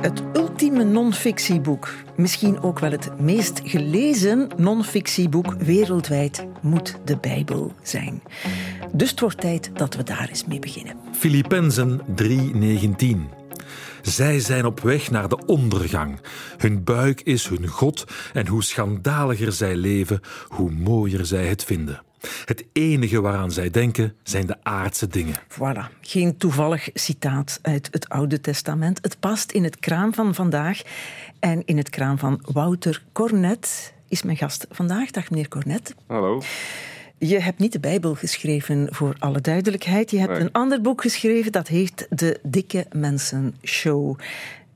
Het 0.00 0.22
ultieme 0.34 0.84
non-fictieboek, 0.84 1.94
misschien 2.16 2.62
ook 2.62 2.78
wel 2.78 2.90
het 2.90 3.20
meest 3.20 3.60
gelezen 3.64 4.48
non-fictieboek 4.56 5.54
wereldwijd, 5.58 6.46
moet 6.62 6.98
de 7.04 7.16
Bijbel 7.16 7.72
zijn. 7.82 8.22
Dus 8.92 9.10
het 9.10 9.20
wordt 9.20 9.40
tijd 9.40 9.70
dat 9.74 9.94
we 9.94 10.02
daar 10.02 10.28
eens 10.28 10.46
mee 10.46 10.58
beginnen. 10.58 10.96
Filippenzen 11.12 12.00
3:19. 12.14 13.30
Zij 14.02 14.40
zijn 14.40 14.66
op 14.66 14.80
weg 14.80 15.10
naar 15.10 15.28
de 15.28 15.46
ondergang. 15.46 16.20
Hun 16.56 16.84
buik 16.84 17.20
is 17.20 17.48
hun 17.48 17.66
God 17.66 18.04
en 18.32 18.46
hoe 18.46 18.62
schandaliger 18.62 19.52
zij 19.52 19.76
leven, 19.76 20.20
hoe 20.48 20.70
mooier 20.70 21.26
zij 21.26 21.46
het 21.46 21.64
vinden. 21.64 22.02
Het 22.44 22.64
enige 22.72 23.20
waaraan 23.20 23.52
zij 23.52 23.70
denken 23.70 24.14
zijn 24.22 24.46
de 24.46 24.56
aardse 24.62 25.06
dingen. 25.06 25.34
Voilà, 25.48 25.98
geen 26.00 26.36
toevallig 26.36 26.88
citaat 26.94 27.58
uit 27.62 27.88
het 27.90 28.08
Oude 28.08 28.40
Testament. 28.40 28.98
Het 29.02 29.20
past 29.20 29.50
in 29.52 29.64
het 29.64 29.78
kraam 29.78 30.14
van 30.14 30.34
vandaag 30.34 30.82
en 31.40 31.62
in 31.64 31.76
het 31.76 31.90
kraam 31.90 32.18
van 32.18 32.40
Wouter 32.52 33.02
Cornet 33.12 33.92
is 34.08 34.22
mijn 34.22 34.36
gast 34.36 34.66
vandaag. 34.70 35.10
Dag 35.10 35.30
meneer 35.30 35.48
Cornet. 35.48 35.94
Hallo. 36.06 36.42
Je 37.18 37.40
hebt 37.40 37.58
niet 37.58 37.72
de 37.72 37.80
Bijbel 37.80 38.14
geschreven, 38.14 38.88
voor 38.90 39.14
alle 39.18 39.40
duidelijkheid. 39.40 40.10
Je 40.10 40.18
hebt 40.18 40.30
Nee. 40.32 40.40
een 40.40 40.52
ander 40.52 40.80
boek 40.80 41.00
geschreven, 41.02 41.52
dat 41.52 41.68
heet 41.68 42.06
De 42.10 42.38
Dikke 42.42 42.86
Mensen 42.92 43.54
Show. 43.64 44.18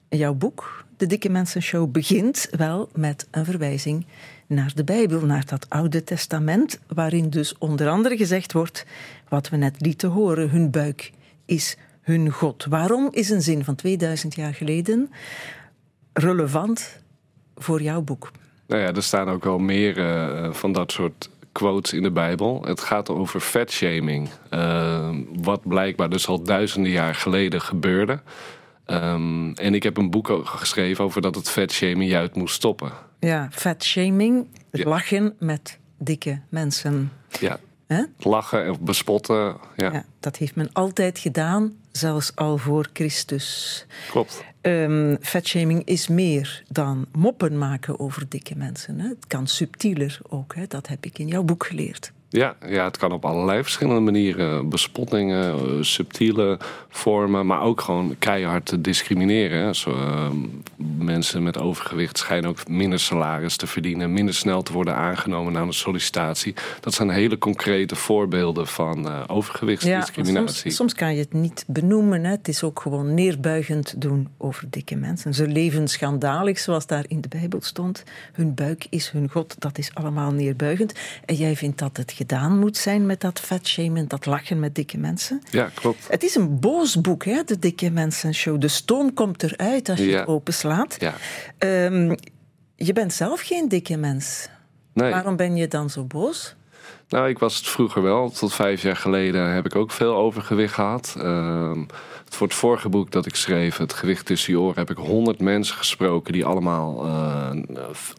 Jouw 0.08 0.34
boek, 0.34 0.79
De 1.00 1.06
Dikke 1.06 1.30
Mensen 1.30 1.62
Show, 1.62 1.90
begint 1.90 2.48
wel 2.50 2.88
met 2.94 3.26
een 3.30 3.44
verwijzing 3.44 4.06
naar 4.46 4.72
de 4.74 4.84
Bijbel, 4.84 5.20
naar 5.20 5.46
dat 5.46 5.66
Oude 5.68 6.04
Testament, 6.04 6.80
waarin 6.86 7.30
dus 7.30 7.58
onder 7.58 7.88
andere 7.88 8.16
gezegd 8.16 8.52
wordt, 8.52 8.86
wat 9.28 9.48
we 9.48 9.56
net 9.56 9.80
lieten 9.80 10.08
horen, 10.08 10.50
hun 10.50 10.70
buik 10.70 11.12
is 11.44 11.76
hun 12.00 12.30
God. 12.30 12.64
Waarom 12.64 13.08
is 13.10 13.30
een 13.30 13.42
zin 13.42 13.64
van 13.64 13.74
2000 13.74 14.34
jaar 14.34 14.54
geleden 14.54 15.10
relevant 16.12 17.00
voor 17.56 17.82
jouw 17.82 18.00
boek? 18.00 18.30
Nou 18.66 18.82
ja, 18.82 18.92
er 18.94 19.02
staan 19.02 19.28
ook 19.28 19.44
wel 19.44 19.58
meer 19.58 19.98
eh, 19.98 20.52
van 20.52 20.72
dat 20.72 20.92
soort 20.92 21.30
quotes 21.52 21.92
in 21.92 22.02
de 22.02 22.10
Bijbel. 22.10 22.62
Het 22.64 22.80
gaat 22.80 23.08
over 23.08 23.40
fatshaming. 23.40 24.28
Eh, 24.50 25.08
wat 25.42 25.68
blijkbaar 25.68 26.10
dus 26.10 26.26
al 26.26 26.42
duizenden 26.42 26.92
jaar 26.92 27.14
geleden 27.14 27.60
gebeurde. 27.60 28.20
Ehm, 28.90 29.52
en 29.52 29.74
ik 29.74 29.82
heb 29.82 29.96
een 29.96 30.10
boek 30.10 30.40
geschreven 30.44 31.04
over 31.04 31.20
dat 31.22 31.34
het 31.34 31.50
fatshaming 31.50 32.10
juist 32.10 32.34
moest 32.34 32.54
stoppen. 32.54 32.92
Ja, 33.20 33.48
Ja. 34.70 34.88
lachen 34.88 35.34
met 35.38 35.78
dikke 35.98 36.40
mensen. 36.48 37.12
Ja, 37.40 37.58
lachen 38.18 38.70
of 38.70 38.80
bespotten. 38.80 39.56
Ja, 39.76 39.92
Ja, 39.92 40.04
dat 40.20 40.36
heeft 40.36 40.54
men 40.54 40.70
altijd 40.72 41.18
gedaan, 41.18 41.72
zelfs 41.92 42.36
al 42.36 42.58
voor 42.58 42.88
Christus. 42.92 43.86
klopt. 44.10 44.44
Ehm 44.60 45.16
fatshaming 45.20 45.84
is 45.84 46.08
meer 46.08 46.62
dan 46.68 47.06
moppen 47.12 47.58
maken 47.58 47.98
over 48.00 48.28
dikke 48.28 48.56
mensen. 48.56 49.00
Hè. 49.00 49.08
Het 49.08 49.26
kan 49.26 49.46
subtieler 49.46 50.18
ook, 50.28 50.54
hè. 50.54 50.66
dat 50.66 50.86
heb 50.88 51.04
ik 51.04 51.18
in 51.18 51.26
jouw 51.28 51.42
boek 51.42 51.66
geleerd. 51.66 52.12
Ja, 52.32 52.56
ja, 52.66 52.84
het 52.84 52.96
kan 52.96 53.12
op 53.12 53.24
allerlei 53.24 53.62
verschillende 53.62 54.00
manieren. 54.00 54.68
Bespottingen, 54.68 55.52
eh, 55.52 55.58
subtiele 55.80 56.58
vormen, 56.88 57.46
maar 57.46 57.62
ook 57.62 57.80
gewoon 57.80 58.14
keihard 58.18 58.84
discrimineren. 58.84 59.62
hè. 59.64 59.74
Zo, 59.74 59.90
eh, 59.90 60.30
mensen 60.98 61.42
met 61.42 61.58
overgewicht 61.58 62.18
schijnen 62.18 62.50
ook 62.50 62.68
minder 62.68 63.00
salaris 63.00 63.56
te 63.56 63.66
verdienen, 63.66 64.12
minder 64.12 64.34
snel 64.34 64.62
te 64.62 64.72
worden 64.72 64.94
aangenomen 64.94 65.52
na 65.52 65.60
een 65.60 65.72
sollicitatie. 65.72 66.54
Dat 66.80 66.94
zijn 66.94 67.10
hele 67.10 67.38
concrete 67.38 67.96
voorbeelden 67.96 68.66
van 68.66 68.96
eh, 68.96 69.04
Ja, 69.04 69.24
overgewichtsdiscriminatie. 69.26 70.60
soms, 70.60 70.76
soms 70.76 70.94
kan 70.94 71.14
je 71.14 71.20
het 71.20 71.32
niet 71.32 71.64
benoemen. 71.66 72.24
Het 72.24 72.48
is 72.48 72.62
ook 72.62 72.80
gewoon 72.80 73.14
neerbuigend 73.14 74.00
doen 74.00 74.28
over 74.38 74.66
dikke 74.70 74.96
mensen. 74.96 75.34
Ze 75.34 75.46
leven 75.46 75.88
schandalig, 75.88 76.58
zoals 76.58 76.86
daar 76.86 77.04
in 77.08 77.20
de 77.20 77.28
Bijbel 77.28 77.60
stond. 77.62 78.04
Hun 78.32 78.54
buik 78.54 78.86
is 78.90 79.10
hun 79.10 79.28
God, 79.30 79.54
dat 79.58 79.78
is 79.78 79.90
allemaal 79.94 80.30
neerbuigend. 80.32 80.92
En 81.24 81.34
jij 81.34 81.56
vindt 81.56 81.78
dat 81.78 81.96
het 81.96 82.10
gedaan 82.20 82.58
moet 82.58 82.76
zijn 82.76 83.06
met 83.06 83.20
dat 83.20 83.40
fatshamen, 83.40 84.08
dat 84.08 84.26
lachen 84.26 84.60
met 84.60 84.74
dikke 84.74 84.98
mensen? 84.98 85.42
Ja, 85.50 85.70
klopt. 85.74 86.06
Het 86.08 86.22
is 86.22 86.34
een 86.34 86.58
boos 86.60 87.00
boek, 87.00 87.24
hè, 87.24 87.42
de 87.44 87.58
Dikke 87.58 87.90
Mensen 87.90 88.34
Show. 88.34 88.60
De 88.60 88.68
stoom 88.68 89.14
komt 89.14 89.42
eruit 89.42 89.88
als 89.88 89.98
je 89.98 90.04
Ja. 90.08 90.18
het 90.18 90.28
openslaat. 90.28 90.96
Ja. 90.98 91.14
Ehm, 91.58 92.14
je 92.76 92.92
bent 92.92 93.12
zelf 93.12 93.40
geen 93.40 93.68
dikke 93.68 93.96
mens. 93.96 94.48
Nee. 94.92 95.10
Waarom 95.10 95.36
ben 95.36 95.56
je 95.56 95.68
dan 95.68 95.90
zo 95.90 96.04
boos? 96.04 96.54
Nou, 97.08 97.28
ik 97.28 97.38
was 97.38 97.56
het 97.56 97.66
vroeger 97.66 98.02
wel. 98.02 98.30
Tot 98.30 98.54
vijf 98.54 98.82
jaar 98.82 98.96
geleden 98.96 99.52
heb 99.52 99.64
ik 99.66 99.74
ook 99.76 99.90
veel 99.90 100.14
overgewicht 100.14 100.74
gehad. 100.74 101.14
Ehm, 101.18 101.84
voor 102.34 102.46
het 102.46 102.56
vorige 102.56 102.88
boek 102.88 103.10
dat 103.10 103.26
ik 103.26 103.34
schreef, 103.34 103.76
Het 103.76 103.92
Gewicht 103.92 104.26
tussen 104.26 104.52
je 104.52 104.60
oren, 104.60 104.78
heb 104.78 104.90
ik 104.90 104.96
honderd 104.96 105.40
mensen 105.40 105.76
gesproken 105.76 106.32
die 106.32 106.44
allemaal 106.44 107.06
eh, 107.06 107.50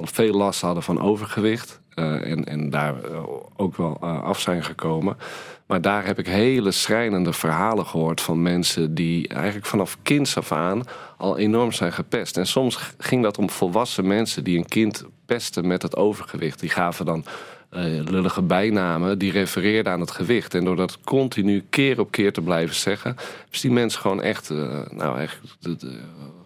veel 0.04 0.34
last 0.34 0.62
hadden 0.62 0.84
van 0.84 1.02
overgewicht. 1.02 1.80
eh, 1.96 2.32
en, 2.32 2.46
en 2.46 2.70
daar 2.70 3.04
eh, 3.04 3.24
ook 3.56 3.78
wel 3.78 4.00
af 4.00 4.40
zijn 4.40 4.64
gekomen. 4.64 5.18
Maar 5.66 5.82
daar 5.82 6.06
heb 6.06 6.20
ik 6.20 6.28
hele 6.28 6.72
schrijnende 6.72 7.34
verhalen 7.34 7.86
gehoord 7.86 8.22
van 8.22 8.42
mensen 8.42 8.96
die 8.96 9.28
eigenlijk 9.28 9.66
vanaf 9.66 9.98
kinds 10.02 10.38
af 10.38 10.52
aan 10.52 10.84
al 11.18 11.38
enorm 11.38 11.72
zijn 11.72 11.94
gepest. 11.94 12.38
En 12.38 12.48
soms 12.48 12.94
ging 12.98 13.24
dat 13.24 13.38
om 13.38 13.50
volwassen 13.50 14.08
mensen 14.08 14.44
die 14.44 14.58
een 14.58 14.68
kind 14.68 15.06
pesten 15.26 15.68
met 15.68 15.82
het 15.82 15.96
overgewicht. 15.96 16.60
Die 16.60 16.70
gaven 16.70 17.06
dan 17.06 17.26
lullige 18.10 18.42
bijnamen 18.42 19.18
die 19.18 19.32
refereerden 19.32 19.92
aan 19.92 20.00
het 20.00 20.12
gewicht. 20.12 20.54
En 20.54 20.64
door 20.66 20.76
dat 20.76 20.98
continu 21.04 21.64
keer 21.70 22.00
op 22.00 22.12
keer 22.12 22.34
te 22.34 22.42
blijven 22.42 22.76
zeggen, 22.76 23.16
is 23.52 23.62
die 23.62 23.72
mensen 23.72 24.02
gewoon 24.02 24.22
echt, 24.22 24.50
eh, 24.50 24.80
nou 24.90 25.18
eigenlijk, 25.18 25.54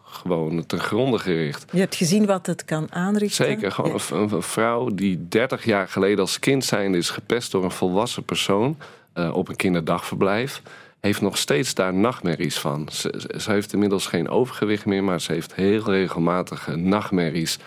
gewoon 0.04 0.66
ten 0.66 0.80
gronde 0.80 1.20
gericht. 1.20 1.66
Je 1.72 1.80
hebt 1.80 1.96
gezien 1.96 2.26
wat 2.26 2.46
het 2.46 2.66
kan 2.66 2.92
aanrichten. 2.94 3.46
Zeker, 3.46 3.72
gewoon 3.72 4.00
een 4.12 4.42
vrouw 4.42 4.90
die 4.90 5.26
30 5.30 5.66
jaar 5.66 5.88
geleden 5.88 6.20
als 6.20 6.40
kind 6.40 6.66
zijnde 6.66 6.98
is 6.98 7.10
gepest 7.10 7.52
door 7.52 7.64
een 7.64 7.72
volwassen 7.72 8.24
persoon 8.24 8.78
eh, 9.14 9.36
op 9.36 9.48
een 9.50 9.56
kinderdagverblijf. 9.56 10.62
Heeft 11.00 11.22
nog 11.22 11.38
steeds 11.38 11.74
daar 11.74 11.94
nachtmerries 11.94 12.60
van. 12.60 12.88
Ze, 12.92 13.14
ze- 13.18 13.40
ze 13.40 13.52
heeft 13.52 13.74
inmiddels 13.74 14.08
geen 14.08 14.30
overgewicht 14.30 14.86
meer, 14.86 15.04
maar 15.04 15.22
ze 15.22 15.32
heeft 15.32 15.56
heel 15.56 15.84
regelmatig 15.84 16.68
nachtmerries. 16.76 17.58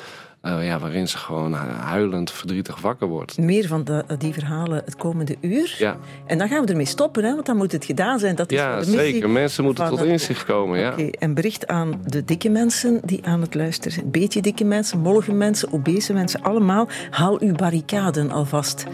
Eh, 0.49 0.67
ja, 0.67 0.79
waarin 0.79 1.09
ze 1.09 1.19
gewoon 1.19 1.53
huilend 1.53 2.31
verdrietig 2.31 2.81
wakker 2.81 3.07
wordt. 3.07 3.39
Meer 3.39 3.67
van 3.67 3.85
de, 3.85 4.05
die 4.19 4.33
verhalen 4.33 4.83
het 4.85 4.97
komende 4.97 5.37
uur. 5.41 5.75
Ja. 5.79 5.97
En 6.27 6.39
dan 6.39 6.49
gaan 6.49 6.65
we 6.65 6.71
ermee 6.71 6.87
stoppen, 6.87 7.25
hè, 7.25 7.35
want 7.35 7.47
dan 7.47 7.57
moet 7.57 7.73
het 7.73 7.85
gedaan 7.85 8.19
zijn. 8.19 8.35
Dat 8.35 8.53
is 8.53 8.59
Ja, 8.59 8.71
de 8.71 8.77
missie 8.77 8.99
zeker. 8.99 9.31
Mensen 9.31 9.65
moeten 9.65 9.87
van 9.87 9.97
tot 9.97 10.07
inzicht 10.07 10.45
komen. 10.45 10.79
Ja. 10.79 10.95
En 11.19 11.35
bericht 11.35 11.67
aan 11.67 12.01
de 12.05 12.25
dikke 12.25 12.49
mensen 12.49 13.01
die 13.05 13.27
aan 13.27 13.41
het 13.41 13.55
luisteren 13.55 13.93
zijn. 13.93 14.11
Beetje 14.11 14.43
dikke 14.43 14.65
mensen, 14.65 14.99
mollige 14.99 15.33
mensen, 15.33 15.73
obese 15.73 16.13
mensen, 16.13 16.43
allemaal. 16.43 16.89
Haal 17.11 17.41
uw 17.41 17.55
barricaden 17.55 18.31
alvast 18.31 18.87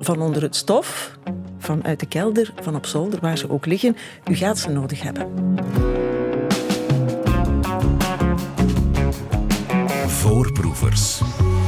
van 0.00 0.20
onder 0.20 0.42
het 0.42 0.56
stof, 0.56 1.18
vanuit 1.58 2.00
de 2.00 2.06
kelder, 2.06 2.52
van 2.60 2.74
op 2.74 2.86
zolder, 2.86 3.20
waar 3.20 3.38
ze 3.38 3.50
ook 3.50 3.66
liggen. 3.66 3.96
U 4.30 4.34
gaat 4.34 4.58
ze 4.58 4.70
nodig 4.70 5.02
hebben. 5.02 5.26
Voorproevers. 10.32 11.20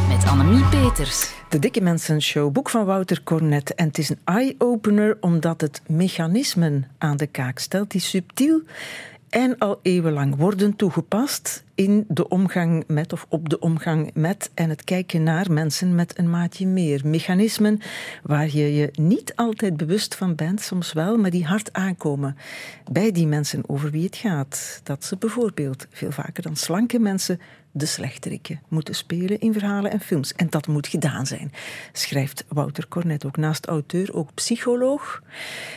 Met 0.09 0.25
Annemie 0.25 0.65
Peters. 0.65 1.33
De 1.49 1.59
Dikke 1.59 1.81
Mensen 1.81 2.23
Show, 2.23 2.53
boek 2.53 2.71
van 2.71 2.85
Wouter 2.85 3.23
Cornet. 3.23 3.75
En 3.75 3.87
het 3.87 3.99
is 3.99 4.09
een 4.09 4.19
eye-opener 4.25 5.17
omdat 5.21 5.61
het 5.61 5.83
mechanismen 5.87 6.89
aan 6.99 7.17
de 7.17 7.27
kaak 7.27 7.59
stelt 7.59 7.91
die 7.91 8.01
subtiel 8.01 8.63
en 9.29 9.59
al 9.59 9.79
eeuwenlang 9.83 10.37
worden 10.37 10.77
toegepast 10.77 11.64
in 11.75 12.05
de 12.09 12.29
omgang 12.29 12.85
met 12.87 13.13
of 13.13 13.27
op 13.29 13.49
de 13.49 13.59
omgang 13.59 14.11
met 14.15 14.51
en 14.55 14.69
het 14.69 14.85
kijken 14.85 15.23
naar 15.23 15.53
mensen 15.53 15.95
met 15.95 16.19
een 16.19 16.31
maatje 16.31 16.67
meer. 16.67 17.01
Mechanismen 17.05 17.81
waar 18.23 18.49
je 18.57 18.75
je 18.75 18.89
niet 18.93 19.37
altijd 19.37 19.77
bewust 19.77 20.15
van 20.15 20.35
bent, 20.35 20.61
soms 20.61 20.93
wel, 20.93 21.17
maar 21.17 21.31
die 21.31 21.45
hard 21.45 21.73
aankomen 21.73 22.37
bij 22.93 23.13
die 23.13 23.27
mensen 23.27 23.63
over 23.67 23.91
wie 23.91 24.05
het 24.05 24.17
gaat. 24.17 24.81
Dat 24.83 25.05
ze 25.05 25.17
bijvoorbeeld 25.17 25.87
veel 25.91 26.13
vaker 26.13 26.43
dan 26.43 26.57
slanke 26.57 26.99
mensen 26.99 27.41
de 27.77 27.87
slechterikken 27.87 28.61
moeten 28.69 28.95
spelen 28.95 29.41
in 29.41 29.53
verhalen 29.53 29.91
en 29.91 30.01
films. 30.01 30.33
En 30.33 30.47
dat 30.51 30.67
moet 30.67 30.87
gedaan 30.87 31.27
zijn, 31.27 31.53
schrijft 31.93 32.45
Wouter 32.49 32.89
Cornet 32.89 33.27
ook 33.27 33.37
naast 33.37 33.67
auteur, 33.67 34.15
ook 34.15 34.35
psycholoog. 34.35 35.23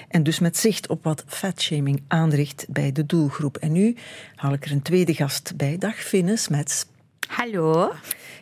En 0.08 0.24
dus 0.24 0.40
met 0.40 0.58
zicht 0.58 0.88
op 0.88 1.04
wat 1.04 1.24
fatshaming 1.28 2.02
aanricht 2.08 2.66
bij 2.70 2.92
de 2.92 3.06
doelgroep. 3.06 3.58
En 3.58 3.72
nu 3.72 3.96
haal 4.36 4.54
ik 4.54 4.66
er 4.66 4.72
een 4.72 4.82
tweede 4.82 5.14
gast 5.14 5.54
bij. 5.56 5.78
Dag 5.88 5.96
Finne 5.96 6.38
Smets. 6.38 6.86
Hallo. 7.28 7.94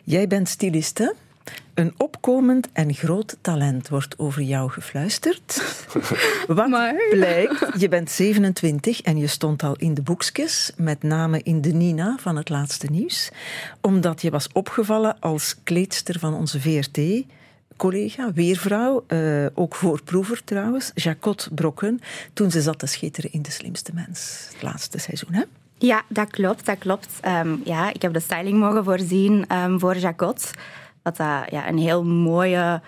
Jij 0.04 0.26
bent 0.26 0.48
styliste. 0.48 1.14
Een 1.74 1.94
opkomend 1.96 2.68
en 2.72 2.94
groot 2.94 3.36
talent 3.40 3.88
wordt 3.88 4.18
over 4.18 4.42
jou 4.42 4.70
gefluisterd. 4.70 5.62
Wat 6.46 6.68
Maar- 6.68 6.94
blijkt, 7.10 7.80
je 7.80 7.88
bent 7.88 8.10
27 8.10 9.00
en 9.00 9.16
je 9.18 9.26
stond 9.26 9.62
al 9.62 9.76
in 9.76 9.94
de 9.94 10.02
boekjes, 10.02 10.72
met 10.76 11.02
name 11.02 11.40
in 11.42 11.60
de 11.60 11.72
Nina 11.72 12.16
van 12.20 12.36
het 12.36 12.48
laatste 12.48 12.86
nieuws, 12.90 13.30
omdat 13.80 14.22
je 14.22 14.30
was 14.30 14.48
opgevallen 14.52 15.18
als 15.20 15.54
kleedster 15.62 16.18
van 16.18 16.34
onze 16.34 16.60
VRT. 16.60 17.24
Collega, 17.76 18.32
weervrouw, 18.32 19.04
eh, 19.06 19.46
ook 19.54 19.74
voorproever 19.74 20.44
trouwens, 20.44 20.90
Jacot 20.94 21.48
Brokken, 21.54 22.00
toen 22.32 22.50
ze 22.50 22.60
zat 22.62 22.78
te 22.78 22.86
schitteren 22.86 23.32
in 23.32 23.42
De 23.42 23.50
Slimste 23.50 23.90
Mens, 23.94 24.48
het 24.52 24.62
laatste 24.62 24.98
seizoen. 24.98 25.32
Hè? 25.32 25.42
Ja, 25.78 26.02
dat 26.08 26.30
klopt. 26.30 26.66
Dat 26.66 26.78
klopt. 26.78 27.18
Ehm, 27.20 27.56
ja, 27.64 27.92
ik 27.92 28.02
heb 28.02 28.12
de 28.12 28.20
styling 28.20 28.58
mogen 28.58 28.84
voorzien 28.84 29.44
um, 29.52 29.80
voor 29.80 29.96
Jacot. 29.96 30.50
Wat 31.02 31.16
dat, 31.16 31.50
ja, 31.50 31.68
een 31.68 31.78
heel 31.78 32.04
mooie, 32.04 32.80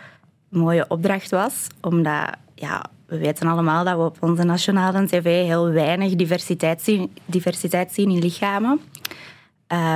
mooie 0.49 0.85
opdracht 0.88 1.31
was. 1.31 1.67
Omdat 1.81 2.31
ja, 2.55 2.85
we 3.06 3.19
weten 3.19 3.49
allemaal 3.49 3.85
dat 3.85 3.96
we 3.96 4.05
op 4.05 4.17
onze 4.20 4.43
nationale 4.43 5.06
tv 5.06 5.44
heel 5.44 5.70
weinig 5.70 6.14
diversiteit 6.14 6.82
zien, 6.82 7.12
diversiteit 7.25 7.93
zien 7.93 8.11
in 8.11 8.19
lichamen. 8.19 8.81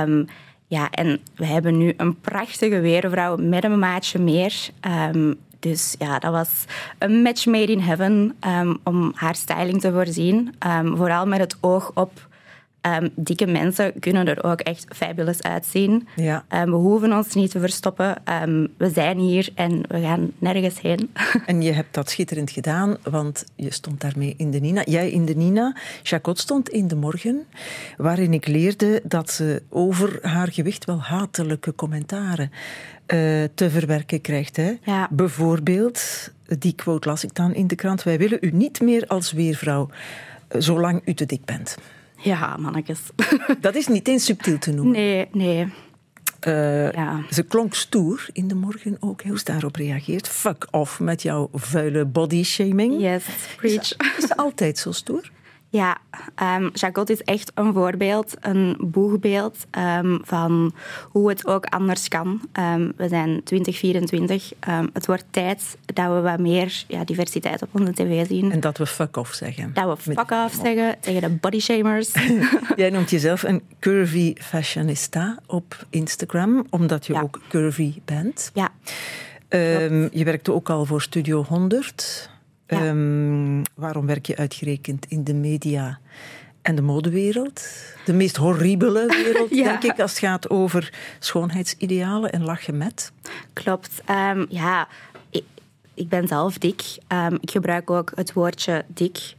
Um, 0.01 0.27
ja, 0.67 0.89
en 0.89 1.19
we 1.35 1.45
hebben 1.45 1.77
nu 1.77 1.93
een 1.97 2.19
prachtige 2.19 2.79
weervrouw 2.79 3.35
met 3.35 3.63
een 3.63 3.79
maatje 3.79 4.19
meer. 4.19 4.69
Dus 5.59 5.95
ja, 5.99 6.19
dat 6.19 6.31
was 6.31 6.65
een 6.97 7.21
match 7.21 7.45
made 7.45 7.71
in 7.71 7.79
heaven 7.79 8.35
om 8.83 9.11
haar 9.15 9.35
styling 9.35 9.81
te 9.81 9.91
voorzien. 9.91 10.55
vooral 10.95 11.25
met 11.27 11.39
het 11.39 11.57
oog 11.61 11.91
op 11.93 12.27
Um, 12.87 13.09
dikke 13.15 13.47
mensen 13.47 13.93
kunnen 13.99 14.27
er 14.27 14.43
ook 14.43 14.59
echt 14.59 14.85
fabulous 14.89 15.41
uitzien. 15.41 16.07
Ja. 16.15 16.45
Um, 16.49 16.69
we 16.69 16.75
hoeven 16.75 17.13
ons 17.13 17.33
niet 17.33 17.51
te 17.51 17.59
verstoppen. 17.59 18.21
Um, 18.43 18.67
we 18.77 18.89
zijn 18.89 19.17
hier 19.17 19.49
en 19.55 19.81
we 19.87 20.01
gaan 20.01 20.31
nergens 20.37 20.81
heen. 20.81 21.09
En 21.45 21.61
je 21.61 21.71
hebt 21.71 21.93
dat 21.93 22.09
schitterend 22.09 22.51
gedaan, 22.51 22.97
want 23.03 23.45
je 23.55 23.73
stond 23.73 24.01
daarmee 24.01 24.33
in 24.37 24.51
de 24.51 24.59
Nina. 24.59 24.81
Jij 24.85 25.11
in 25.11 25.25
de 25.25 25.35
Nina, 25.35 25.75
Jacot 26.03 26.39
stond 26.39 26.69
in 26.69 26.87
de 26.87 26.95
morgen, 26.95 27.45
waarin 27.97 28.33
ik 28.33 28.47
leerde 28.47 29.01
dat 29.03 29.31
ze 29.31 29.61
over 29.69 30.19
haar 30.21 30.51
gewicht 30.51 30.85
wel 30.85 31.01
hatelijke 31.01 31.75
commentaren 31.75 32.51
uh, 32.51 33.43
te 33.55 33.69
verwerken 33.69 34.21
krijgt. 34.21 34.55
Hè? 34.55 34.73
Ja. 34.83 35.07
Bijvoorbeeld, 35.11 36.31
die 36.59 36.73
quote 36.73 37.09
las 37.09 37.23
ik 37.23 37.35
dan 37.35 37.53
in 37.53 37.67
de 37.67 37.75
krant, 37.75 38.03
wij 38.03 38.17
willen 38.17 38.37
u 38.41 38.51
niet 38.51 38.81
meer 38.81 39.07
als 39.07 39.31
weervrouw, 39.31 39.89
uh, 39.89 40.61
zolang 40.61 41.01
u 41.05 41.13
te 41.13 41.25
dik 41.25 41.45
bent. 41.45 41.77
Ja, 42.23 42.57
mannetjes. 42.57 42.99
Dat 43.61 43.75
is 43.75 43.87
niet 43.87 44.07
eens 44.07 44.25
subtiel 44.25 44.57
te 44.57 44.71
noemen. 44.71 44.93
Nee, 44.93 45.27
nee. 45.31 45.73
Uh, 46.47 46.91
ja. 46.91 47.23
Ze 47.29 47.43
klonk 47.43 47.73
stoer 47.73 48.27
in 48.31 48.47
de 48.47 48.55
morgen 48.55 48.97
ook. 48.99 49.21
Hoe 49.21 49.37
ze 49.37 49.43
daarop 49.43 49.75
reageert. 49.75 50.27
Fuck 50.27 50.67
off 50.71 50.99
met 50.99 51.21
jouw 51.21 51.49
vuile 51.53 52.05
body 52.05 52.43
shaming. 52.43 53.01
Yes, 53.01 53.23
preach. 53.55 53.75
Is, 53.75 53.95
is 54.17 54.27
ze 54.27 54.37
altijd 54.37 54.77
zo 54.77 54.91
stoer? 54.91 55.31
Ja, 55.73 55.97
um, 56.57 56.69
Jacot 56.73 57.09
is 57.09 57.21
echt 57.21 57.51
een 57.55 57.73
voorbeeld, 57.73 58.35
een 58.39 58.77
boegbeeld 58.79 59.57
um, 59.71 60.19
van 60.23 60.73
hoe 61.09 61.29
het 61.29 61.47
ook 61.47 61.65
anders 61.65 62.07
kan. 62.07 62.41
Um, 62.59 62.93
we 62.97 63.07
zijn 63.07 63.43
2024. 63.43 64.51
het 64.93 65.05
wordt 65.05 65.25
tijd 65.29 65.77
dat 65.85 66.13
we 66.13 66.21
wat 66.21 66.39
meer 66.39 66.83
ja, 66.87 67.03
diversiteit 67.03 67.61
op 67.61 67.69
onze 67.71 67.93
tv 67.93 68.27
zien. 68.27 68.51
En 68.51 68.59
dat 68.59 68.77
we 68.77 68.85
fuck 68.85 69.17
off 69.17 69.33
zeggen. 69.33 69.71
Dat 69.73 70.03
we 70.03 70.13
fuck 70.13 70.31
off 70.31 70.59
zeggen 70.63 70.95
tegen 70.99 71.21
de 71.21 71.29
bodyshamers. 71.29 72.11
Jij 72.75 72.89
noemt 72.89 73.09
jezelf 73.09 73.43
een 73.43 73.61
curvy 73.79 74.33
fashionista 74.37 75.39
op 75.47 75.85
Instagram, 75.89 76.65
omdat 76.69 77.05
je 77.05 77.21
ook 77.21 77.41
curvy 77.49 77.93
bent. 78.05 78.51
Ja. 78.53 78.69
je 80.11 80.23
werkte 80.23 80.53
ook 80.53 80.69
al 80.69 80.85
voor 80.85 81.01
Studio 81.01 81.43
100. 81.43 82.31
Um, 82.81 83.61
waarom 83.75 84.05
werk 84.05 84.25
je 84.25 84.35
uitgerekend 84.35 85.05
in 85.05 85.23
de 85.23 85.33
media 85.33 85.99
en 86.61 86.75
de 86.75 86.81
modewereld? 86.81 87.67
De 88.05 88.13
meest 88.13 88.35
horribele 88.35 89.05
wereld, 89.23 89.49
denk 89.49 89.83
ik, 89.83 89.99
als 89.99 90.11
het 90.11 90.19
gaat 90.19 90.49
over 90.49 90.93
schoonheidsidealen 91.19 92.31
en 92.31 92.43
lachen 92.43 92.77
met. 92.77 93.11
Klopt. 93.53 94.01
Um, 94.09 94.45
ja, 94.49 94.87
ik, 95.29 95.43
ik, 95.93 96.09
ben 96.09 96.27
zelf 96.27 96.57
dik. 96.57 96.81
Um, 97.07 97.37
ik 97.41 97.51
gebruik 97.51 97.89
ook 97.89 98.11
het 98.15 98.33
woordje 98.33 98.85
dik, 98.87 99.33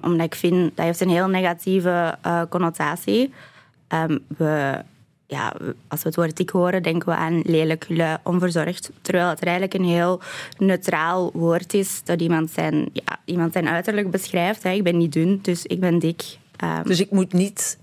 omdat 0.00 0.26
ik 0.26 0.34
vind 0.34 0.76
dat 0.76 0.84
heeft 0.84 1.00
een 1.00 1.08
heel 1.08 1.28
negatieve 1.28 2.18
uh, 2.26 2.42
connotatie. 2.48 3.32
we 4.36 4.84
ja, 5.30 5.52
als 5.88 6.02
we 6.02 6.08
het 6.08 6.16
woord 6.16 6.36
dik 6.36 6.50
horen, 6.50 6.82
denken 6.82 7.08
we 7.08 7.14
aan 7.14 7.40
lelijk, 7.44 7.84
lui, 7.88 8.16
onverzorgd. 8.24 8.90
Terwijl 9.02 9.28
het 9.28 9.42
eigenlijk 9.42 9.74
een 9.74 9.84
heel 9.84 10.20
neutraal 10.58 11.30
woord 11.32 11.74
is 11.74 12.00
dat 12.04 12.20
iemand 12.20 12.50
zijn, 12.50 12.90
ja, 12.92 13.18
iemand 13.24 13.52
zijn 13.52 13.68
uiterlijk 13.68 14.10
beschrijft. 14.10 14.64
Ik 14.64 14.82
ben 14.82 14.96
niet 14.96 15.12
dun, 15.12 15.38
dus 15.42 15.66
ik 15.66 15.80
ben 15.80 15.98
dik. 15.98 16.38
Um, 16.64 16.82
dus 16.84 17.00
ik 17.00 17.10
moet 17.10 17.32
niet. 17.32 17.78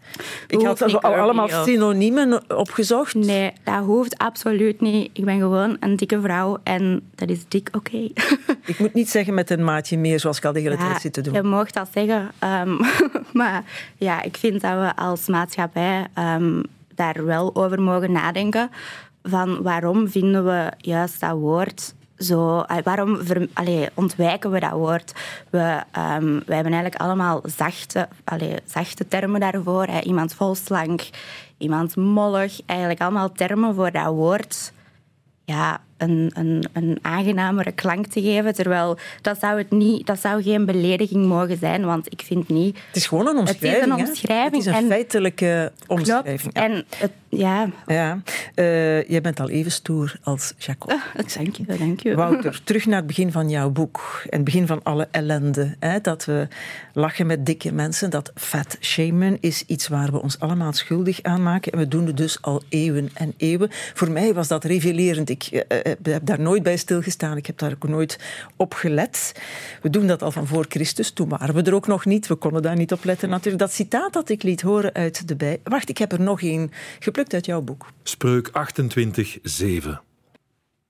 Ik 0.48 0.62
had 0.62 0.82
al 0.82 1.02
allemaal 1.02 1.48
synoniemen 1.48 2.58
opgezocht. 2.58 3.14
Nee, 3.14 3.54
dat 3.64 3.84
hoeft 3.84 4.18
absoluut 4.18 4.82
niet. 4.82 5.10
Ik 5.14 5.26
ben 5.26 5.40
gewoon 5.40 5.78
een 5.80 5.96
dikke 5.96 6.22
vrouw 6.22 6.58
en 6.64 7.10
dat 7.16 7.30
is 7.30 7.48
dik 7.48 7.70
oké. 7.72 7.78
Okay. 7.78 8.12
ik 8.66 8.80
moet 8.80 8.94
niet 8.94 9.10
zeggen 9.10 9.34
met 9.34 9.50
een 9.50 9.64
maatje 9.64 9.98
meer, 9.98 10.20
zoals 10.20 10.38
ik 10.38 10.46
al 10.46 10.54
de 10.54 10.60
hele 10.60 10.78
ja, 10.78 10.88
tijd 10.88 11.02
zit 11.02 11.14
te 11.14 11.22
doen. 11.22 11.34
Je 11.34 11.44
mag 11.44 11.72
dat 11.72 11.90
zeggen. 11.94 12.32
Um, 12.68 12.80
maar 13.40 13.64
ja, 13.98 14.22
ik 14.22 14.38
vind 14.38 14.62
dat 14.62 14.74
we 14.74 14.96
als 14.96 15.28
maatschappij 15.28 16.08
um, 16.18 16.64
daar 16.98 17.26
wel 17.26 17.56
over 17.56 17.82
mogen 17.82 18.12
nadenken. 18.12 18.70
Van 19.24 19.62
waarom 19.62 20.10
vinden 20.10 20.46
we 20.46 20.72
juist 20.78 21.20
dat 21.20 21.38
woord 21.38 21.96
zo, 22.18 22.66
waarom 22.84 23.18
ver, 23.26 23.48
ontwijken 23.94 24.52
we 24.52 24.60
dat 24.60 24.72
woord? 24.72 25.14
We, 25.50 25.84
um, 25.98 26.42
hebben 26.46 26.74
eigenlijk 26.74 26.96
allemaal 26.96 27.42
zachte, 27.44 28.08
allee, 28.24 28.56
zachte 28.66 29.08
termen 29.08 29.40
daarvoor. 29.40 29.86
Hè. 29.86 30.00
Iemand 30.00 30.34
volslank, 30.34 31.10
iemand 31.58 31.96
mollig. 31.96 32.60
Eigenlijk 32.66 33.02
allemaal 33.02 33.32
termen 33.32 33.76
voor 33.76 33.92
dat 33.92 34.08
woord. 34.08 34.74
Ja, 35.46 35.82
een, 35.98 36.32
een, 36.34 36.66
een 36.74 37.00
aangenamere 37.02 37.72
klank 37.72 38.08
te 38.08 38.22
geven. 38.22 38.54
Terwijl 38.54 38.98
dat 39.22 39.40
zou, 39.40 39.58
het 39.58 39.72
niet, 39.72 40.06
dat 40.06 40.20
zou 40.20 40.44
geen 40.44 40.66
belediging 40.66 41.26
mogen 41.26 41.58
zijn, 41.58 41.86
want 41.86 42.12
ik 42.12 42.22
vind 42.26 42.50
niet... 42.50 42.78
Het 42.88 42.96
is 42.96 43.08
gewoon 43.08 43.28
een 43.28 43.38
omschrijving. 43.38 43.74
Het 43.74 44.00
is 44.00 44.04
een 44.04 44.08
omschrijving. 44.08 44.64
Het 44.64 44.76
is 44.76 44.82
een 44.82 44.88
feitelijke 44.88 45.72
omschrijving. 45.88 46.54
Klopt. 46.54 46.58
En 46.58 46.86
het, 46.98 47.12
ja. 47.30 47.70
ja. 47.88 48.22
Uh, 48.56 49.04
jij 49.04 49.22
bent 49.22 49.40
al 49.40 49.50
even 49.50 49.72
stoer 49.72 50.16
als 50.24 50.54
Jacob. 50.58 50.92
Uh, 50.92 51.26
dank 51.36 51.56
je, 51.56 51.78
dank 51.78 52.00
je. 52.00 52.16
Wouter, 52.16 52.62
terug 52.64 52.86
naar 52.86 52.98
het 52.98 53.08
begin 53.08 53.32
van 53.32 53.50
jouw 53.50 53.70
boek. 53.70 54.22
En 54.24 54.36
het 54.36 54.44
begin 54.44 54.68
van 54.68 54.84
alle 54.84 55.08
ellende. 55.12 55.76
Hè, 55.80 56.02
dat 56.02 56.26
we 56.26 56.48
lachen 56.94 57.28
met 57.28 57.46
dikke 57.46 57.72
mensen. 57.72 58.10
Dat 58.10 58.32
fat 58.36 58.78
shamen 58.80 59.38
is 59.40 59.64
iets 59.68 59.88
waar 59.88 60.12
we 60.12 60.22
ons 60.22 60.40
allemaal 60.40 60.74
schuldig 60.74 61.24
aan 61.24 61.44
maken. 61.44 61.72
En 61.72 61.80
we 61.80 61.88
doen 61.88 62.06
het 62.06 62.18
dus 62.18 62.42
al 62.42 62.62
eeuwen 62.70 63.10
en 63.14 63.34
eeuwen. 63.38 63.70
Voor 63.94 64.12
mij 64.12 64.34
was 64.34 64.48
dat 64.48 64.64
revelerend. 64.64 65.30
Ik 65.30 65.50
uh, 65.52 65.87
heb 66.02 66.26
daar 66.26 66.40
nooit 66.40 66.64
bij 66.64 66.78
stilgestaan. 66.78 67.38
Ik 67.38 67.46
heb 67.46 67.58
daar 67.58 67.74
ook 67.74 67.88
nooit 67.88 68.20
op 68.56 68.74
gelet. 68.74 69.42
We 69.82 69.90
doen 69.90 70.08
dat 70.08 70.24
al 70.24 70.32
van 70.32 70.48
voor 70.48 70.66
Christus. 70.70 71.12
Toen 71.12 71.30
waren 71.30 71.56
we 71.56 71.62
er 71.62 71.74
ook 71.74 71.88
nog 71.88 72.06
niet. 72.06 72.28
We 72.28 72.36
konden 72.36 72.62
daar 72.62 72.76
niet 72.76 72.92
op 72.92 73.04
letten 73.04 73.30
natuurlijk. 73.30 73.64
Dat 73.64 73.74
citaat 73.74 74.14
dat 74.14 74.30
ik 74.30 74.44
liet 74.44 74.62
horen 74.62 74.94
uit 74.94 75.28
de 75.28 75.36
bij. 75.36 75.60
Wacht, 75.64 75.90
ik 75.90 75.98
heb 75.98 76.12
er 76.12 76.22
nog 76.22 76.42
één 76.42 76.72
geplukt 77.00 77.34
uit 77.34 77.46
jouw 77.46 77.62
boek. 77.62 77.86
Spreuk 78.04 78.50
28, 78.52 79.38
7. 79.44 80.02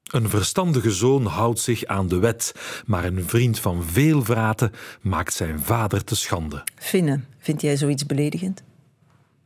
Een 0.08 0.30
verstandige 0.30 0.92
zoon 0.92 1.25
houdt 1.25 1.60
zich 1.60 1.86
aan 1.86 2.08
de 2.08 2.20
wet, 2.20 2.54
maar 2.86 3.06
een 3.06 3.24
vriend 3.24 3.60
van 3.60 3.84
veel 3.84 4.24
vraten 4.24 4.72
maakt 5.01 5.34
zijn 5.34 5.60
vader 5.60 6.04
te 6.04 6.16
schande. 6.16 6.63
Finne, 6.75 7.20
vind 7.39 7.62
jij 7.62 7.77
zoiets 7.77 8.06
beledigend? 8.06 8.63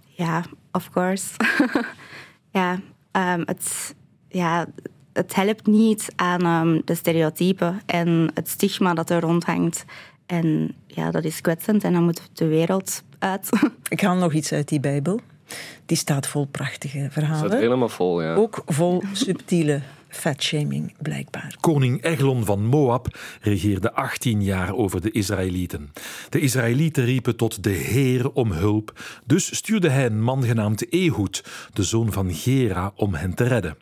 Ja, 0.05 0.43
of 0.71 0.89
course. 0.89 1.27
ja, 2.57 2.79
um, 3.11 3.43
het, 3.45 3.95
ja, 4.27 4.67
het 5.13 5.35
helpt 5.35 5.67
niet 5.67 6.07
aan 6.15 6.67
um, 6.67 6.81
de 6.85 6.95
stereotypen 6.95 7.81
en 7.85 8.31
het 8.33 8.49
stigma 8.49 8.93
dat 8.93 9.09
er 9.09 9.21
rondhangt. 9.21 9.85
En 10.25 10.75
ja, 10.87 11.11
dat 11.11 11.23
is 11.23 11.41
kwetsend 11.41 11.83
en 11.83 11.93
dan 11.93 12.03
moet 12.03 12.29
de 12.33 12.47
wereld 12.47 13.03
uit. 13.19 13.49
Ik 13.89 14.01
haal 14.01 14.15
nog 14.15 14.33
iets 14.33 14.53
uit 14.53 14.67
die 14.67 14.79
Bijbel. 14.79 15.19
Die 15.85 15.97
staat 15.97 16.27
vol 16.27 16.45
prachtige 16.45 17.07
verhalen. 17.09 17.49
Staat 17.49 17.59
helemaal 17.59 17.89
vol, 17.89 18.21
ja. 18.21 18.35
Ook 18.35 18.63
vol 18.65 19.03
subtiele 19.13 19.81
fatshaming, 20.11 20.93
blijkbaar. 21.01 21.55
Koning 21.59 22.03
Eglon 22.03 22.45
van 22.45 22.65
Moab 22.65 23.17
regeerde 23.41 23.93
18 23.93 24.43
jaar 24.43 24.75
over 24.75 25.01
de 25.01 25.11
Israëlieten. 25.11 25.91
De 26.29 26.39
Israëlieten 26.39 27.05
riepen 27.05 27.35
tot 27.35 27.63
de 27.63 27.69
Heer 27.69 28.31
om 28.31 28.51
hulp, 28.51 28.99
dus 29.25 29.55
stuurde 29.55 29.89
hij 29.89 30.05
een 30.05 30.21
man 30.21 30.43
genaamd 30.43 30.89
Ehud, 30.89 31.43
de 31.73 31.83
zoon 31.83 32.11
van 32.11 32.33
Gera, 32.33 32.91
om 32.95 33.13
hen 33.13 33.33
te 33.33 33.43
redden. 33.43 33.77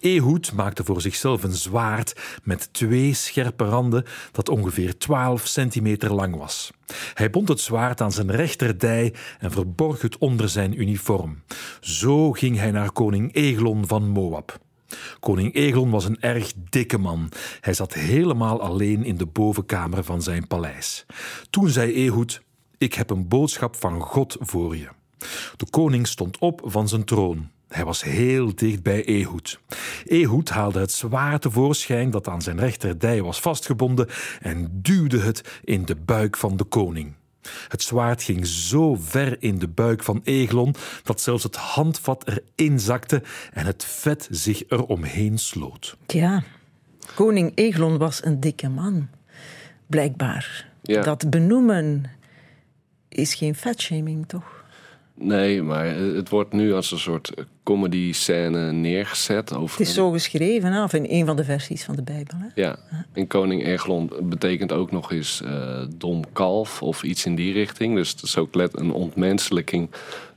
Ehud 0.00 0.52
maakte 0.52 0.84
voor 0.84 1.00
zichzelf 1.00 1.42
een 1.42 1.52
zwaard 1.52 2.20
met 2.42 2.68
twee 2.72 3.14
scherpe 3.14 3.64
randen 3.64 4.04
dat 4.32 4.48
ongeveer 4.48 4.98
12 4.98 5.46
centimeter 5.46 6.12
lang 6.12 6.36
was. 6.36 6.70
Hij 7.14 7.30
bond 7.30 7.48
het 7.48 7.60
zwaard 7.60 8.00
aan 8.00 8.12
zijn 8.12 8.30
rechterdij 8.30 9.14
en 9.38 9.50
verborg 9.50 10.02
het 10.02 10.18
onder 10.18 10.48
zijn 10.48 10.80
uniform. 10.80 11.42
Zo 11.80 12.32
ging 12.32 12.58
hij 12.58 12.70
naar 12.70 12.92
koning 12.92 13.34
Eglon 13.34 13.86
van 13.86 14.08
Moab. 14.08 14.58
Koning 15.20 15.54
Egon 15.54 15.90
was 15.90 16.04
een 16.04 16.20
erg 16.20 16.52
dikke 16.70 16.98
man. 16.98 17.28
Hij 17.60 17.74
zat 17.74 17.94
helemaal 17.94 18.60
alleen 18.60 19.04
in 19.04 19.16
de 19.16 19.26
bovenkamer 19.26 20.04
van 20.04 20.22
zijn 20.22 20.46
paleis. 20.46 21.06
Toen 21.50 21.68
zei 21.68 21.92
Ehud: 21.92 22.42
Ik 22.78 22.94
heb 22.94 23.10
een 23.10 23.28
boodschap 23.28 23.76
van 23.76 24.00
God 24.00 24.36
voor 24.40 24.76
je. 24.76 24.88
De 25.56 25.66
koning 25.70 26.06
stond 26.06 26.38
op 26.38 26.60
van 26.64 26.88
zijn 26.88 27.04
troon. 27.04 27.50
Hij 27.68 27.84
was 27.84 28.02
heel 28.02 28.54
dicht 28.54 28.82
bij 28.82 29.04
Ehud. 29.04 29.60
Ehud 30.04 30.48
haalde 30.48 30.78
het 30.78 30.92
zwaard 30.92 31.42
tevoorschijn 31.42 32.10
dat 32.10 32.28
aan 32.28 32.42
zijn 32.42 32.58
rechterdij 32.58 33.22
was 33.22 33.40
vastgebonden 33.40 34.08
en 34.40 34.68
duwde 34.72 35.20
het 35.20 35.60
in 35.64 35.84
de 35.84 35.96
buik 35.96 36.36
van 36.36 36.56
de 36.56 36.64
koning. 36.64 37.12
Het 37.68 37.82
zwaard 37.82 38.22
ging 38.22 38.46
zo 38.46 38.94
ver 38.94 39.36
in 39.42 39.58
de 39.58 39.68
buik 39.68 40.02
van 40.02 40.20
Eglon 40.24 40.74
dat 41.02 41.20
zelfs 41.20 41.42
het 41.42 41.56
handvat 41.56 42.24
erin 42.56 42.80
zakte 42.80 43.22
en 43.52 43.66
het 43.66 43.84
vet 43.84 44.28
zich 44.30 44.62
eromheen 44.68 45.38
sloot. 45.38 45.96
Ja, 46.06 46.42
koning 47.14 47.52
Eglon 47.54 47.98
was 47.98 48.24
een 48.24 48.40
dikke 48.40 48.68
man, 48.68 49.08
blijkbaar. 49.86 50.68
Ja. 50.82 51.02
Dat 51.02 51.30
benoemen 51.30 52.04
is 53.08 53.34
geen 53.34 53.54
vetshaming, 53.54 54.28
toch? 54.28 54.63
Nee, 55.16 55.62
maar 55.62 55.86
het 55.96 56.28
wordt 56.28 56.52
nu 56.52 56.74
als 56.74 56.92
een 56.92 56.98
soort 56.98 57.32
comedy 57.62 58.12
scène 58.12 58.72
neergezet. 58.72 59.54
Over 59.54 59.78
Het 59.78 59.88
is 59.88 59.94
zo 59.94 60.10
geschreven, 60.10 60.72
hè? 60.72 60.82
of 60.82 60.92
in 60.92 61.06
een 61.08 61.26
van 61.26 61.36
de 61.36 61.44
versies 61.44 61.84
van 61.84 61.96
de 61.96 62.02
Bijbel. 62.02 62.38
Hè? 62.38 62.62
Ja, 62.62 62.78
en 63.12 63.26
koning 63.26 63.64
Eglon 63.64 64.10
betekent 64.22 64.72
ook 64.72 64.90
nog 64.90 65.12
eens 65.12 65.42
eh, 65.42 65.82
dom 65.96 66.22
kalf 66.32 66.82
of 66.82 67.02
iets 67.02 67.26
in 67.26 67.34
die 67.34 67.52
richting. 67.52 67.94
Dus 67.94 68.10
het 68.10 68.22
is 68.22 68.36
ook 68.36 68.54
let 68.54 68.78
een 68.78 68.92
ontmenselijking. 68.92 69.90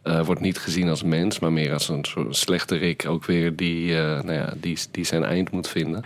eh, 0.03 0.25
wordt 0.25 0.41
niet 0.41 0.57
gezien 0.57 0.89
als 0.89 1.03
mens, 1.03 1.39
maar 1.39 1.53
meer 1.53 1.73
als 1.73 1.89
een 1.89 2.05
soort 2.05 2.35
slechterik 2.35 3.05
ook 3.07 3.25
weer 3.25 3.55
die, 3.55 3.93
eh, 3.97 4.21
nou 4.23 4.33
ja, 4.33 4.53
die, 4.57 4.77
die 4.91 5.05
zijn 5.05 5.23
eind 5.23 5.51
moet 5.51 5.67
vinden. 5.67 6.03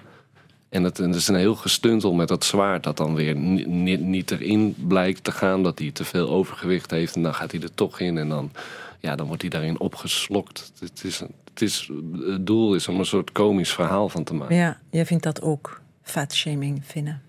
En 0.72 0.84
het, 0.84 0.98
het 0.98 1.16
is 1.16 1.28
een 1.28 1.36
heel 1.36 1.56
gestuntel 1.56 2.14
met 2.14 2.28
dat 2.28 2.44
zwaard 2.44 2.84
dat 2.84 2.98
dan 2.98 3.16
weer 3.16 3.36
ni- 3.36 3.66
ni- 3.66 3.98
niet 3.98 4.32
erin 4.32 4.76
blijkt 4.88 5.24
te 5.24 5.32
gaan. 5.32 5.64
Dat 5.64 5.80
hij 5.80 5.92
te 5.92 6.04
veel 6.04 6.30
overgewicht 6.30 6.92
heeft 6.92 7.16
en 7.16 7.22
dan 7.22 7.34
gaat 7.34 7.52
hij 7.52 7.62
er 7.62 7.74
toch 7.74 8.00
in. 8.00 8.18
En 8.18 8.30
dan, 8.30 8.52
ja, 9.00 9.16
dan 9.16 9.28
wordt 9.28 9.42
hij 9.42 9.52
daarin 9.52 9.80
opgeslokt. 9.80 10.72
Het, 10.80 11.04
is, 11.04 11.20
het, 11.20 11.62
is, 11.62 11.90
het 12.26 12.48
doel 12.48 12.76
is 12.76 12.88
om 12.88 13.00
een 13.00 13.06
soort 13.06 13.32
komisch 13.32 13.74
verhaal 13.74 14.10
van 14.10 14.24
te 14.24 14.34
maken. 14.34 14.56
Ja, 14.56 14.80
jij 14.90 15.06
vindt 15.06 15.24
dat 15.24 15.42
ook 15.42 15.82
vetshaming 16.04 16.82
vinden. 16.86 17.22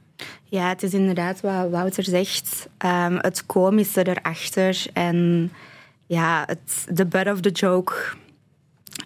Ja, 0.44 0.68
het 0.68 0.82
is 0.82 0.94
inderdaad 0.94 1.40
wat 1.40 1.70
Wouter 1.70 2.04
zegt. 2.04 2.68
Ehm, 2.78 3.16
het 3.20 3.46
komische 3.46 4.08
erachter 4.08 4.86
en 4.92 5.50
ja, 6.06 6.42
het, 6.46 6.86
de 6.96 7.06
butt 7.06 7.30
of 7.30 7.40
the 7.40 7.50
joke. 7.50 7.94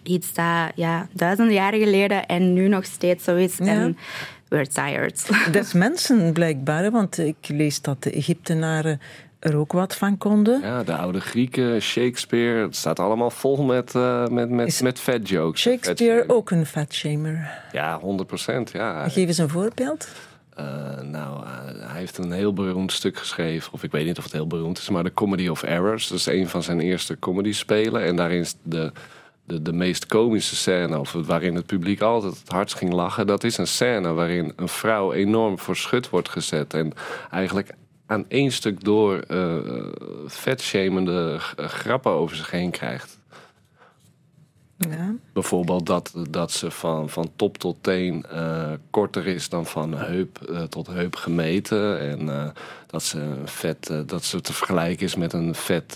Iets 0.03 0.33
dat 0.33 0.71
ja, 0.75 1.07
duizenden 1.11 1.53
jaren 1.53 1.79
geleden 1.79 2.25
en 2.25 2.53
nu 2.53 2.67
nog 2.67 2.85
steeds 2.85 3.23
zo 3.23 3.35
is. 3.35 3.57
Ja. 3.57 3.65
En 3.65 3.97
we're 4.47 4.67
tired. 4.67 5.29
Des 5.51 5.73
mensen 5.73 6.33
blijkbaar, 6.33 6.91
want 6.91 7.17
ik 7.17 7.35
lees 7.47 7.81
dat 7.81 8.03
de 8.03 8.11
Egyptenaren 8.11 9.01
er 9.39 9.55
ook 9.57 9.71
wat 9.71 9.95
van 9.95 10.17
konden. 10.17 10.61
Ja, 10.61 10.83
de 10.83 10.95
oude 10.95 11.19
Grieken, 11.19 11.81
Shakespeare, 11.81 12.61
het 12.61 12.75
staat 12.75 12.99
allemaal 12.99 13.29
vol 13.29 13.63
met, 13.63 13.95
eh 13.95 14.27
met, 14.27 14.49
met, 14.49 14.67
Is 14.67 14.81
met 14.81 14.99
fat 14.99 15.29
jokes. 15.29 15.61
Shakespeare 15.61 16.19
Fat- 16.19 16.35
ook 16.35 16.51
een 16.51 16.65
vetshamer. 16.65 17.49
Ja, 17.71 17.99
100 17.99 18.27
procent. 18.27 18.71
Ja. 18.71 19.09
Geef 19.09 19.27
eens 19.27 19.37
een 19.37 19.49
voorbeeld. 19.49 20.07
Eh, 20.55 20.65
nou, 21.01 21.43
eh, 21.43 21.49
hij 21.89 21.99
heeft 21.99 22.17
een 22.17 22.31
heel 22.31 22.53
beroemd 22.53 22.91
stuk 22.91 23.17
geschreven. 23.17 23.73
Of 23.73 23.83
ik 23.83 23.91
weet 23.91 24.05
niet 24.05 24.17
of 24.17 24.23
het 24.23 24.33
heel 24.33 24.47
beroemd 24.47 24.77
is, 24.77 24.89
maar 24.89 25.03
The 25.03 25.13
Comedy 25.13 25.47
of 25.47 25.63
Errors. 25.63 26.07
Dat 26.07 26.17
is 26.17 26.25
een 26.25 26.47
van 26.47 26.63
zijn 26.63 26.79
eerste 26.79 27.19
comedy 27.19 27.51
spelen. 27.53 28.03
En 28.03 28.15
daarin 28.15 28.39
is 28.39 28.55
de, 28.63 28.91
de, 29.47 29.61
de 29.61 29.73
meest 29.73 30.05
komische 30.05 30.55
scène, 30.55 30.99
of 30.99 31.11
waarin 31.11 31.55
het 31.55 31.65
publiek 31.65 32.01
altijd 32.01 32.39
het 32.39 32.49
hardst 32.49 32.75
ging 32.75 32.93
lachen. 32.93 33.27
Dat 33.27 33.43
is 33.43 33.57
een 33.57 33.67
scène 33.67 34.13
waarin 34.13 34.53
een 34.55 34.67
vrouw 34.67 35.13
enorm 35.13 35.59
voor 35.59 35.75
schut 35.75 36.09
wordt 36.09 36.29
gezet. 36.29 36.73
En 36.73 36.93
eigenlijk 37.31 37.73
aan 38.05 38.25
één 38.27 38.51
stuk 38.51 38.83
door 38.83 39.19
eh 39.19 39.55
vetshamende 40.25 41.35
grappen 41.57 42.11
over 42.11 42.35
zich 42.35 42.51
heen 42.51 42.71
krijgt. 42.71 43.17
Ja. 44.77 45.15
Bijvoorbeeld 45.33 45.85
dat, 45.85 46.13
dat 46.29 46.51
ze 46.51 46.71
van, 46.71 47.09
van 47.09 47.31
top 47.35 47.57
tot 47.57 47.77
teen 47.81 48.25
eh, 48.25 48.71
korter 48.89 49.27
is 49.27 49.49
dan 49.49 49.65
van 49.65 49.93
heup 49.93 50.41
eh, 50.41 50.63
tot 50.63 50.87
heup 50.87 51.15
gemeten. 51.15 51.99
En 51.99 52.53
dat, 52.87 53.03
ze 53.03 53.35
vet, 53.45 53.91
dat 54.05 54.23
ze 54.23 54.41
te 54.41 54.53
vergelijken 54.53 55.05
is 55.05 55.15
met 55.15 55.33
een 55.33 55.55
vet 55.55 55.95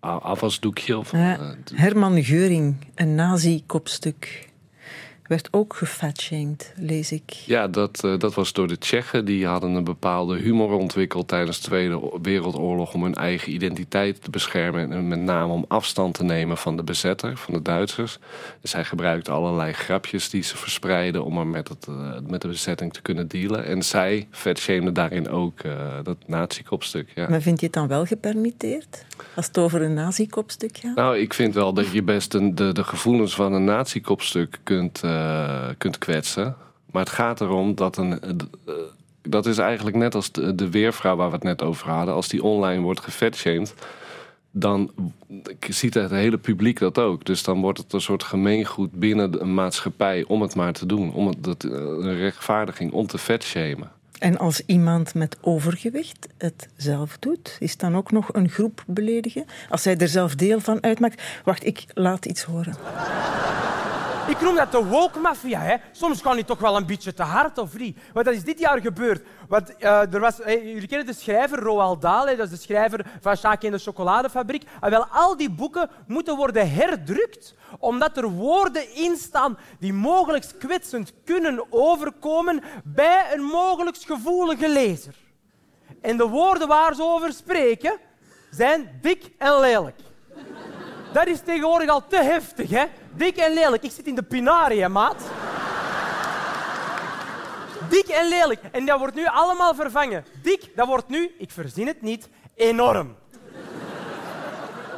eh, 0.00 0.08
eh, 0.10 0.14
a- 0.14 0.18
afwasdoekje. 0.18 0.98
Of, 0.98 1.12
Ja. 1.12 1.38
eh, 1.38 1.48
d- 1.64 1.72
Herman 1.74 2.22
Geuring, 2.24 2.76
een 2.94 3.14
nazi-kopstuk, 3.14 4.48
werd 5.28 5.48
ook 5.50 5.74
gefetshamed, 5.74 6.72
lees 6.76 7.12
ik. 7.12 7.30
ja, 7.30 7.68
dat, 7.68 8.04
eh, 8.04 8.18
dat 8.18 8.34
was 8.34 8.52
door 8.52 8.68
de 8.68 8.78
Tsjechen. 8.78 9.24
Die 9.24 9.46
hadden 9.46 9.70
een 9.74 9.84
bepaalde 9.84 10.36
humor 10.36 10.70
ontwikkeld 10.70 11.28
tijdens 11.28 11.60
de 11.60 11.66
Tweede 11.66 12.18
Wereldoorlog... 12.22 12.94
om 12.94 13.02
hun 13.02 13.14
eigen 13.14 13.52
identiteit 13.52 14.22
te 14.22 14.30
beschermen. 14.30 14.92
En 14.92 15.08
met 15.08 15.20
name 15.20 15.52
om 15.52 15.64
afstand 15.68 16.14
te 16.14 16.24
nemen 16.24 16.56
van 16.56 16.76
de 16.76 16.82
bezetter, 16.82 17.36
van 17.36 17.54
de 17.54 17.62
Duitsers. 17.62 18.18
Dus 18.60 18.72
hij 18.72 18.84
gebruikte 18.84 19.30
allerlei 19.30 19.72
grapjes 19.72 20.30
die 20.30 20.42
ze 20.42 20.56
verspreiden... 20.56 21.24
om 21.24 21.38
er 21.38 21.46
met, 21.46 21.68
het, 21.68 21.86
eh, 21.88 22.18
met 22.26 22.42
de 22.42 22.48
bezetting 22.48 22.92
te 22.92 23.02
kunnen 23.02 23.28
dealen. 23.28 23.64
En 23.64 23.82
zij 23.82 24.26
vetshameden 24.30 24.94
daarin 24.94 25.28
ook 25.28 25.60
eh, 25.60 25.72
dat 26.02 26.16
nazi-kopstuk. 26.26 27.12
Ja. 27.14 27.28
Maar 27.28 27.40
vind 27.40 27.60
je 27.60 27.66
het 27.66 27.74
dan 27.74 27.88
wel 27.88 28.04
gepermitteerd? 28.04 29.04
Als 29.34 29.46
het 29.46 29.58
over 29.58 29.82
een 29.82 29.94
nazi-kopstuk 29.94 30.76
gaat? 30.76 30.96
Nou, 30.96 31.18
ik 31.18 31.34
vind 31.34 31.54
wel 31.54 31.72
dat 31.72 31.92
je 31.92 32.02
best 32.02 32.34
een, 32.34 32.54
de, 32.54 32.72
de 32.72 32.84
gevoelens 32.84 33.34
van 33.34 33.52
een 33.52 33.64
nazi-kopstuk 33.64 34.58
kunt, 34.62 35.02
eh, 35.16 35.68
kunt 35.78 35.98
kwetsen. 35.98 36.56
Maar 36.90 37.02
het 37.02 37.12
gaat 37.12 37.40
erom 37.40 37.74
dat 37.74 37.96
een. 37.96 38.20
eh, 38.20 38.30
eh, 38.66 38.74
dat 39.22 39.46
is 39.46 39.58
eigenlijk 39.58 39.96
net 39.96 40.14
als 40.14 40.32
de, 40.32 40.54
de 40.54 40.70
weervrouw 40.70 41.16
waar 41.16 41.28
we 41.28 41.34
het 41.34 41.42
net 41.42 41.62
over 41.62 41.90
hadden. 41.90 42.14
Als 42.14 42.28
die 42.28 42.42
online 42.42 42.82
wordt 42.82 43.00
gevetshamed, 43.00 43.74
dan 44.50 44.90
ziet 45.68 45.94
het 45.94 46.10
hele 46.10 46.38
publiek 46.38 46.78
dat 46.78 46.98
ook. 46.98 47.24
Dus 47.24 47.42
dan 47.42 47.60
wordt 47.60 47.78
het 47.78 47.92
een 47.92 48.00
soort 48.00 48.22
gemeengoed 48.22 48.92
binnen 48.92 49.40
een 49.40 49.54
maatschappij 49.54 50.24
om 50.24 50.42
het 50.42 50.54
maar 50.54 50.72
te 50.72 50.86
doen. 50.86 51.12
Om 51.12 51.26
het, 51.26 51.44
dat, 51.44 51.64
een 51.64 52.16
rechtvaardiging 52.16 52.92
om 52.92 53.06
te 53.06 53.18
vetshamen. 53.18 53.90
En 54.18 54.38
als 54.38 54.62
iemand 54.66 55.14
met 55.14 55.36
overgewicht 55.40 56.28
het 56.38 56.68
zelf 56.76 57.16
doet, 57.18 57.56
is 57.60 57.76
dan 57.76 57.96
ook 57.96 58.10
nog 58.10 58.28
een 58.32 58.48
groep 58.48 58.84
beledigen? 58.86 59.44
Als 59.70 59.84
hij 59.84 59.96
er 59.96 60.08
zelf 60.08 60.34
deel 60.34 60.60
van 60.60 60.82
uitmaakt. 60.82 61.22
Wacht, 61.44 61.66
ik 61.66 61.84
laat 61.94 62.26
iets 62.26 62.42
horen. 62.42 62.74
Ik 64.28 64.40
noem 64.40 64.54
dat 64.54 64.72
de 64.72 64.84
woke 64.84 65.18
mafia. 65.18 65.60
Hè. 65.60 65.76
Soms 65.92 66.20
kan 66.20 66.34
die 66.34 66.44
toch 66.44 66.58
wel 66.58 66.76
een 66.76 66.86
beetje 66.86 67.14
te 67.14 67.22
hard 67.22 67.58
of 67.58 67.78
niet. 67.78 67.98
Want 68.12 68.26
dat 68.26 68.34
is 68.34 68.44
dit 68.44 68.58
jaar 68.58 68.80
gebeurd. 68.80 69.26
Want, 69.48 69.76
eh, 69.76 70.14
er 70.14 70.20
was, 70.20 70.40
eh, 70.40 70.64
jullie 70.64 70.88
kennen 70.88 71.06
de 71.06 71.12
schrijver 71.12 71.58
Roald 71.58 72.00
Dahl, 72.00 72.26
hè, 72.26 72.36
dat 72.36 72.46
is 72.46 72.58
de 72.58 72.64
schrijver 72.64 73.06
van 73.20 73.36
Sjaak 73.36 73.62
en 73.62 73.70
de 73.70 73.78
chocoladefabriek. 73.78 74.64
Wel, 74.80 75.06
al 75.06 75.36
die 75.36 75.50
boeken 75.50 75.90
moeten 76.06 76.36
worden 76.36 76.70
herdrukt, 76.70 77.54
omdat 77.78 78.16
er 78.16 78.28
woorden 78.28 78.94
in 78.94 79.16
staan 79.16 79.58
die 79.78 79.92
mogelijk 79.92 80.46
kwetsend 80.58 81.12
kunnen 81.24 81.64
overkomen 81.70 82.62
bij 82.84 83.26
een 83.32 83.42
mogelijk 83.42 83.96
gevoelige 83.96 84.68
lezer. 84.68 85.14
En 86.00 86.16
de 86.16 86.28
woorden 86.28 86.68
waar 86.68 86.94
ze 86.94 87.02
over 87.02 87.32
spreken 87.32 87.98
zijn 88.50 88.98
dik 89.02 89.30
en 89.38 89.60
lelijk. 89.60 90.00
Dat 91.12 91.26
is 91.26 91.40
tegenwoordig 91.44 91.88
al 91.88 92.06
te 92.06 92.22
heftig, 92.22 92.70
hè? 92.70 92.84
Dik 93.12 93.36
en 93.36 93.52
lelijk. 93.52 93.82
Ik 93.82 93.90
zit 93.90 94.06
in 94.06 94.14
de 94.14 94.22
pinarie, 94.22 94.80
hè, 94.80 94.88
maat. 94.88 95.22
Dik 97.88 98.06
en 98.06 98.28
lelijk. 98.28 98.60
En 98.70 98.86
dat 98.86 98.98
wordt 98.98 99.14
nu 99.14 99.26
allemaal 99.26 99.74
vervangen. 99.74 100.24
Dik, 100.42 100.76
dat 100.76 100.86
wordt 100.86 101.08
nu, 101.08 101.34
ik 101.38 101.50
verzin 101.50 101.86
het 101.86 102.02
niet, 102.02 102.28
enorm. 102.54 103.16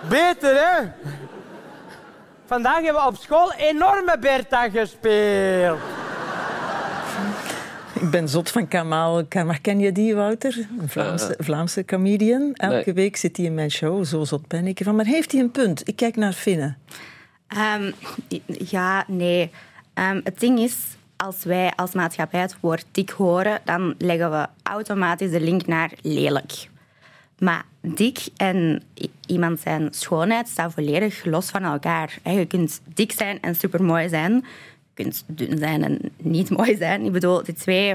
Beter, 0.09 0.55
hè? 0.55 0.88
Vandaag 2.47 2.83
hebben 2.83 3.03
we 3.03 3.09
op 3.09 3.17
school 3.17 3.53
enorme 3.53 4.19
Bertha 4.19 4.69
gespeeld. 4.71 5.79
Ik 8.02 8.11
ben 8.11 8.28
zot 8.28 8.50
van 8.50 8.68
Kamal. 8.68 9.26
Maar 9.33 9.61
ken 9.61 9.78
je 9.78 9.92
die, 9.92 10.14
Wouter? 10.14 10.66
Een 10.78 10.88
Vlaamse, 10.88 11.35
Vlaamse 11.38 11.85
comedian. 11.85 12.54
Elke 12.54 12.83
nee. 12.85 12.95
week 12.95 13.16
zit 13.16 13.37
hij 13.37 13.47
in 13.47 13.54
mijn 13.54 13.71
show. 13.71 14.04
Zo 14.04 14.25
zot 14.25 14.49
ben 14.49 14.66
ik 14.66 14.78
ervan. 14.78 14.97
Maar 14.97 15.04
heeft 15.04 15.33
hij 15.33 15.40
een 15.40 15.50
punt? 15.50 15.88
Ik 15.88 15.97
kijk 15.97 16.16
naar 16.16 16.33
Finne. 16.33 16.75
Ehm, 17.49 17.90
ja, 18.47 19.04
nee. 19.07 19.50
Ehm, 19.95 20.21
het 20.25 20.40
ding 20.40 20.59
is, 20.59 20.76
als 21.16 21.45
wij 21.45 21.73
als 21.76 21.92
maatschappij 21.92 22.40
het 22.40 22.57
woord 22.61 22.85
dik 22.90 23.11
horen, 23.11 23.61
dan 23.64 23.95
leggen 23.99 24.30
we 24.30 24.47
automatisch 24.62 25.30
de 25.30 25.40
link 25.40 25.66
naar 25.66 25.92
lelijk. 26.02 26.68
Maar 27.38 27.64
dik 27.80 28.18
en 28.37 28.83
iemand 29.26 29.61
zijn 29.61 29.88
schoonheid 29.90 30.49
staan 30.49 30.73
volledig 30.73 31.25
los 31.25 31.50
van 31.50 31.64
elkaar. 31.64 32.18
Je 32.25 32.47
kunt 32.47 32.80
dik 32.95 33.12
zijn 33.12 33.40
en 33.40 33.54
supermooi 33.54 34.09
zijn. 34.09 34.45
Je 34.99 35.05
kunt 35.05 35.25
dun 35.26 35.59
zijn 35.59 35.85
en 35.85 35.99
niet 36.23 36.50
mooi 36.57 36.76
zijn. 36.76 37.05
Ik 37.05 37.12
bedoel, 37.12 37.43
die 37.43 37.55
twee 37.55 37.87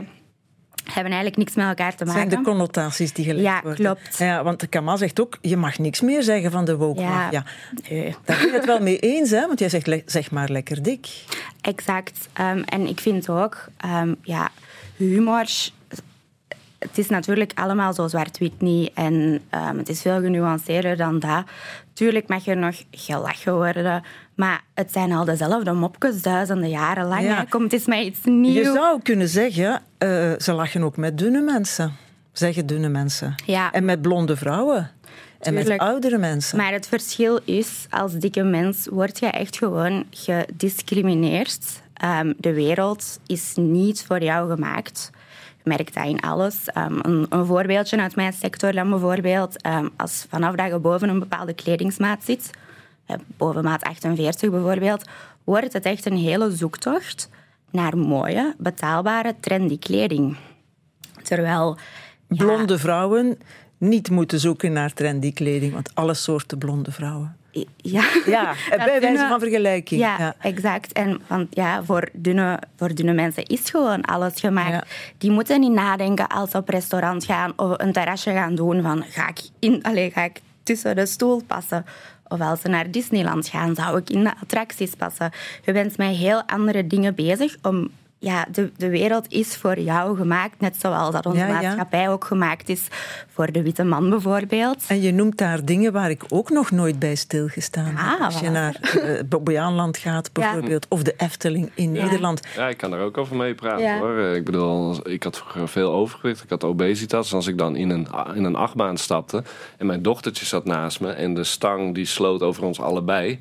hebben 0.83 1.11
eigenlijk 1.11 1.37
niks 1.37 1.55
met 1.55 1.65
elkaar 1.67 1.95
te 1.95 2.03
Het 2.03 2.11
zijn 2.13 2.27
maken. 2.27 2.43
de 2.43 2.49
connotaties 2.49 3.13
die 3.13 3.25
gelegd 3.25 3.43
Ja, 3.45 3.61
worden. 3.63 3.85
klopt. 3.85 4.17
Ja, 4.17 4.43
want 4.43 4.59
de 4.59 4.67
Kamal 4.67 4.97
zegt 4.97 5.21
ook, 5.21 5.37
je 5.41 5.57
mag 5.57 5.77
niks 5.77 6.01
meer 6.01 6.23
zeggen 6.23 6.51
van 6.51 6.65
de 6.65 6.75
woke 6.77 7.01
Ja, 7.01 7.29
nee. 7.89 8.15
Daar 8.25 8.37
ben 8.37 8.45
je 8.47 8.53
het 8.53 8.65
wel 8.65 8.79
mee 8.79 8.99
eens, 8.99 9.29
hè? 9.29 9.47
Want 9.47 9.59
jij 9.59 9.69
zegt, 9.69 9.89
zeg 10.05 10.31
maar 10.31 10.49
lekker 10.49 10.83
dik. 10.83 11.07
Exact. 11.61 12.27
Ehm, 12.33 12.61
en 12.65 12.87
ik 12.87 12.99
vind 12.99 13.29
ook, 13.29 13.65
ehm, 13.77 14.13
ja, 14.21 14.49
humor. 14.97 15.45
Het 16.79 16.97
is 16.97 17.09
natuurlijk 17.09 17.51
allemaal 17.55 17.93
zo 17.93 18.07
zwart-wit 18.07 18.61
niet. 18.61 18.91
En 18.93 19.41
ehm, 19.49 19.77
het 19.77 19.89
is 19.89 20.01
veel 20.01 20.21
genuanceerder 20.21 20.97
dan 20.97 21.19
dat. 21.19 21.43
Tuurlijk 21.93 22.27
mag 22.27 22.47
er 22.47 22.57
nog 22.57 22.75
gelachen 22.91 23.55
worden. 23.55 24.03
Maar 24.35 24.61
het 24.73 24.91
zijn 24.91 25.11
al 25.11 25.25
dezelfde 25.25 25.71
mopjes 25.71 26.21
duizenden 26.21 26.69
jaren 26.69 27.05
lang. 27.07 27.23
Ja. 27.23 27.35
hè. 27.35 27.43
Komt 27.49 27.73
eens 27.73 27.85
met 27.85 27.99
iets 27.99 28.19
nieuws. 28.23 28.55
Je 28.55 28.63
zou 28.63 29.01
kunnen 29.01 29.27
zeggen, 29.27 29.81
eh, 29.97 30.31
ze 30.37 30.53
lachen 30.53 30.83
ook 30.83 30.97
met 30.97 31.17
dunne 31.17 31.41
mensen. 31.41 31.93
zeggen 32.31 32.65
dunne 32.65 32.89
mensen. 32.89 33.35
Ja. 33.45 33.71
En 33.71 33.85
met 33.85 34.01
blonde 34.01 34.35
vrouwen. 34.37 34.91
En 35.39 35.53
met 35.53 35.77
oudere 35.77 36.17
mensen. 36.17 36.57
Maar 36.57 36.71
het 36.71 36.87
verschil 36.87 37.39
is, 37.45 37.85
als 37.89 38.13
dikke 38.13 38.43
mens 38.43 38.87
word 38.91 39.19
je 39.19 39.25
echt 39.25 39.57
gewoon 39.57 40.03
gediscrimineerd. 40.09 41.81
Ehm, 41.93 42.33
de 42.37 42.53
wereld 42.53 43.19
is 43.27 43.53
niet 43.55 44.03
voor 44.07 44.23
jou 44.23 44.49
gemaakt. 44.51 45.09
Je 45.63 45.69
merkt 45.69 45.93
dat 45.93 46.05
in 46.05 46.19
alles. 46.19 46.55
Ehm, 46.65 46.99
een, 47.01 47.25
een 47.29 47.45
voorbeeldje 47.45 47.97
uit 47.99 48.15
mijn 48.15 48.33
sector 48.33 48.71
dan 48.71 48.89
bijvoorbeeld. 48.89 49.61
ehm, 49.61 49.87
als 49.97 50.25
vanaf 50.29 50.55
dat 50.55 50.67
je 50.71 50.79
boven 50.79 51.09
een 51.09 51.19
bepaalde 51.19 51.53
kledingsmaat 51.53 52.23
zit, 52.23 52.49
boven 53.37 53.63
maat 53.63 53.83
48 53.83 54.49
bijvoorbeeld, 54.49 55.03
wordt 55.43 55.73
het 55.73 55.85
echt 55.85 56.05
een 56.05 56.17
hele 56.17 56.51
zoektocht 56.51 57.29
naar 57.71 57.97
mooie, 57.97 58.55
betaalbare, 58.57 59.35
trendy 59.39 59.79
kleding. 59.79 60.37
Terwijl... 61.23 61.77
ja, 62.27 62.35
Blonde 62.45 62.77
vrouwen 62.79 63.37
niet 63.77 64.09
moeten 64.09 64.39
zoeken 64.39 64.73
naar 64.73 64.93
trendy 64.93 65.33
kleding, 65.33 65.73
want 65.73 65.95
alle 65.95 66.13
soorten 66.13 66.57
blonde 66.57 66.91
vrouwen. 66.91 67.37
Ja, 67.77 68.03
Ja, 68.25 68.53
bij 68.69 68.77
wijze 68.77 68.99
dunne- 68.99 69.27
van 69.27 69.39
vergelijking. 69.39 70.01
Ja, 70.01 70.17
Ja. 70.17 70.35
exact. 70.39 70.91
En 70.93 71.21
want, 71.27 71.47
ja, 71.55 71.83
voor, 71.83 72.09
dunne, 72.13 72.59
voor 72.75 72.95
dunne 72.95 73.13
mensen 73.13 73.45
is 73.45 73.69
gewoon 73.69 74.01
alles 74.01 74.39
gemaakt. 74.39 74.71
Ja. 74.71 74.83
Die 75.17 75.31
moeten 75.31 75.59
niet 75.59 75.71
nadenken 75.71 76.27
als 76.27 76.51
ze 76.51 76.57
op 76.57 76.69
restaurant 76.69 77.25
gaan 77.25 77.53
of 77.55 77.73
een 77.81 77.91
terrasje 77.93 78.31
gaan 78.31 78.55
doen 78.55 78.81
van 78.81 79.03
ga 79.09 79.27
ik, 79.27 79.39
in, 79.59 79.83
allez, 79.83 80.13
ga 80.13 80.23
ik 80.23 80.41
tussen 80.63 80.95
de 80.95 81.05
stoel 81.05 81.43
passen. 81.47 81.85
Of 82.33 82.41
als 82.41 82.61
ze 82.61 82.67
naar 82.67 82.91
Disneyland 82.91 83.47
gaan, 83.47 83.75
zou 83.75 83.97
ik 83.97 84.09
in 84.09 84.23
de 84.23 84.33
attracties 84.41 84.95
passen. 84.95 85.31
Je 85.65 85.71
bent 85.71 85.97
met 85.97 86.15
heel 86.15 86.43
andere 86.47 86.87
dingen 86.87 87.15
bezig 87.15 87.57
om... 87.61 87.89
Ja, 88.23 88.45
de, 88.51 88.71
de 88.77 88.89
wereld 88.89 89.25
is 89.31 89.55
voor 89.57 89.79
jou 89.79 90.17
gemaakt, 90.17 90.59
net 90.59 90.75
zoals 90.79 91.11
dat 91.13 91.25
onze 91.25 91.37
Ja, 91.39 91.47
ja. 91.47 91.53
maatschappij 91.53 92.09
ook 92.09 92.25
gemaakt 92.25 92.69
is 92.69 92.87
voor 93.33 93.51
de 93.51 93.61
witte 93.63 93.83
man 93.83 94.09
bijvoorbeeld. 94.09 94.83
En 94.87 95.01
je 95.01 95.11
noemt 95.13 95.37
daar 95.37 95.65
dingen 95.65 95.91
waar 95.93 96.09
ik 96.09 96.23
ook 96.29 96.49
nog 96.49 96.71
nooit 96.71 96.99
bij 96.99 97.15
stilgestaan 97.15 97.85
heb. 97.85 98.19
Ah, 98.19 98.25
Als 98.25 98.39
je 98.39 98.49
naar 98.49 98.79
uh, 98.95 99.19
Bobbejaanland 99.25 99.97
gaat 99.97 100.29
bijvoorbeeld, 100.33 100.85
of 100.89 101.03
de 101.03 101.13
Efteling 101.17 101.71
in 101.75 101.91
Nederland. 101.91 102.41
Ja, 102.55 102.67
ik 102.69 102.77
kan 102.77 102.91
daar 102.91 102.99
ook 103.01 103.17
over 103.17 103.35
meepraten 103.35 103.83
Ja. 103.85 103.97
hoor. 103.99 104.17
Eh, 104.19 104.35
Ik 104.35 104.45
bedoel, 104.45 105.09
ik 105.09 105.23
had 105.23 105.37
vroeger 105.37 105.67
veel 105.69 105.91
overgewicht, 105.91 106.43
ik 106.43 106.49
had 106.49 106.63
obesitas. 106.63 107.29
En 107.29 107.35
als 107.35 107.47
ik 107.47 107.57
dan 107.57 107.75
in 107.75 107.89
een, 107.89 108.07
in 108.33 108.43
een 108.43 108.55
achtbaan 108.55 108.97
stapte 108.97 109.43
en 109.77 109.85
mijn 109.85 110.01
dochtertje 110.01 110.45
zat 110.45 110.65
naast 110.65 110.99
me 110.99 111.11
en 111.11 111.33
de 111.33 111.43
stang 111.43 111.95
die 111.95 112.05
sloot 112.05 112.41
over 112.41 112.63
ons 112.63 112.79
allebei, 112.79 113.39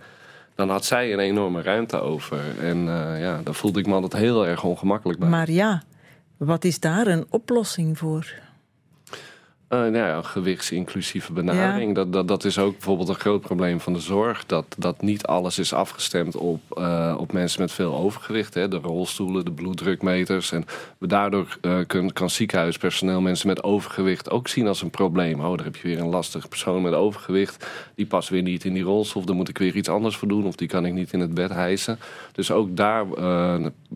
dan 0.55 0.71
had 0.71 0.85
zij 0.85 1.13
een 1.13 1.19
enorme 1.19 1.63
ruimte 1.63 2.01
over. 2.01 2.59
En 2.61 2.77
eh, 2.89 3.21
ja, 3.21 3.41
daar 3.45 3.55
voelde 3.55 3.79
ik 3.79 3.87
me 3.87 3.95
altijd 3.95 4.23
heel 4.23 4.47
erg 4.47 4.65
ongemakkelijk 4.65 5.19
bij. 5.19 5.29
Maar 5.29 5.51
ja, 5.51 5.83
wat 6.37 6.65
is 6.65 6.81
daar 6.81 7.07
een 7.07 7.27
oplossing 7.29 7.99
voor? 7.99 8.35
Eh, 9.73 9.79
nou 9.79 9.97
ja, 9.97 10.17
een 10.17 10.25
gewichtsinclusieve 10.25 11.33
benadering. 11.33 11.95
Dat, 11.95 12.13
dat, 12.13 12.29
dat 12.29 12.45
is 12.45 12.59
ook 12.59 12.73
bijvoorbeeld 12.73 13.09
een 13.09 13.15
groot 13.15 13.41
probleem 13.41 13.81
van 13.81 13.93
de 13.93 14.01
zorg. 14.01 14.47
Dat, 14.47 14.65
dat 14.79 15.03
niet 15.03 15.27
alles 15.27 15.59
is 15.59 15.73
afgestemd 15.73 16.37
op, 16.37 16.61
eh, 16.77 17.15
op 17.19 17.33
mensen 17.33 17.61
met 17.61 17.73
veel 17.73 17.97
overgewicht. 17.97 18.55
Hè. 18.55 18.69
De 18.69 18.77
rolstoelen, 18.77 19.45
de 19.45 19.51
bloeddrukmeters. 19.53 20.53
En 20.53 20.65
daardoor 20.99 21.59
kun- 21.87 22.13
kan 22.13 22.31
ziekenhuispersoneel 22.31 23.21
mensen 23.21 23.47
met 23.49 23.63
overgewicht 23.63 24.31
ook 24.31 24.49
zien 24.49 24.67
als 24.67 24.83
een 24.83 24.91
probleem. 24.91 25.41
Oh, 25.41 25.57
daar 25.57 25.65
heb 25.67 25.77
je 25.77 25.89
weer 25.89 25.99
een 25.99 26.09
lastige 26.09 26.49
persoon 26.49 26.83
met 26.83 26.93
overgewicht. 26.95 27.67
Die 27.95 28.07
past 28.07 28.29
weer 28.29 28.43
niet 28.43 28.65
in 28.65 28.73
die 28.75 28.83
rolstoel. 28.83 29.23
Of 29.23 29.29
daar 29.29 29.37
moet 29.37 29.49
ik 29.49 29.59
weer 29.59 29.77
iets 29.77 29.89
anders 29.89 30.17
voor 30.17 30.29
doen. 30.29 30.47
Of 30.47 30.57
die 30.57 30.69
kan 30.69 30.87
ik 30.87 30.93
niet 30.93 31.13
in 31.13 31.21
het 31.21 31.35
bed 31.35 31.51
hijsen. 31.51 31.99
Dus 32.33 32.51
ook 32.51 32.77
daar 32.77 33.05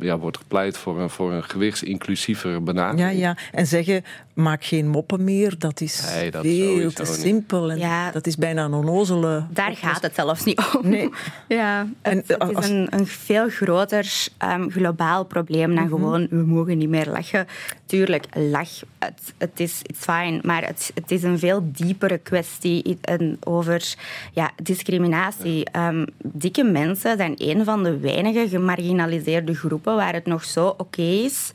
ja, 0.00 0.18
wordt 0.18 0.37
gepleit 0.37 0.78
voor 0.78 1.00
een, 1.00 1.11
voor 1.11 1.33
een 1.33 1.45
gewichtsinclusievere 1.45 2.61
benadering. 2.61 3.00
Ja, 3.00 3.18
ja. 3.28 3.37
En 3.52 3.66
zeggen, 3.66 4.04
maak 4.37 4.64
geen 4.64 4.88
moppen 4.88 5.25
meer, 5.25 5.59
dat 5.59 5.81
is 5.81 6.02
Nee, 6.14 6.31
dat 6.31 6.43
veel 6.43 6.66
sowieso 6.69 6.88
te 6.88 7.02
niet. 7.02 7.21
simpel. 7.21 7.71
En 7.71 7.78
Ja. 7.78 8.11
Dat 8.11 8.26
is 8.26 8.37
bijna 8.37 8.64
een 8.64 8.73
onnozele... 8.75 9.47
Daar 9.50 9.76
gaat 9.76 10.02
het 10.02 10.14
zelfs 10.14 10.45
niet 10.45 10.62
om. 10.83 10.88
Nee. 10.90 11.09
Ja, 11.49 11.87
En, 12.02 12.16
het, 12.16 12.28
het 12.28 12.38
eh, 12.38 12.49
is 12.49 12.55
als- 12.57 12.69
een, 12.69 12.87
een 12.90 13.07
veel 13.07 13.49
groter 13.49 14.26
ehm, 14.38 14.69
globaal 14.69 15.25
probleem 15.25 15.75
dan 15.75 15.89
gewoon 15.89 16.26
we 16.30 16.37
mogen 16.37 16.78
niet 16.78 16.89
meer 16.89 17.06
lachen. 17.06 17.47
Tuurlijk, 17.87 18.25
lach, 18.34 18.69
het, 18.99 19.34
het 19.39 19.60
is 19.60 19.80
it's 19.82 19.99
fine, 20.04 20.39
maar 20.43 20.67
het, 20.67 20.91
het 20.95 21.10
is 21.10 21.23
een 21.23 21.39
veel 21.39 21.69
diepere 21.73 22.19
kwestie 22.19 22.99
en 23.00 23.37
over 23.45 23.95
ja, 24.32 24.50
discriminatie. 24.63 25.65
Ehm, 25.71 26.06
dikke 26.23 26.65
mensen 26.65 27.17
zijn 27.17 27.34
een 27.37 27.65
van 27.65 27.82
de 27.82 27.99
weinige 27.99 28.49
gemarginaliseerde 28.49 29.54
groepen 29.54 29.95
waar 29.97 30.13
het 30.15 30.26
nog 30.26 30.45
zo 30.45 30.75
oké 30.76 31.02
is 31.02 31.50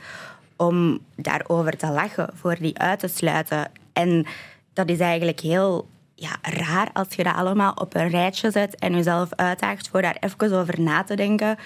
om 0.62 1.00
daarover 1.16 1.78
te 1.78 1.88
lachen, 1.88 2.30
voor 2.34 2.56
die 2.60 2.78
uit 2.78 3.00
te 3.00 3.08
sluiten. 3.08 3.72
En 3.94 4.26
dat 4.74 4.90
is 4.90 5.00
eigenlijk 5.00 5.40
heel 5.40 5.88
ja, 6.16 6.38
raar 6.42 6.90
als 6.94 7.08
je 7.16 7.24
dat 7.24 7.36
allemaal 7.36 7.72
op 7.74 7.96
een 7.96 8.10
rijtje 8.10 8.52
zet 8.52 8.76
en 8.76 8.94
jezelf 8.94 9.30
uitdaagt 9.36 9.88
voor 9.88 10.02
daar 10.02 10.18
even 10.20 10.60
over 10.60 10.82
na 10.82 11.04
te 11.04 11.16
denken 11.16 11.58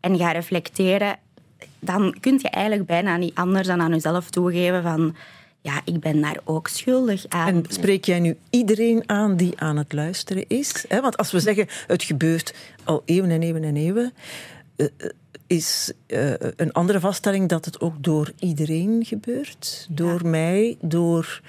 en 0.00 0.18
gaat 0.18 0.32
reflecteren. 0.32 1.16
Dan 1.78 2.16
kun 2.20 2.38
je 2.42 2.50
eigenlijk 2.50 2.86
bijna 2.86 3.16
niet 3.16 3.34
anders 3.34 3.66
dan 3.66 3.80
aan 3.80 3.90
jezelf 3.90 4.30
toegeven 4.30 4.82
van 4.82 5.16
ja, 5.60 5.80
ik 5.84 6.00
ben 6.00 6.20
daar 6.20 6.38
ook 6.44 6.68
schuldig 6.68 7.24
aan. 7.28 7.48
En 7.48 7.64
spreek 7.68 8.04
jij 8.04 8.20
nu 8.20 8.36
iedereen 8.50 9.02
aan 9.06 9.36
die 9.36 9.60
aan 9.60 9.76
het 9.76 9.92
luisteren 9.92 10.44
is? 10.48 10.84
Want 10.88 11.16
als 11.16 11.32
we 11.32 11.40
zeggen, 11.40 11.66
het 11.86 12.02
gebeurt 12.02 12.54
al 12.84 13.02
eeuwen 13.04 13.30
en 13.30 13.42
eeuwen 13.42 13.64
en 13.64 13.76
eeuwen, 13.76 14.12
is 15.46 15.92
eh, 16.06 16.32
een 16.56 16.72
andere 16.72 17.00
vaststelling 17.00 17.48
dat 17.48 17.64
het 17.64 17.80
ook 17.80 18.02
door 18.02 18.32
iedereen 18.38 19.04
gebeurt. 19.04 19.86
Door 19.90 20.26
mij, 20.26 20.76
door 20.80 21.40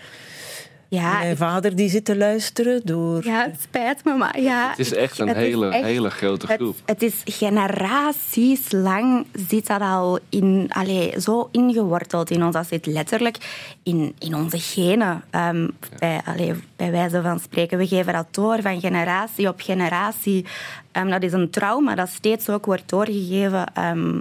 ja, 0.94 1.14
mijn 1.18 1.32
ik- 1.32 1.38
vader 1.38 1.76
die 1.76 1.90
zit 1.90 2.06
te 2.06 2.18
luisteren, 2.18 2.82
door... 2.84 3.26
ja, 3.26 3.44
het 3.44 3.62
spijt 3.62 4.04
me, 4.06 4.14
maar 4.18 4.40
ja. 4.42 4.70
Het 4.70 4.80
is 4.80 4.94
echt 4.94 5.20
een 5.20 5.28
het 5.28 5.38
hele, 5.38 5.68
echt- 5.70 5.84
hele 5.84 6.10
grote 6.10 6.46
Het, 6.48 6.56
groep. 6.56 6.76
het 6.86 7.02
is 7.02 7.22
generaties 7.26 8.72
lang 8.72 9.26
zit 9.48 9.68
dat 9.68 9.82
al 9.82 10.20
in, 10.30 10.70
allee, 10.70 11.22
zo 11.22 11.50
ingeworteld 11.52 12.30
in 12.32 12.44
ons. 12.44 12.54
Dat 12.54 12.68
zit 12.68 12.86
letterlijk 12.86 13.38
in, 13.84 14.16
in 14.20 14.36
onze 14.36 14.60
genen. 14.60 15.24
Ehm, 15.30 15.68
bij, 16.00 16.22
allee, 16.26 16.54
bij 16.76 16.92
wijze 16.92 17.22
van 17.22 17.40
spreken, 17.40 17.78
we 17.78 17.88
geven 17.88 18.14
dat 18.14 18.28
door 18.32 18.62
van 18.62 18.80
generatie 18.80 19.48
op 19.48 19.62
generatie. 19.62 20.46
Ehm, 20.92 21.10
dat 21.10 21.24
is 21.24 21.34
een 21.34 21.50
trauma 21.50 21.96
dat 21.96 22.10
steeds 22.10 22.50
ook 22.50 22.66
wordt 22.66 22.90
doorgegeven 22.90 23.74
ehm, 23.74 24.20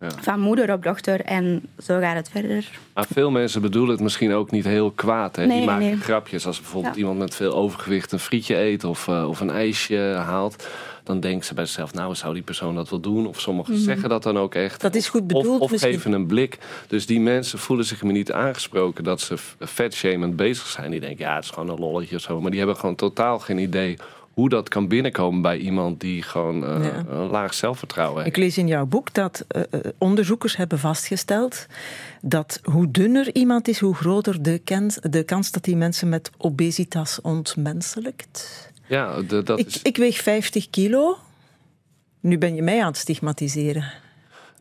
van 0.00 0.40
moeder 0.40 0.72
op 0.72 0.82
dochter. 0.82 1.20
En 1.20 1.62
zo 1.82 1.98
gaat 2.00 2.16
het 2.16 2.28
verder. 2.30 2.68
Maar 2.94 3.06
veel 3.12 3.30
mensen 3.30 3.60
bedoelen 3.62 3.90
het 3.90 4.00
misschien 4.00 4.32
ook 4.32 4.50
niet 4.50 4.64
heel 4.64 4.90
kwaad. 4.90 5.36
Hè? 5.36 5.46
Nee, 5.46 5.56
Die 5.56 5.66
maken 5.66 5.84
nee. 5.86 5.96
grapjes. 5.96 6.46
Als 6.46 6.60
bijvoorbeeld 6.60 6.96
iemand 6.96 7.18
met 7.18 7.34
veel 7.34 7.54
overgewicht 7.54 8.12
een 8.12 8.18
frietje 8.18 8.56
eet 8.56 8.84
of, 8.84 9.08
eh, 9.08 9.28
of 9.28 9.40
een 9.40 9.50
ijsje 9.50 9.98
haalt. 10.16 10.66
Dan 11.04 11.20
denken 11.20 11.46
ze 11.46 11.54
bij 11.54 11.64
zichzelf, 11.64 11.94
nou 11.94 12.14
zou 12.14 12.34
die 12.34 12.42
persoon 12.42 12.74
dat 12.74 12.88
wel 12.90 13.00
doen? 13.00 13.26
Of 13.26 13.40
sommigen 13.40 13.78
zeggen 13.78 14.08
dat 14.08 14.22
dan 14.22 14.38
ook 14.38 14.54
echt. 14.54 14.74
Mhm. 14.74 14.82
Dat 14.82 14.94
is 14.94 15.08
goed 15.08 15.20
Of- 15.20 15.26
bedoeld 15.26 15.60
Of, 15.60 15.70
misschien. 15.70 15.92
geven 15.92 16.12
een 16.12 16.26
blik. 16.26 16.58
Dus 16.86 17.06
die 17.06 17.20
mensen 17.20 17.58
voelen 17.58 17.86
zich 17.86 18.02
me 18.02 18.12
niet 18.12 18.32
aangesproken 18.32 19.04
dat 19.04 19.20
ze 19.20 19.34
vetshamend 19.60 20.36
bezig 20.36 20.66
zijn. 20.66 20.90
Die 20.90 21.00
denken, 21.00 21.24
ja 21.24 21.34
het 21.34 21.44
is 21.44 21.50
gewoon 21.50 21.68
een 21.68 21.78
lolletje 21.78 22.16
of 22.16 22.22
zo. 22.22 22.40
Maar 22.40 22.50
die 22.50 22.58
hebben 22.58 22.76
gewoon 22.76 22.94
totaal 22.94 23.38
geen 23.38 23.58
idee 23.58 23.96
hoe 24.40 24.48
dat 24.48 24.68
kan 24.68 24.88
binnenkomen 24.88 25.42
bij 25.42 25.58
iemand 25.58 26.00
die 26.00 26.22
gewoon 26.22 26.64
eh, 26.64 26.84
Ja. 26.84 27.04
een 27.08 27.26
laag 27.30 27.54
zelfvertrouwen 27.54 28.22
heeft. 28.22 28.36
Ik 28.36 28.42
lees 28.42 28.58
in 28.58 28.66
jouw 28.66 28.86
boek 28.86 29.14
dat 29.14 29.44
eh, 29.48 29.62
eh, 29.70 29.80
onderzoekers 29.98 30.56
hebben 30.56 30.78
vastgesteld 30.78 31.66
dat 32.22 32.60
hoe 32.62 32.90
dunner 32.90 33.34
iemand 33.34 33.68
is, 33.68 33.78
hoe 33.78 33.94
groter 33.94 34.42
de, 34.42 34.58
kans, 34.64 34.94
de 35.02 35.22
kans 35.22 35.50
dat 35.50 35.64
die 35.64 35.76
mensen 35.76 36.08
met 36.08 36.30
obesitas 36.36 37.20
ontmenselijkt. 37.20 38.68
Ja, 38.86 39.22
de- 39.22 39.42
dat 39.42 39.58
Ik, 39.58 39.66
is... 39.66 39.82
ik 39.82 39.96
weeg 39.96 40.16
50 40.22 40.70
kilo. 40.70 41.16
Nu 42.20 42.38
ben 42.38 42.54
je 42.54 42.62
mij 42.62 42.80
aan 42.80 42.86
het 42.86 42.96
stigmatiseren. 42.96 43.84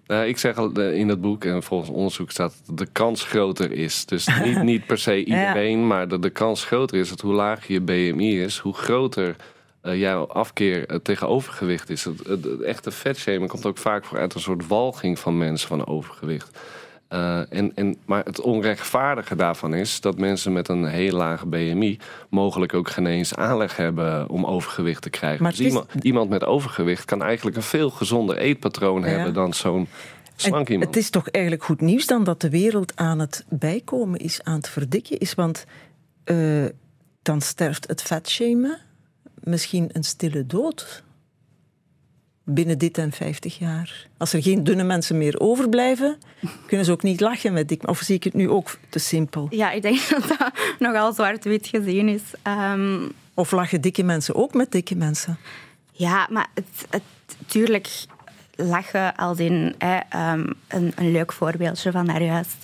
Nou, 0.08 0.26
ik 0.28 0.38
zeg 0.38 0.58
al 0.58 0.80
in 0.80 1.08
het 1.10 1.22
boek, 1.22 1.46
en 1.46 1.64
volgens 1.64 1.90
onderzoek 1.90 2.32
staat 2.32 2.54
dat 2.66 2.78
de 2.78 2.86
kans 2.86 3.24
groter 3.24 3.72
is. 3.72 4.06
Dus 4.06 4.28
niet, 4.46 4.64
niet 4.64 4.86
per 4.86 4.98
se 4.98 5.24
iedereen, 5.24 5.88
maar 5.88 6.08
de, 6.08 6.20
de 6.20 6.30
kans 6.30 6.66
groter 6.66 6.98
is 6.98 7.10
dat 7.10 7.22
hoe 7.22 7.34
lager 7.34 7.72
je 7.74 7.82
BMI 7.82 8.42
is, 8.42 8.58
hoe 8.58 8.74
groter 8.74 9.36
eh, 9.82 10.00
jouw 10.00 10.28
afkeer 10.28 10.88
eh, 10.88 10.96
tegen 10.96 11.28
overgewicht 11.28 11.90
is. 11.90 12.04
Het, 12.04 12.28
het, 12.28 12.44
het 12.44 12.62
echte 12.62 12.92
vetshaming 12.92 13.50
komt 13.50 13.66
ook 13.66 13.78
vaak 13.78 14.06
voor 14.06 14.18
uit 14.20 14.34
een 14.34 14.42
soort 14.42 14.68
walging 14.68 15.20
van 15.20 15.38
mensen 15.38 15.68
van 15.68 15.88
overgewicht. 15.88 16.60
Eh, 17.08 17.54
en, 17.54 17.76
en, 17.76 17.98
maar 18.06 18.26
het 18.26 18.42
onrechtvaardige 18.42 19.36
daarvan 19.36 19.74
is 19.74 20.02
dat 20.02 20.18
mensen 20.18 20.54
met 20.54 20.68
een 20.68 20.86
heel 20.86 21.16
lage 21.16 21.46
BMI 21.46 22.00
mogelijk 22.30 22.74
ook 22.74 22.90
geen 22.90 23.06
eens 23.06 23.36
aanleg 23.36 23.76
hebben 23.76 24.30
om 24.30 24.46
overgewicht 24.46 25.02
te 25.02 25.10
krijgen. 25.10 25.44
Maar 25.44 25.52
dus 25.52 25.60
is- 25.60 25.68
iemand, 25.68 25.94
iemand 26.02 26.30
met 26.30 26.44
overgewicht 26.44 27.06
kan 27.06 27.24
eigenlijk 27.24 27.58
een 27.58 27.64
veel 27.64 27.90
gezonder 27.90 28.38
eetpatroon 28.38 29.02
Ja. 29.02 29.08
hebben 29.08 29.34
dan 29.34 29.54
zo'n 29.54 29.88
slank 30.36 30.70
iemand. 30.70 30.96
het 30.96 31.04
is 31.04 31.10
toch 31.10 31.30
eigenlijk 31.30 31.64
goed 31.64 31.82
nieuws 31.82 32.06
dan 32.06 32.24
dat 32.24 32.42
de 32.42 32.50
wereld 32.50 32.96
aan 32.96 33.20
het 33.20 33.46
bijkomen 33.50 34.20
is, 34.20 34.44
aan 34.44 34.56
het 34.56 34.70
verdikken 34.70 35.18
is. 35.18 35.34
Want 35.34 35.66
dan 37.22 37.42
sterft 37.42 37.88
het 37.88 38.02
vetshamen 38.02 38.80
misschien 39.44 39.90
een 39.92 40.04
stille 40.04 40.46
dood. 40.46 41.04
binnen 42.44 42.78
dit 42.78 42.98
en 42.98 43.12
50 43.12 43.58
jaar? 43.60 44.08
Als 44.18 44.34
er 44.34 44.42
geen 44.42 44.64
dunne 44.64 44.84
mensen 44.84 45.18
meer 45.18 45.40
overblijven, 45.40 46.18
kunnen 46.68 46.86
ze 46.86 46.92
ook 46.92 47.04
niet 47.04 47.20
lachen 47.22 47.54
met 47.54 47.68
dik. 47.68 47.88
Of 47.88 48.00
zie 48.00 48.16
ik 48.16 48.24
het 48.24 48.34
nu 48.34 48.50
ook 48.50 48.78
te 48.90 49.00
simpel? 49.00 49.48
Ja, 49.50 49.72
ik 49.72 49.82
denk 49.82 50.10
dat 50.10 50.28
dat 50.28 50.52
nogal 50.80 51.14
zwart-wit 51.14 51.68
gezien 51.68 52.08
is. 52.08 52.22
Ehm, 52.42 53.00
Of 53.34 53.52
lachen 53.52 53.82
dikke 53.82 54.04
mensen 54.04 54.36
ook 54.36 54.54
met 54.54 54.72
dikke 54.72 54.96
mensen? 54.96 55.38
ja, 55.92 56.28
maar 56.32 56.48
het, 56.54 56.86
het, 56.90 57.02
tuurlijk 57.46 57.90
lachen 58.56 59.16
als 59.16 59.38
in 59.38 59.76
hè, 59.78 59.98
ehm, 60.10 60.50
een, 60.68 60.92
een 60.96 61.12
leuk 61.12 61.32
voorbeeldje 61.34 61.92
van 61.92 62.06
daar 62.06 62.24
juist. 62.24 62.56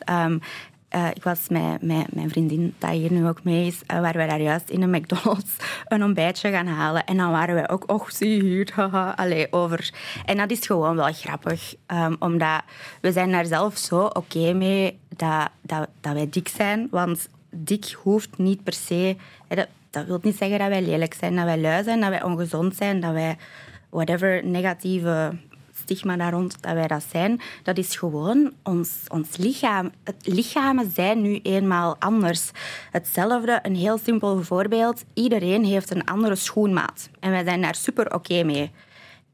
Eh, 0.95 1.07
ik 1.13 1.23
was 1.23 1.47
met, 1.49 1.81
met 1.81 2.15
mijn 2.15 2.29
vriendin, 2.29 2.73
dat 2.77 2.89
hier 2.89 3.11
nu 3.11 3.27
ook 3.27 3.43
mee 3.43 3.67
is, 3.67 3.81
uh, 3.91 3.99
waar 3.99 4.13
we 4.13 4.25
daar 4.25 4.41
juist 4.41 4.69
in 4.69 4.81
een 4.81 4.89
McDonald's 4.89 5.55
een 5.87 6.03
ontbijtje 6.03 6.51
gaan 6.51 6.67
halen. 6.67 7.05
En 7.05 7.17
dan 7.17 7.31
waren 7.31 7.55
wij 7.55 7.69
ook, 7.69 7.91
och, 7.91 8.11
zie 8.11 8.41
hier, 8.41 8.71
haha, 8.75 9.13
allee, 9.15 9.47
over. 9.51 9.93
En 10.25 10.37
dat 10.37 10.51
is 10.51 10.65
gewoon 10.65 10.95
wel 10.95 11.13
grappig, 11.13 11.75
ehm, 11.85 12.15
omdat 12.19 12.61
we 13.01 13.11
zijn 13.11 13.31
daar 13.31 13.45
zelf 13.45 13.77
zo 13.77 14.05
oké 14.05 14.53
mee 14.53 14.99
dat, 15.15 15.49
dat, 15.61 15.87
dat 16.01 16.13
wij 16.13 16.27
dik 16.29 16.47
zijn. 16.47 16.87
Want 16.91 17.29
dik 17.49 17.95
hoeft 18.03 18.37
niet 18.37 18.63
per 18.63 18.73
se... 18.73 19.15
dat, 19.47 19.67
dat 19.89 20.05
wil 20.05 20.19
niet 20.21 20.37
zeggen 20.37 20.59
dat 20.59 20.67
wij 20.67 20.81
lelijk 20.81 21.13
zijn, 21.13 21.35
dat 21.35 21.45
wij 21.45 21.61
lui 21.61 21.83
zijn, 21.83 21.99
dat 21.99 22.09
wij 22.09 22.23
ongezond 22.23 22.75
zijn, 22.75 22.99
dat 22.99 23.13
wij 23.13 23.37
whatever 23.89 24.45
negatieve 24.45 25.37
stigma 25.85 26.29
rond, 26.29 26.61
dat 26.61 26.73
wij 26.73 26.87
dat 26.87 27.05
zijn. 27.11 27.41
Dat 27.63 27.77
is 27.77 27.95
gewoon 27.95 28.53
ons, 28.63 28.89
ons 29.07 29.37
lichaam. 29.37 29.91
Het 30.03 30.27
lichamen 30.27 30.91
zijn 30.91 31.21
nu 31.21 31.39
eenmaal 31.43 31.95
anders. 31.99 32.51
Hetzelfde, 32.91 33.59
een 33.61 33.75
heel 33.75 33.97
simpel 33.97 34.43
voorbeeld. 34.43 35.03
Iedereen 35.13 35.65
heeft 35.65 35.91
een 35.91 36.05
andere 36.05 36.35
schoenmaat. 36.35 37.09
En 37.19 37.31
wij 37.31 37.43
zijn 37.43 37.61
daar 37.61 37.75
super 37.75 38.13
oké 38.13 38.43
mee. 38.43 38.71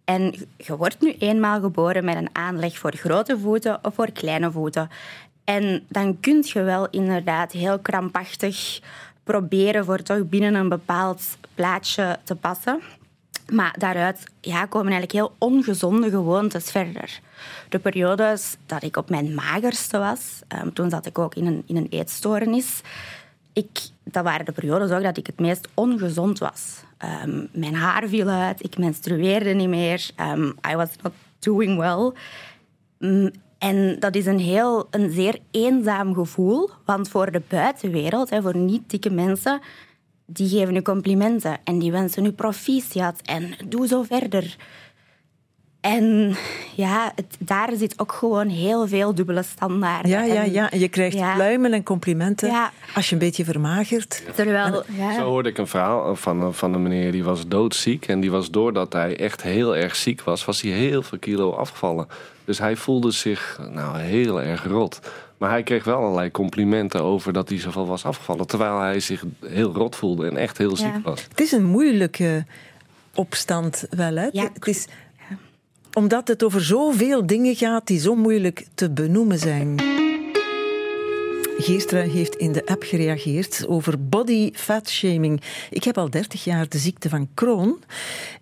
En 0.04 0.34
je 0.58 0.78
wordt 0.78 1.02
nu 1.02 1.16
eenmaal 1.20 1.60
geboren 1.60 2.06
met 2.06 2.16
een 2.16 2.36
aanleg 2.36 2.78
voor 2.78 2.96
grote 2.96 3.40
voeten 3.40 3.80
of 3.82 3.94
voor 3.94 4.12
kleine 4.12 4.52
voeten. 4.52 4.90
En 5.44 5.84
dan 5.90 6.20
kun 6.20 6.44
je 6.48 6.62
wel 6.62 6.90
inderdaad 6.90 7.52
heel 7.52 7.80
krampachtig 7.80 8.80
proberen 9.24 9.86
voor 9.86 10.02
toch 10.02 10.24
binnen 10.26 10.56
een 10.56 10.70
bepaald 10.70 11.22
plaatje 11.56 12.20
te 12.24 12.36
passen. 12.36 12.82
Maar 13.52 13.76
daaruit 13.78 14.24
ja, 14.42 14.66
komen 14.66 14.92
eigenlijk 14.92 15.12
heel 15.12 15.36
ongezonde 15.38 16.10
gewoontes 16.10 16.72
verder. 16.72 17.20
De 17.70 17.80
periodes 17.80 18.58
dat 18.66 18.84
ik 18.84 18.98
op 18.98 19.10
mijn 19.10 19.34
magerste 19.34 19.98
was, 19.98 20.40
um, 20.62 20.74
toen 20.74 20.90
zat 20.90 21.06
ik 21.06 21.20
ook 21.20 21.36
in 21.36 21.46
een, 21.46 21.64
in 21.66 21.76
een 21.76 21.88
eetstoornis. 21.90 22.82
Ik, 23.54 23.80
dat 24.04 24.24
waren 24.24 24.46
de 24.46 24.52
periodes 24.52 24.92
ook 24.92 25.04
dat 25.04 25.18
ik 25.18 25.28
het 25.28 25.40
meest 25.40 25.68
ongezond 25.74 26.40
was. 26.40 26.84
Um, 27.24 27.48
mijn 27.52 27.76
haar 27.76 28.08
viel 28.08 28.28
uit, 28.28 28.64
ik 28.64 28.78
menstrueerde 28.78 29.54
niet 29.54 29.70
meer. 29.70 30.10
Um, 30.20 30.56
I 30.72 30.76
was 30.76 30.90
not 31.02 31.14
doing 31.40 31.78
well. 31.78 32.12
Mm, 33.00 33.32
en 33.58 34.00
dat 34.00 34.16
is 34.16 34.26
een, 34.26 34.40
heel, 34.40 34.88
een 34.90 35.12
zeer 35.12 35.40
eenzaam 35.52 36.14
gevoel. 36.14 36.70
Want 36.86 37.10
voor 37.10 37.32
de 37.32 37.42
buitenwereld, 37.48 38.30
hè, 38.30 38.42
voor 38.42 38.58
niet-dikke 38.58 39.10
mensen, 39.10 39.62
die 40.34 40.50
geven 40.50 40.76
u 40.76 40.82
complimenten. 40.82 41.58
En 41.64 41.80
die 41.80 41.92
wensen 41.92 42.26
u 42.26 42.32
proficiat. 42.32 43.22
En 43.26 43.54
doe 43.68 43.88
zo 43.88 44.04
verder. 44.04 44.56
En 45.82 46.36
ja, 46.76 47.12
het, 47.16 47.38
daar 47.40 47.70
zit 47.76 48.00
ook 48.00 48.12
gewoon 48.12 48.48
heel 48.48 48.88
veel 48.88 49.16
dubbele 49.16 49.44
standaarden. 49.44 50.12
Ja, 50.12 50.24
ja, 50.24 50.44
ja. 50.44 50.72
En 50.72 50.80
je 50.80 50.88
krijgt 50.88 51.18
ja. 51.18 51.34
pluimen 51.34 51.74
en 51.74 51.84
complimenten 51.84 52.50
Ja. 52.50 52.72
als 52.96 53.08
je 53.08 53.14
een 53.14 53.20
beetje 53.20 53.46
vermagert. 53.46 54.24
Terwijl, 54.36 54.84
ja, 54.98 55.14
Zo 55.14 55.22
hoorde 55.22 55.50
ik 55.50 55.58
een 55.58 55.68
verhaal 55.68 56.16
van, 56.16 56.54
van 56.54 56.74
een 56.74 56.82
meneer 56.82 57.12
die 57.12 57.24
was 57.24 57.48
doodziek. 57.48 58.08
En 58.08 58.20
die 58.20 58.32
was 58.32 58.52
doordat 58.52 58.94
hij 58.94 59.18
echt 59.18 59.42
heel 59.42 59.76
erg 59.76 59.96
ziek 59.96 60.22
was, 60.22 60.46
was 60.46 60.62
hij 60.62 60.72
heel 60.72 61.02
veel 61.02 61.20
kilo 61.20 61.52
afgevallen. 61.52 62.08
Dus 62.46 62.60
hij 62.60 62.76
voelde 62.76 63.12
zich 63.12 63.60
nou, 63.72 63.98
heel 64.00 64.42
erg 64.42 64.66
rot. 64.66 65.00
Maar 65.42 65.50
hij 65.50 65.64
kreeg 65.64 65.84
wel 65.84 65.96
allerlei 65.96 66.32
complimenten 66.32 67.02
over 67.04 67.34
dat 67.34 67.50
hij 67.50 67.60
zoveel 67.60 67.88
was 67.88 68.06
afgevallen. 68.06 68.48
Terwijl 68.48 68.80
hij 68.80 69.00
zich 69.00 69.24
heel 69.46 69.74
rot 69.74 69.96
voelde 69.96 70.28
en 70.28 70.38
echt 70.38 70.58
heel 70.58 70.76
ziek 70.76 70.94
Ja. 70.94 71.02
was. 71.04 71.24
Het 71.30 71.42
is 71.42 71.52
een 71.52 71.64
moeilijke 71.66 72.46
opstand 73.16 73.86
wel, 73.90 74.16
hè? 74.16 74.28
Ja, 74.32 74.50
het 74.54 74.68
is, 74.68 74.88
omdat 75.94 76.28
het 76.28 76.44
over 76.44 76.64
zoveel 76.64 77.26
dingen 77.26 77.56
gaat 77.56 77.88
die 77.88 78.00
zo 78.00 78.16
moeilijk 78.16 78.66
te 78.74 78.90
benoemen 78.92 79.40
zijn. 79.40 79.76
Geerstra 81.62 82.02
heeft 82.02 82.36
in 82.36 82.52
de 82.52 82.66
app 82.66 82.84
gereageerd 82.84 83.68
over 83.68 84.08
body 84.08 84.52
fat 84.54 84.90
shaming. 84.90 85.42
Ik 85.70 85.84
heb 85.84 85.98
al 85.98 86.10
30 86.10 86.44
jaar 86.44 86.70
de 86.70 86.78
ziekte 86.78 87.10
van 87.10 87.30
Crohn 87.34 87.84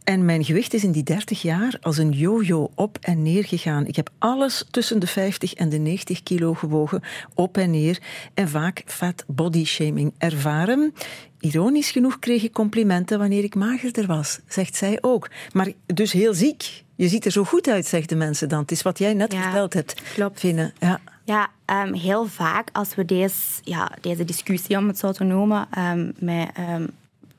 en 0.04 0.26
mijn 0.26 0.46
gewicht 0.46 0.74
is 0.74 0.84
in 0.84 0.92
die 0.92 1.04
30 1.04 1.42
jaar 1.42 1.78
als 1.82 1.98
een 1.98 2.12
yo-yo 2.12 2.72
op 2.76 2.98
en 3.02 3.22
neer 3.22 3.46
gegaan. 3.46 3.86
Ik 3.86 3.96
heb 3.96 4.10
alles 4.18 4.66
tussen 4.72 5.00
de 5.00 5.08
50 5.08 5.54
en 5.54 5.70
de 5.70 5.78
90 5.78 6.24
kilo 6.24 6.54
gewogen, 6.54 7.02
op 7.36 7.58
en 7.58 7.72
neer 7.72 8.00
en 8.34 8.50
vaak 8.50 8.84
fat 8.86 9.24
body 9.28 9.66
shaming 9.66 10.14
ervaren. 10.18 10.94
Ironisch 11.40 11.92
genoeg 11.92 12.20
kreeg 12.20 12.44
ik 12.44 12.54
complimenten 12.54 13.20
wanneer 13.20 13.44
ik 13.44 13.56
magerder 13.56 14.06
was, 14.06 14.40
zegt 14.48 14.76
zij 14.76 14.98
ook. 15.02 15.30
Maar 15.52 15.72
dus 15.86 16.12
heel 16.12 16.34
ziek. 16.34 16.84
Je 16.96 17.08
ziet 17.08 17.26
er 17.26 17.32
zo 17.32 17.44
goed 17.44 17.68
uit, 17.68 17.86
zeggen 17.86 18.08
de 18.10 18.16
mensen 18.16 18.50
dan. 18.50 18.60
Het 18.60 18.72
is 18.72 18.82
wat 18.82 18.98
jij 18.98 19.14
net 19.14 19.32
Ja, 19.32 19.42
verteld 19.42 19.74
hebt, 19.74 20.02
klopt. 20.14 20.40
Vinnen. 20.40 20.74
Ja. 20.80 21.00
Ja, 21.30 21.50
ehm, 21.66 21.94
heel 21.94 22.26
vaak 22.26 22.70
als 22.72 22.96
we 22.96 23.06
deze, 23.06 23.36
ja, 23.64 23.92
deze 24.02 24.26
discussie, 24.26 24.78
om 24.78 24.88
het 24.88 24.98
zo 24.98 25.12
te 25.12 25.24
noemen, 25.24 25.68
ehm, 25.72 26.12
met 26.20 26.50
ehm, 26.54 26.88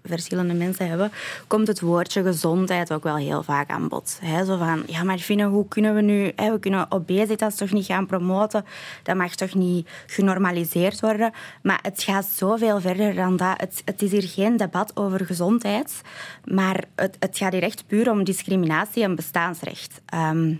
verschillende 0.03 0.55
mensen 0.55 0.89
hebben, 0.89 1.13
komt 1.47 1.67
het 1.67 1.81
woordje 1.81 2.23
gezondheid 2.23 2.93
ook 2.93 3.03
wel 3.03 3.17
heel 3.17 3.43
vaak 3.43 3.71
aan 3.71 3.89
bod. 3.89 4.19
Zo 4.47 4.57
van, 4.57 4.83
ja, 4.87 5.03
maar 5.03 5.19
Fine, 5.19 5.45
hoe 5.45 5.69
kunnen 5.69 5.95
we 5.95 6.01
nu... 6.01 6.33
We 6.37 6.59
kunnen 6.61 6.91
obesitas 6.91 7.55
toch 7.55 7.73
niet 7.73 7.87
gaan 7.87 8.07
promoten? 8.07 8.65
Dat 9.03 9.17
mag 9.17 9.35
toch 9.35 9.55
niet 9.55 9.89
genormaliseerd 10.07 11.01
worden? 11.01 11.33
Maar 11.63 11.79
het 11.83 12.03
gaat 12.03 12.27
zoveel 12.27 12.81
verder 12.81 13.15
dan 13.15 13.37
dat. 13.37 13.61
Het, 13.61 13.83
het 13.85 14.03
is 14.03 14.11
hier 14.11 14.29
geen 14.29 14.57
debat 14.57 14.97
over 14.97 15.27
gezondheid, 15.27 16.01
maar 16.45 16.85
het, 16.95 17.17
gaat 17.31 17.53
hier 17.53 17.63
echt 17.63 17.87
puur 17.87 18.11
om 18.11 18.25
discriminatie 18.25 19.03
en 19.03 19.15
bestaansrecht. 19.15 20.01
Ehm, 20.07 20.53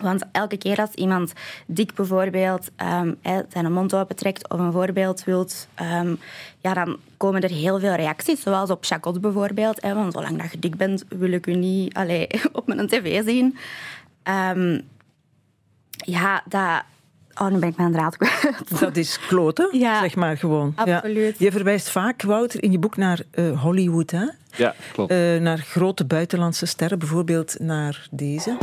want 0.00 0.22
elke 0.32 0.56
keer 0.56 0.76
als 0.78 0.90
iemand 0.94 1.32
dik 1.66 1.94
bijvoorbeeld 1.94 2.70
ehm, 2.76 3.12
hè, 3.22 3.40
zijn 3.48 3.72
mond 3.72 3.94
opentrekt 3.94 4.48
of 4.50 4.58
een 4.58 4.72
voorbeeld 4.72 5.24
wilt, 5.24 5.68
ehm, 5.74 6.14
ja, 6.60 6.74
dan 6.74 6.96
komen 7.16 7.40
er 7.40 7.50
heel 7.50 7.78
veel 7.80 7.94
reacties. 7.94 8.40
Zoals 8.42 8.70
op 8.70 8.84
Chacot 8.84 9.20
bijvoorbeeld. 9.20 9.82
Hè, 9.82 9.94
want 9.94 10.12
zolang 10.12 10.42
dat 10.42 10.52
je 10.52 10.58
dik 10.58 10.76
bent, 10.76 11.04
wil 11.08 11.32
ik 11.32 11.46
u 11.46 11.54
niet 11.54 11.94
allee, 11.94 12.26
op 12.52 12.66
mijn 12.66 12.86
tv 12.86 13.24
zien. 13.24 13.56
Ehm, 14.22 14.80
ja, 15.90 16.42
dat... 16.48 16.82
Oh, 17.40 17.48
nu 17.48 17.58
ben 17.58 17.68
ik 17.68 17.76
mijn 17.76 17.92
draad 17.92 18.16
kwijt. 18.16 18.80
Dat 18.80 18.96
is 18.96 19.18
kloten, 19.26 19.78
Ja, 19.78 20.00
zeg 20.00 20.14
maar 20.14 20.36
gewoon. 20.36 20.72
absoluut. 20.76 21.38
Ja. 21.38 21.44
Je 21.46 21.52
verwijst 21.52 21.88
vaak, 21.88 22.22
Wouter, 22.22 22.62
in 22.62 22.70
je 22.72 22.78
boek 22.78 22.96
naar 22.96 23.20
eh, 23.30 23.60
Hollywood. 23.62 24.10
Hè? 24.10 24.24
Ja, 24.56 24.74
klopt. 24.92 25.10
Eh, 25.10 25.36
naar 25.40 25.58
grote 25.58 26.04
buitenlandse 26.04 26.66
sterren, 26.66 26.98
bijvoorbeeld 26.98 27.56
naar 27.58 28.06
deze. 28.10 28.56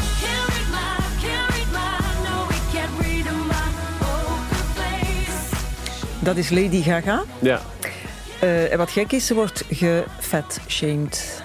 Dat 6.24 6.38
is 6.38 6.50
Lady 6.50 6.82
Gaga. 6.82 7.24
ja. 7.42 7.62
Eh, 8.40 8.72
en 8.72 8.78
wat 8.78 8.92
gek 8.92 9.12
is, 9.12 9.26
ze 9.26 9.34
wordt 9.34 9.64
gefat-shamed. 9.70 11.44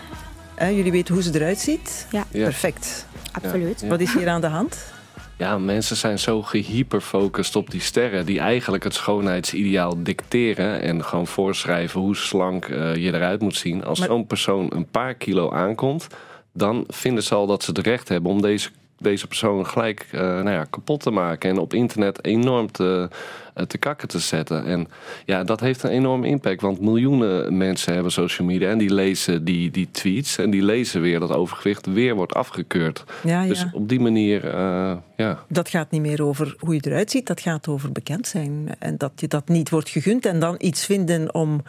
Jullie 0.59 0.91
weten 0.93 1.15
hoe 1.15 1.23
ze 1.23 1.35
eruit 1.35 1.59
ziet? 1.59 2.07
Ja, 2.11 2.25
Ja. 2.31 2.45
Perfect. 2.45 3.07
absoluut. 3.33 3.81
Ja. 3.81 3.87
Wat 3.89 4.01
is 4.01 4.15
hier 4.15 4.29
aan 4.29 4.41
de 4.41 4.47
hand? 4.47 4.95
Ja, 5.39 5.59
mensen 5.59 5.97
zijn 5.97 6.19
zo 6.19 6.43
gehyperfocust 6.43 7.57
op 7.57 7.71
die 7.71 7.81
sterren... 7.81 8.27
die 8.27 8.39
eigenlijk 8.41 8.85
het 8.85 8.95
schoonheidsideaal 8.95 10.03
dicteren... 10.03 10.81
en 10.81 11.05
gewoon 11.05 11.27
voorschrijven 11.27 12.01
hoe 12.01 12.17
slank 12.17 12.65
eh, 12.65 12.95
je 12.95 13.15
eruit 13.15 13.41
moet 13.41 13.57
zien. 13.57 13.85
Als 13.85 13.99
Maar- 13.99 14.09
zo'n 14.09 14.27
persoon 14.27 14.71
een 14.75 14.87
paar 14.87 15.15
kilo 15.15 15.51
aankomt... 15.53 16.07
dan 16.53 16.85
vinden 16.89 17.23
ze 17.23 17.35
al 17.35 17.47
dat 17.47 17.62
ze 17.65 17.71
het 17.71 17.87
recht 17.87 18.09
hebben 18.09 18.31
om 18.31 18.43
deze, 18.43 18.69
deze 18.99 19.27
persoon 19.27 19.67
gelijk 19.67 20.07
eh, 20.13 20.21
nou 20.21 20.51
ja, 20.51 20.65
kapot 20.65 21.01
te 21.01 21.11
maken... 21.11 21.51
en 21.51 21.59
op 21.59 21.75
internet 21.75 22.25
enorm 22.25 22.73
te, 22.73 23.09
eh, 23.55 23.65
te 23.65 23.79
kakken 23.79 24.09
te 24.09 24.19
zetten. 24.19 24.65
En 24.65 24.89
ja, 25.25 25.45
dat 25.45 25.61
heeft 25.61 25.83
een 25.83 25.91
enorme 25.91 26.27
impact... 26.27 26.61
want 26.61 26.81
miljoenen 26.81 27.57
mensen 27.57 27.95
hebben 27.95 28.13
social 28.13 28.47
media... 28.47 28.71
en 28.71 28.79
die 28.79 28.95
lezen 28.95 29.45
die, 29.45 29.71
die 29.71 29.89
tweets 29.91 30.39
en 30.39 30.51
die 30.51 30.63
lezen 30.63 31.01
weer 31.01 31.21
dat 31.21 31.33
overgewicht 31.33 31.87
weer 31.87 32.15
wordt 32.15 32.35
afgekeurd. 32.35 33.05
Ja, 33.23 33.43
ja. 33.43 33.49
Dus 33.49 33.67
op 33.73 33.89
die 33.89 34.01
manier, 34.01 34.49
eh, 34.49 34.97
ja... 35.17 35.45
Dat 35.49 35.69
gaat 35.69 35.91
niet 35.91 36.03
meer 36.03 36.23
over 36.23 36.55
hoe 36.59 36.75
je 36.75 36.81
eruit 36.85 37.11
ziet, 37.11 37.27
dat 37.27 37.41
gaat 37.41 37.69
over 37.69 37.93
bekend 37.93 38.27
zijn. 38.27 38.75
En 38.79 38.97
dat 38.97 39.13
je 39.17 39.29
dat 39.29 39.49
niet 39.49 39.71
wordt 39.71 39.89
gegund 39.89 40.27
en 40.27 40.41
dan 40.41 40.55
iets 40.59 40.85
vinden 40.85 41.35
om, 41.35 41.63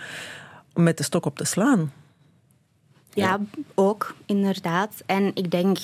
om 0.74 0.84
met 0.84 0.98
de 0.98 1.04
stok 1.04 1.26
op 1.26 1.38
te 1.38 1.46
slaan. 1.46 1.92
Ja, 3.18 3.40
ook, 3.76 4.16
inderdaad. 4.26 5.04
En 5.06 5.32
ik 5.34 5.52
denk, 5.52 5.78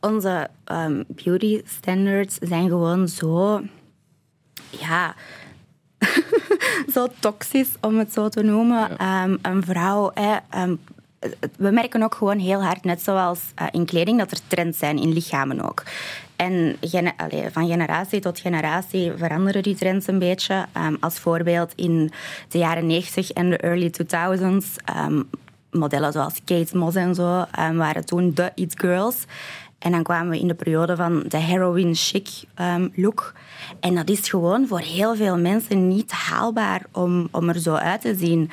onze 0.00 0.48
ehm, 0.64 1.02
beauty 1.24 1.60
standards 1.64 2.38
zijn 2.40 2.68
gewoon 2.68 3.08
zo... 3.08 3.62
Ja... 4.70 5.14
zo 6.94 7.06
toxisch, 7.18 7.70
om 7.80 7.98
het 7.98 8.12
zo 8.12 8.28
te 8.28 8.42
noemen. 8.42 8.98
Ehm, 8.98 9.36
een 9.42 9.62
vrouw... 9.62 10.10
Hè, 10.14 10.36
ehm, 10.50 10.74
we 11.56 11.70
merken 11.70 12.02
ook 12.02 12.14
gewoon 12.14 12.38
heel 12.38 12.62
hard, 12.62 12.84
net 12.84 13.02
zoals 13.02 13.40
eh, 13.54 13.66
in 13.70 13.84
kleding, 13.86 14.18
dat 14.18 14.30
er 14.30 14.38
trends 14.46 14.78
zijn 14.78 14.98
in 14.98 15.12
lichamen 15.12 15.60
ook. 15.60 15.82
En 16.36 16.76
gene- 16.80 17.14
van 17.52 17.66
generatie 17.68 18.20
tot 18.20 18.38
generatie 18.40 19.12
veranderen 19.16 19.62
die 19.62 19.74
trends 19.74 20.06
een 20.06 20.18
beetje. 20.18 20.66
Als 21.00 21.18
voorbeeld 21.18 21.72
in 21.76 22.10
de 22.48 22.58
jaren 22.58 22.86
90 22.86 23.30
en 23.30 23.50
de 23.50 23.56
early 23.56 23.90
2000s. 23.90 24.76
ehm, 24.84 25.22
modellen 25.70 26.12
zoals 26.12 26.40
Kate 26.44 26.76
Moss 26.76 26.96
en 26.96 27.14
zo 27.14 27.44
ehm, 27.52 27.76
waren 27.76 28.04
toen 28.04 28.34
de 28.34 28.52
it 28.54 28.80
girls. 28.80 29.24
En 29.78 29.92
dan 29.92 30.02
kwamen 30.02 30.30
we 30.30 30.38
in 30.38 30.48
de 30.48 30.54
periode 30.54 30.96
van 30.96 31.24
de 31.28 31.36
heroin 31.36 31.94
chic 31.94 32.28
ehm, 32.54 32.88
look. 32.94 33.32
En 33.80 33.94
dat 33.94 34.08
is 34.08 34.28
gewoon 34.28 34.66
voor 34.66 34.80
heel 34.80 35.16
veel 35.16 35.38
mensen 35.38 35.88
niet 35.88 36.12
haalbaar 36.12 36.82
om, 36.92 37.28
om 37.30 37.48
er 37.48 37.60
zo 37.60 37.74
uit 37.74 38.00
te 38.00 38.14
zien 38.14 38.50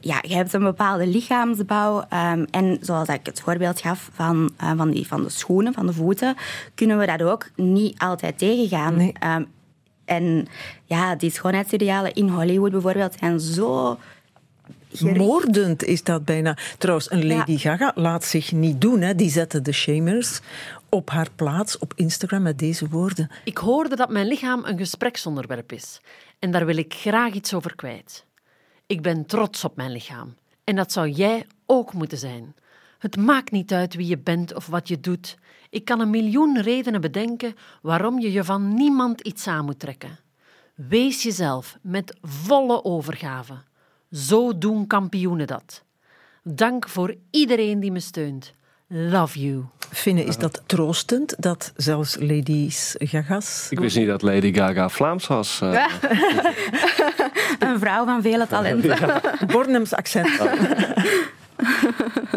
ja, 0.00 0.18
je 0.22 0.34
hebt 0.34 0.52
een 0.52 0.62
bepaalde 0.62 1.06
lichaamsbouw. 1.06 2.04
ehm, 2.08 2.44
en 2.50 2.78
zoals 2.80 3.08
ik 3.08 3.26
het 3.26 3.40
voorbeeld 3.40 3.80
gaf 3.80 4.10
van, 4.12 4.50
eh, 4.56 4.72
van, 4.76 4.90
die, 4.90 5.06
van 5.06 5.22
de 5.22 5.30
schoenen, 5.30 5.72
van 5.72 5.86
de 5.86 5.92
voeten, 5.92 6.36
kunnen 6.74 6.98
we 6.98 7.06
dat 7.06 7.22
ook 7.22 7.48
niet 7.56 7.98
altijd 7.98 8.38
tegengaan. 8.38 8.96
Nee. 8.96 9.12
En 10.04 10.48
ja, 10.84 11.14
die 11.14 11.30
schoonheidsidealen 11.30 12.14
in 12.14 12.28
Hollywood 12.28 12.70
bijvoorbeeld 12.70 13.16
zijn 13.18 13.40
zo... 13.40 13.98
gericht. 14.92 15.18
Moordend 15.18 15.84
is 15.84 16.02
dat 16.02 16.24
bijna. 16.24 16.56
Trouwens, 16.78 17.10
een 17.10 17.26
Lady 17.26 17.52
Ja. 17.52 17.58
Gaga 17.58 17.92
laat 17.94 18.24
zich 18.24 18.52
niet 18.52 18.80
doen. 18.80 19.00
Hè. 19.00 19.14
Die 19.14 19.30
zette 19.30 19.62
de 19.62 19.72
shamers 19.72 20.40
op 20.88 21.10
haar 21.10 21.28
plaats 21.36 21.78
op 21.78 21.92
Instagram 21.96 22.42
met 22.42 22.58
deze 22.58 22.88
woorden. 22.88 23.30
Ik 23.44 23.58
hoorde 23.58 23.96
dat 23.96 24.10
mijn 24.10 24.26
lichaam 24.26 24.64
een 24.64 24.78
gespreksonderwerp 24.78 25.72
is. 25.72 26.00
En 26.38 26.50
daar 26.50 26.66
wil 26.66 26.76
ik 26.76 26.94
graag 26.94 27.32
iets 27.32 27.54
over 27.54 27.74
kwijt. 27.76 28.24
Ik 28.86 29.02
ben 29.02 29.26
trots 29.26 29.64
op 29.64 29.76
mijn 29.76 29.92
lichaam. 29.92 30.34
En 30.64 30.76
dat 30.76 30.92
zou 30.92 31.08
jij 31.08 31.46
ook 31.66 31.92
moeten 31.92 32.18
zijn. 32.18 32.54
Het 32.98 33.16
maakt 33.16 33.50
niet 33.50 33.72
uit 33.72 33.94
wie 33.94 34.06
je 34.06 34.18
bent 34.18 34.54
of 34.54 34.66
wat 34.66 34.88
je 34.88 35.00
doet. 35.00 35.36
Ik 35.70 35.84
kan 35.84 36.00
een 36.00 36.10
miljoen 36.10 36.60
redenen 36.60 37.00
bedenken 37.00 37.54
waarom 37.82 38.20
je 38.20 38.32
je 38.32 38.44
van 38.44 38.74
niemand 38.74 39.20
iets 39.20 39.46
aan 39.46 39.64
moet 39.64 39.78
trekken. 39.78 40.18
Wees 40.74 41.22
jezelf 41.22 41.78
met 41.82 42.16
volle 42.22 42.84
overgave. 42.84 43.54
Zo 44.10 44.58
doen 44.58 44.86
kampioenen 44.86 45.46
dat. 45.46 45.82
Dank 46.42 46.88
voor 46.88 47.14
iedereen 47.30 47.80
die 47.80 47.92
me 47.92 48.00
steunt. 48.00 48.54
Love 48.86 49.40
you. 49.40 49.64
Finne, 49.92 50.24
is 50.24 50.36
dat 50.36 50.62
troostend 50.66 51.34
dat 51.38 51.72
zelfs 51.76 52.16
Ladies 52.20 52.94
Gaga's... 52.98 53.66
Ik 53.70 53.78
wist 53.78 53.96
niet 53.96 54.06
dat 54.06 54.22
Lady 54.22 54.52
Gaga 54.54 54.88
Vlaams 54.88 55.26
was. 55.26 55.60
eh. 55.60 55.86
Een 57.58 57.78
vrouw 57.78 58.04
van 58.04 58.22
vele 58.22 58.46
talenten. 58.46 59.20
Bornems 59.46 59.94
accent. 59.94 60.28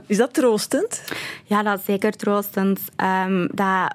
Is 0.07 0.17
dat 0.17 0.33
troostend? 0.33 1.03
Ja, 1.43 1.63
dat 1.63 1.79
is 1.79 1.85
zeker 1.85 2.11
troostend. 2.11 2.79
Ehm, 2.95 3.47
dat 3.51 3.93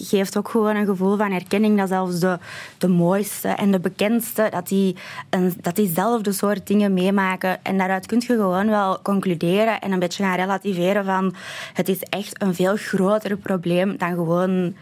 geeft 0.00 0.36
ook 0.36 0.48
gewoon 0.48 0.76
een 0.76 0.86
gevoel 0.86 1.16
van 1.16 1.32
herkenning 1.32 1.78
dat 1.78 1.88
zelfs 1.88 2.18
de, 2.18 2.38
de 2.78 2.88
mooiste 2.88 3.48
en 3.48 3.70
de 3.70 3.80
bekendste, 3.80 4.48
dat 4.50 4.68
die, 4.68 4.96
een, 5.30 5.54
dat 5.60 5.76
diezelfde 5.76 6.32
soort 6.32 6.66
dingen 6.66 6.94
meemaken. 6.94 7.64
En 7.64 7.78
daaruit 7.78 8.06
kun 8.06 8.22
je 8.26 8.26
gewoon 8.26 8.68
wel 8.68 9.02
concluderen 9.02 9.80
en 9.80 9.92
een 9.92 9.98
beetje 9.98 10.24
gaan 10.24 10.36
relativeren 10.36 11.04
van 11.04 11.34
het 11.74 11.88
is 11.88 12.00
echt 12.00 12.42
een 12.42 12.54
veel 12.54 12.76
groter 12.76 13.36
probleem 13.36 13.96
dan 13.96 14.14
gewoon 14.14 14.74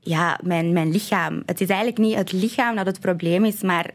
ja, 0.00 0.38
mijn, 0.42 0.72
mijn 0.72 0.90
lichaam. 0.90 1.42
Het 1.46 1.60
is 1.60 1.68
eigenlijk 1.68 1.98
niet 1.98 2.14
het 2.14 2.32
lichaam 2.32 2.76
dat 2.76 2.86
het 2.86 3.00
probleem 3.00 3.44
is, 3.44 3.62
maar 3.62 3.90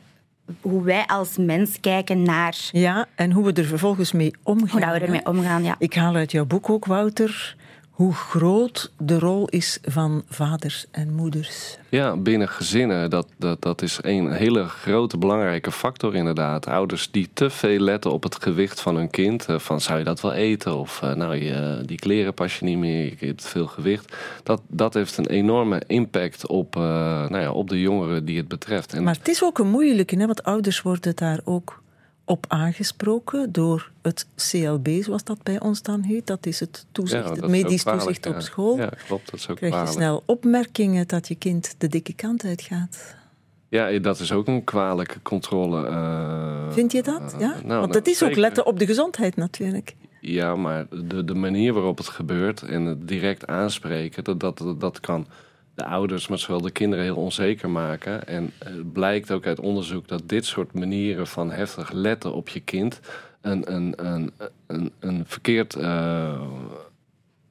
hoe 0.62 0.84
wij 0.84 1.04
als 1.08 1.38
mens 1.38 1.80
kijken 1.80 2.22
naar 2.24 2.58
Ja, 2.72 3.08
en 3.16 3.32
hoe 3.32 3.46
we 3.46 3.54
er 3.54 3.66
vervolgens 3.66 4.12
mee 4.12 4.32
omgaan. 4.44 4.70
hoe 4.70 4.80
dat 4.80 5.00
we 5.00 5.06
ermee 5.06 5.26
omgaan. 5.26 5.64
Ja. 5.64 5.76
Ik 5.80 5.94
haal 5.94 6.16
uit 6.16 6.32
jouw 6.32 6.46
boek 6.46 6.70
ook, 6.70 6.86
Wouter, 6.86 7.56
hoe 7.91 8.13
groot 8.13 8.91
de 8.97 9.19
rol 9.19 9.47
is 9.47 9.80
van 9.84 10.23
vaders 10.27 10.86
en 10.91 11.13
moeders. 11.13 11.77
Ja, 11.89 12.17
binnen 12.17 12.47
gezinnen, 12.49 13.10
dat, 13.10 13.27
dat, 13.38 13.62
dat 13.62 13.82
is 13.82 13.99
een 14.01 14.32
hele 14.32 14.63
grote 14.67 15.17
belangrijke 15.17 15.71
factor 15.71 16.15
inderdaad. 16.15 16.67
Ouders 16.67 17.12
die 17.12 17.30
te 17.34 17.49
veel 17.49 17.80
letten 17.80 18.12
op 18.12 18.23
het 18.23 18.43
gewicht 18.43 18.82
van 18.82 18.95
hun 18.95 19.10
kind. 19.10 19.45
eh, 19.45 19.60
Van 19.60 19.82
zou 19.82 19.97
je 19.99 20.04
dat 20.06 20.21
wel 20.21 20.34
eten? 20.34 20.77
Of 20.77 21.01
eh, 21.01 21.13
nou, 21.13 21.36
je, 21.36 21.84
die 21.86 21.99
kleren 21.99 22.34
pas 22.34 22.60
je 22.60 22.65
niet 22.65 22.77
meer, 22.77 23.13
je 23.19 23.25
hebt 23.25 23.47
veel 23.47 23.67
gewicht. 23.67 24.15
Dat, 24.43 24.62
dat 24.67 24.93
heeft 24.93 25.17
een 25.17 25.27
enorme 25.27 25.82
impact 25.88 26.47
op, 26.47 26.75
eh, 26.75 26.82
nou 27.30 27.39
ja, 27.39 27.51
op 27.51 27.69
de 27.69 27.80
jongeren 27.80 28.25
die 28.25 28.38
het 28.38 28.47
betreft. 28.47 28.93
En 28.93 29.04
Maar 29.04 29.15
het 29.15 29.27
is 29.27 29.43
ook 29.43 29.60
een 29.60 29.69
moeilijke, 29.69 30.15
hè, 30.15 30.25
want 30.25 30.43
ouders 30.43 30.82
worden 30.82 31.15
daar 31.15 31.39
ook 31.43 31.82
op 32.32 32.46
aangesproken 32.48 33.52
door 33.52 33.91
het 34.02 34.28
CLB, 34.36 34.88
zoals 35.04 35.24
dat 35.24 35.44
bij 35.44 35.60
ons 35.60 35.82
dan 35.82 36.02
heet. 36.02 36.28
Dat 36.28 36.46
is 36.46 36.60
het, 36.60 36.86
toezicht, 36.91 37.24
dat 37.24 37.36
het 37.36 37.46
is 37.46 37.52
medisch 37.52 37.84
toezicht 37.84 38.26
ja. 38.26 38.32
op 38.32 38.41
school. 38.41 38.78
Ja, 38.78 38.89
klopt, 39.08 39.32
dat 39.32 39.39
is 39.39 39.50
ook 39.50 39.56
Krijg 39.56 39.82
je 39.82 39.88
snel 39.88 40.24
opmerkingen 40.26 41.08
dat 41.08 41.28
je 41.28 41.36
kind 41.36 41.76
de 41.78 41.88
dikke 41.88 42.13
kant 42.13 42.44
uitgaat. 42.44 43.15
Ja, 43.70 44.00
dat 44.00 44.20
is 44.20 44.32
ook 44.32 44.48
een 44.48 44.63
kwalijke 44.63 45.22
controle. 45.22 45.88
eh, 45.88 46.72
Vind 46.72 46.91
je 46.91 47.04
dat? 47.04 47.36
Ja? 47.39 47.56
nou, 47.65 47.82
Want 47.82 47.94
het 47.94 48.08
is 48.08 48.24
ook 48.24 48.36
letten 48.36 48.65
op 48.65 48.80
de 48.80 48.86
gezondheid 48.86 49.36
natuurlijk. 49.36 49.96
Ja, 50.22 50.56
maar 50.56 50.88
de, 50.89 51.26
de 51.26 51.34
manier 51.36 51.74
waarop 51.74 51.98
het 51.98 52.08
gebeurt 52.08 52.62
en 52.62 52.86
het 52.86 53.08
direct 53.08 53.48
aanspreken, 53.48 54.24
dat, 54.24 54.39
dat, 54.39 54.76
dat 54.78 55.00
kan 55.00 55.28
de 55.82 55.88
ouders, 55.89 56.28
maar 56.28 56.39
zowel 56.39 56.62
de 56.62 56.72
kinderen 56.72 57.04
heel 57.06 57.15
onzeker 57.15 57.70
maken. 57.70 58.28
En 58.28 58.52
het 58.63 58.94
blijkt 58.94 59.32
ook 59.32 59.46
uit 59.46 59.60
onderzoek 59.60 60.08
dat 60.08 60.22
dit 60.30 60.46
soort 60.46 60.74
manieren 60.74 61.28
van 61.28 61.52
heftig 61.52 61.91
letten 61.91 62.34
op 62.34 62.50
je 62.50 62.60
kind 62.60 63.00
een, 63.41 63.74
een, 63.76 63.94
een, 64.06 64.32
een, 64.67 64.91
een 65.00 65.24
verkeerd. 65.28 65.76
eh, 65.76 66.41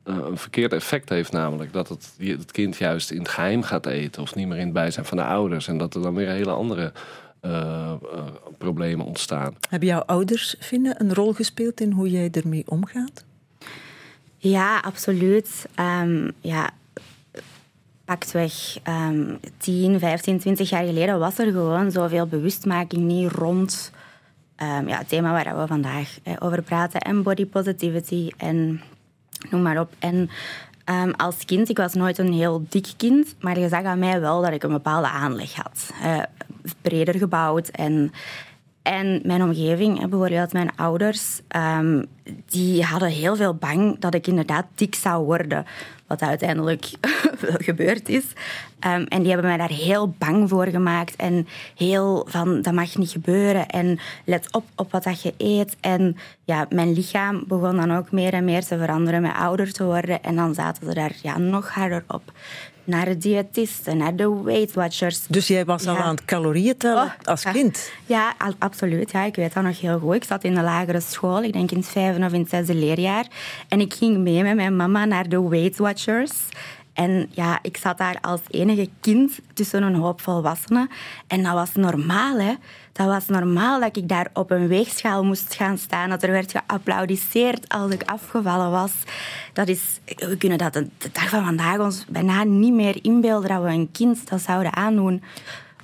een 0.04 0.36
verkeerd 0.38 0.72
effect 0.72 1.08
heeft 1.08 1.32
namelijk 1.32 1.72
dat 1.72 1.88
het, 1.88 2.14
je- 2.18 2.36
het 2.36 2.50
kind 2.52 2.76
juist 2.76 3.10
in 3.10 3.18
het 3.18 3.28
geheim 3.28 3.62
gaat 3.62 3.86
eten 3.86 4.22
of 4.22 4.34
niet 4.34 4.46
meer 4.48 4.56
in 4.58 4.64
het 4.64 4.72
bijzijn 4.72 5.06
van 5.06 5.16
de 5.16 5.24
ouders 5.24 5.68
en 5.68 5.78
dat 5.78 5.94
er 5.94 6.02
dan 6.02 6.14
weer 6.14 6.28
hele 6.28 6.50
andere 6.50 6.92
eh, 7.40 7.50
eh, 7.50 7.96
problemen 8.58 9.06
ontstaan. 9.06 9.54
Hebben 9.68 9.88
jouw 9.88 10.00
ouders, 10.00 10.54
vinden 10.58 11.00
een 11.00 11.14
rol 11.14 11.32
gespeeld 11.32 11.80
in 11.80 11.92
hoe 11.92 12.10
jij 12.10 12.28
ermee 12.30 12.62
omgaat? 12.66 13.24
Ja, 14.36 14.78
absoluut. 14.78 15.66
Ehm, 15.74 16.30
ja, 16.40 16.70
pakweg 18.10 18.78
ehm 18.82 19.36
10, 19.58 19.98
15, 19.98 20.38
20 20.38 20.70
jaar 20.70 20.84
geleden 20.84 21.18
was 21.18 21.38
er 21.38 21.52
gewoon 21.52 21.90
zoveel 21.90 22.26
bewustmaking 22.26 23.02
niet 23.02 23.32
rond 23.32 23.92
ehm, 24.56 24.88
ja, 24.88 24.98
het 24.98 25.08
thema 25.08 25.32
waar 25.32 25.58
we 25.58 25.66
vandaag 25.66 26.18
eh, 26.22 26.34
over 26.38 26.62
praten. 26.62 27.00
En 27.00 27.22
body 27.22 27.46
positivity 27.46 28.30
en 28.36 28.80
noem 29.50 29.62
maar 29.62 29.80
op. 29.80 29.92
En 29.98 30.30
ehm, 30.84 31.10
als 31.10 31.44
kind, 31.44 31.68
ik 31.68 31.76
was 31.76 31.94
nooit 31.94 32.18
een 32.18 32.32
heel 32.32 32.66
dik 32.68 32.92
kind, 32.96 33.34
maar 33.40 33.58
je 33.58 33.68
zag 33.68 33.82
aan 33.82 33.98
mij 33.98 34.20
wel 34.20 34.42
dat 34.42 34.52
ik 34.52 34.62
een 34.62 34.72
bepaalde 34.72 35.08
aanleg 35.08 35.54
had. 35.54 35.90
Eh, 36.02 36.22
breder 36.82 37.14
gebouwd 37.14 37.68
en... 37.68 38.12
En 38.82 39.20
mijn 39.24 39.42
omgeving, 39.42 40.08
bijvoorbeeld 40.08 40.52
mijn 40.52 40.76
ouders, 40.76 41.40
ehm, 41.48 42.04
die 42.46 42.84
hadden 42.84 43.08
heel 43.08 43.36
veel 43.36 43.54
bang 43.54 43.98
dat 43.98 44.14
ik 44.14 44.26
inderdaad 44.26 44.66
dik 44.74 44.94
zou 44.94 45.24
worden. 45.24 45.66
Wat 46.10 46.22
uiteindelijk 46.22 46.90
gebeurd 47.68 48.08
is. 48.08 48.24
Ehm, 48.80 49.02
en 49.02 49.22
die 49.22 49.30
hebben 49.32 49.48
mij 49.48 49.56
daar 49.56 49.76
heel 49.76 50.14
bang 50.18 50.48
voor 50.48 50.66
gemaakt. 50.66 51.16
En 51.16 51.48
heel 51.76 52.26
van, 52.28 52.62
dat 52.62 52.72
mag 52.72 52.96
niet 52.96 53.10
gebeuren. 53.10 53.66
En 53.66 53.98
let 54.24 54.48
op 54.50 54.64
op 54.76 54.92
wat 54.92 55.04
dat 55.04 55.22
je 55.22 55.34
eet. 55.36 55.76
En 55.80 56.16
ja, 56.44 56.66
mijn 56.68 56.92
lichaam 56.92 57.44
begon 57.46 57.76
dan 57.76 57.96
ook 57.96 58.12
meer 58.12 58.32
en 58.32 58.44
meer 58.44 58.64
te 58.64 58.78
veranderen, 58.78 59.22
met 59.22 59.34
ouder 59.34 59.72
te 59.72 59.84
worden. 59.84 60.22
En 60.22 60.36
dan 60.36 60.54
zaten 60.54 60.86
ze 60.86 60.94
daar 60.94 61.12
ja, 61.22 61.38
nog 61.38 61.68
harder 61.70 62.04
op. 62.08 62.32
Naar 62.84 63.04
de 63.04 63.18
diëtisten, 63.18 63.96
naar 63.96 64.16
de 64.16 64.42
Weight 64.42 64.74
Watchers. 64.74 65.26
Dus 65.26 65.46
jij 65.46 65.64
was 65.64 65.86
al 65.86 65.96
aan 65.96 66.14
het 66.14 66.24
calorieën 66.24 66.76
tellen 66.76 67.04
Oh, 67.04 67.10
als 67.24 67.44
kind. 67.44 67.92
Ja, 68.06 68.34
absoluut. 68.58 69.10
Ja, 69.10 69.24
ik 69.24 69.36
weet 69.36 69.54
dat 69.54 69.62
nog 69.62 69.80
heel 69.80 69.98
goed. 69.98 70.14
Ik 70.14 70.24
zat 70.24 70.44
in 70.44 70.54
de 70.54 70.62
lagere 70.62 71.00
school, 71.00 71.42
ik 71.42 71.52
denk 71.52 71.70
in 71.70 71.76
het 71.76 71.88
vijfde 71.88 72.24
of 72.24 72.32
in 72.32 72.40
het 72.40 72.48
zesde 72.48 72.74
leerjaar. 72.74 73.26
En 73.68 73.80
ik 73.80 73.94
ging 73.94 74.18
mee 74.18 74.42
met 74.42 74.54
mijn 74.54 74.76
mama 74.76 75.04
naar 75.04 75.28
de 75.28 75.48
Weight 75.48 75.78
Watchers. 75.78 76.32
En 77.00 77.28
ja, 77.30 77.58
ik 77.62 77.76
zat 77.76 77.98
daar 77.98 78.18
als 78.20 78.40
enige 78.50 78.88
kind 79.00 79.38
tussen 79.54 79.82
een 79.82 79.94
hoop 79.94 80.20
volwassenen. 80.20 80.90
En 81.26 81.42
dat 81.42 81.52
was 81.52 81.74
normaal, 81.74 82.38
hè. 82.38 82.54
Dat 82.92 83.06
was 83.06 83.26
normaal 83.26 83.80
dat 83.80 83.96
ik 83.96 84.08
daar 84.08 84.30
op 84.32 84.50
een 84.50 84.68
weegschaal 84.68 85.24
moest 85.24 85.54
gaan 85.54 85.78
staan. 85.78 86.10
Dat 86.10 86.22
er 86.22 86.30
werd 86.30 86.50
geapplaudisseerd 86.50 87.68
als 87.68 87.92
ik 87.92 88.02
afgevallen 88.02 88.70
was. 88.70 88.92
Dat 89.52 89.68
is, 89.68 90.00
we 90.04 90.36
kunnen 90.36 90.58
dat 90.58 90.72
de, 90.72 90.88
dag 91.12 91.28
van 91.28 91.44
vandaag 91.44 91.78
ons 91.78 92.04
bijna 92.08 92.44
niet 92.44 92.74
meer 92.74 93.04
inbeelden 93.04 93.48
dat 93.48 93.62
we 93.62 93.68
een 93.68 93.90
kind 93.92 94.28
dat 94.28 94.40
zouden 94.40 94.76
aandoen. 94.76 95.22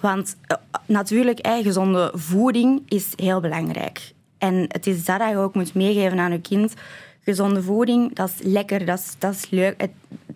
Want 0.00 0.36
eh, 0.46 0.56
natuurlijk, 0.86 1.38
gezonde 1.62 2.12
voeding 2.14 2.82
is 2.88 3.12
heel 3.14 3.40
belangrijk. 3.40 4.12
En 4.38 4.64
het 4.68 4.86
is 4.86 5.04
dat 5.04 5.18
dat 5.18 5.28
je 5.28 5.36
ook 5.36 5.54
moet 5.54 5.74
meegeven 5.74 6.18
aan 6.18 6.32
je 6.32 6.40
kind. 6.40 6.74
Gezonde 7.26 7.62
voeding, 7.62 8.14
dat 8.14 8.28
is 8.28 8.46
lekker, 8.46 8.84
dat 8.86 8.98
is, 8.98 9.14
dat 9.18 9.34
is 9.34 9.50
leuk. 9.50 9.74
Het- 9.80 9.90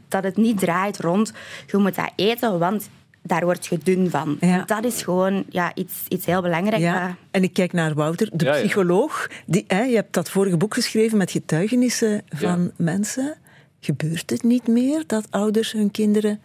dat 0.08 0.24
het 0.24 0.36
niet 0.36 0.58
draait 0.58 0.98
rond. 0.98 1.32
Je 1.66 1.76
moet 1.76 1.94
dat 1.94 2.12
eten, 2.16 2.58
want 2.58 2.88
daar 3.22 3.44
word 3.44 3.66
je 3.66 3.78
dun 3.82 4.10
van. 4.10 4.36
Ja. 4.40 4.62
Dat 4.64 4.84
is 4.84 5.02
gewoon 5.02 5.44
ja, 5.48 5.74
iets, 5.74 5.94
iets 6.08 6.26
heel 6.26 6.42
belangrijk. 6.42 6.82
Ja, 6.82 7.16
en 7.30 7.42
ik 7.42 7.52
kijk 7.52 7.72
naar 7.72 7.94
Wouter, 7.94 8.28
de 8.32 8.44
ja. 8.44 8.52
psycholoog. 8.52 9.30
Die, 9.46 9.64
hè, 9.66 9.82
je 9.82 9.94
hebt 9.94 10.12
dat 10.12 10.30
vorige 10.30 10.56
boek 10.56 10.74
geschreven 10.74 11.18
met 11.18 11.30
getuigenissen 11.30 12.22
van 12.28 12.70
mensen. 12.76 13.34
Gebeurt 13.80 14.30
het 14.30 14.42
niet 14.42 14.66
meer 14.66 15.02
dat 15.06 15.26
ouders 15.30 15.72
hun 15.72 15.90
kinderen 15.90 16.40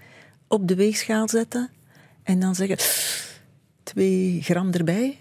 op 0.48 0.68
de 0.68 0.76
weegschaal 0.76 1.30
zetten 1.30 1.70
en 2.24 2.40
dan 2.40 2.56
zeggen 2.56 2.78
twee 3.84 4.40
gram 4.44 4.72
erbij? 4.72 5.18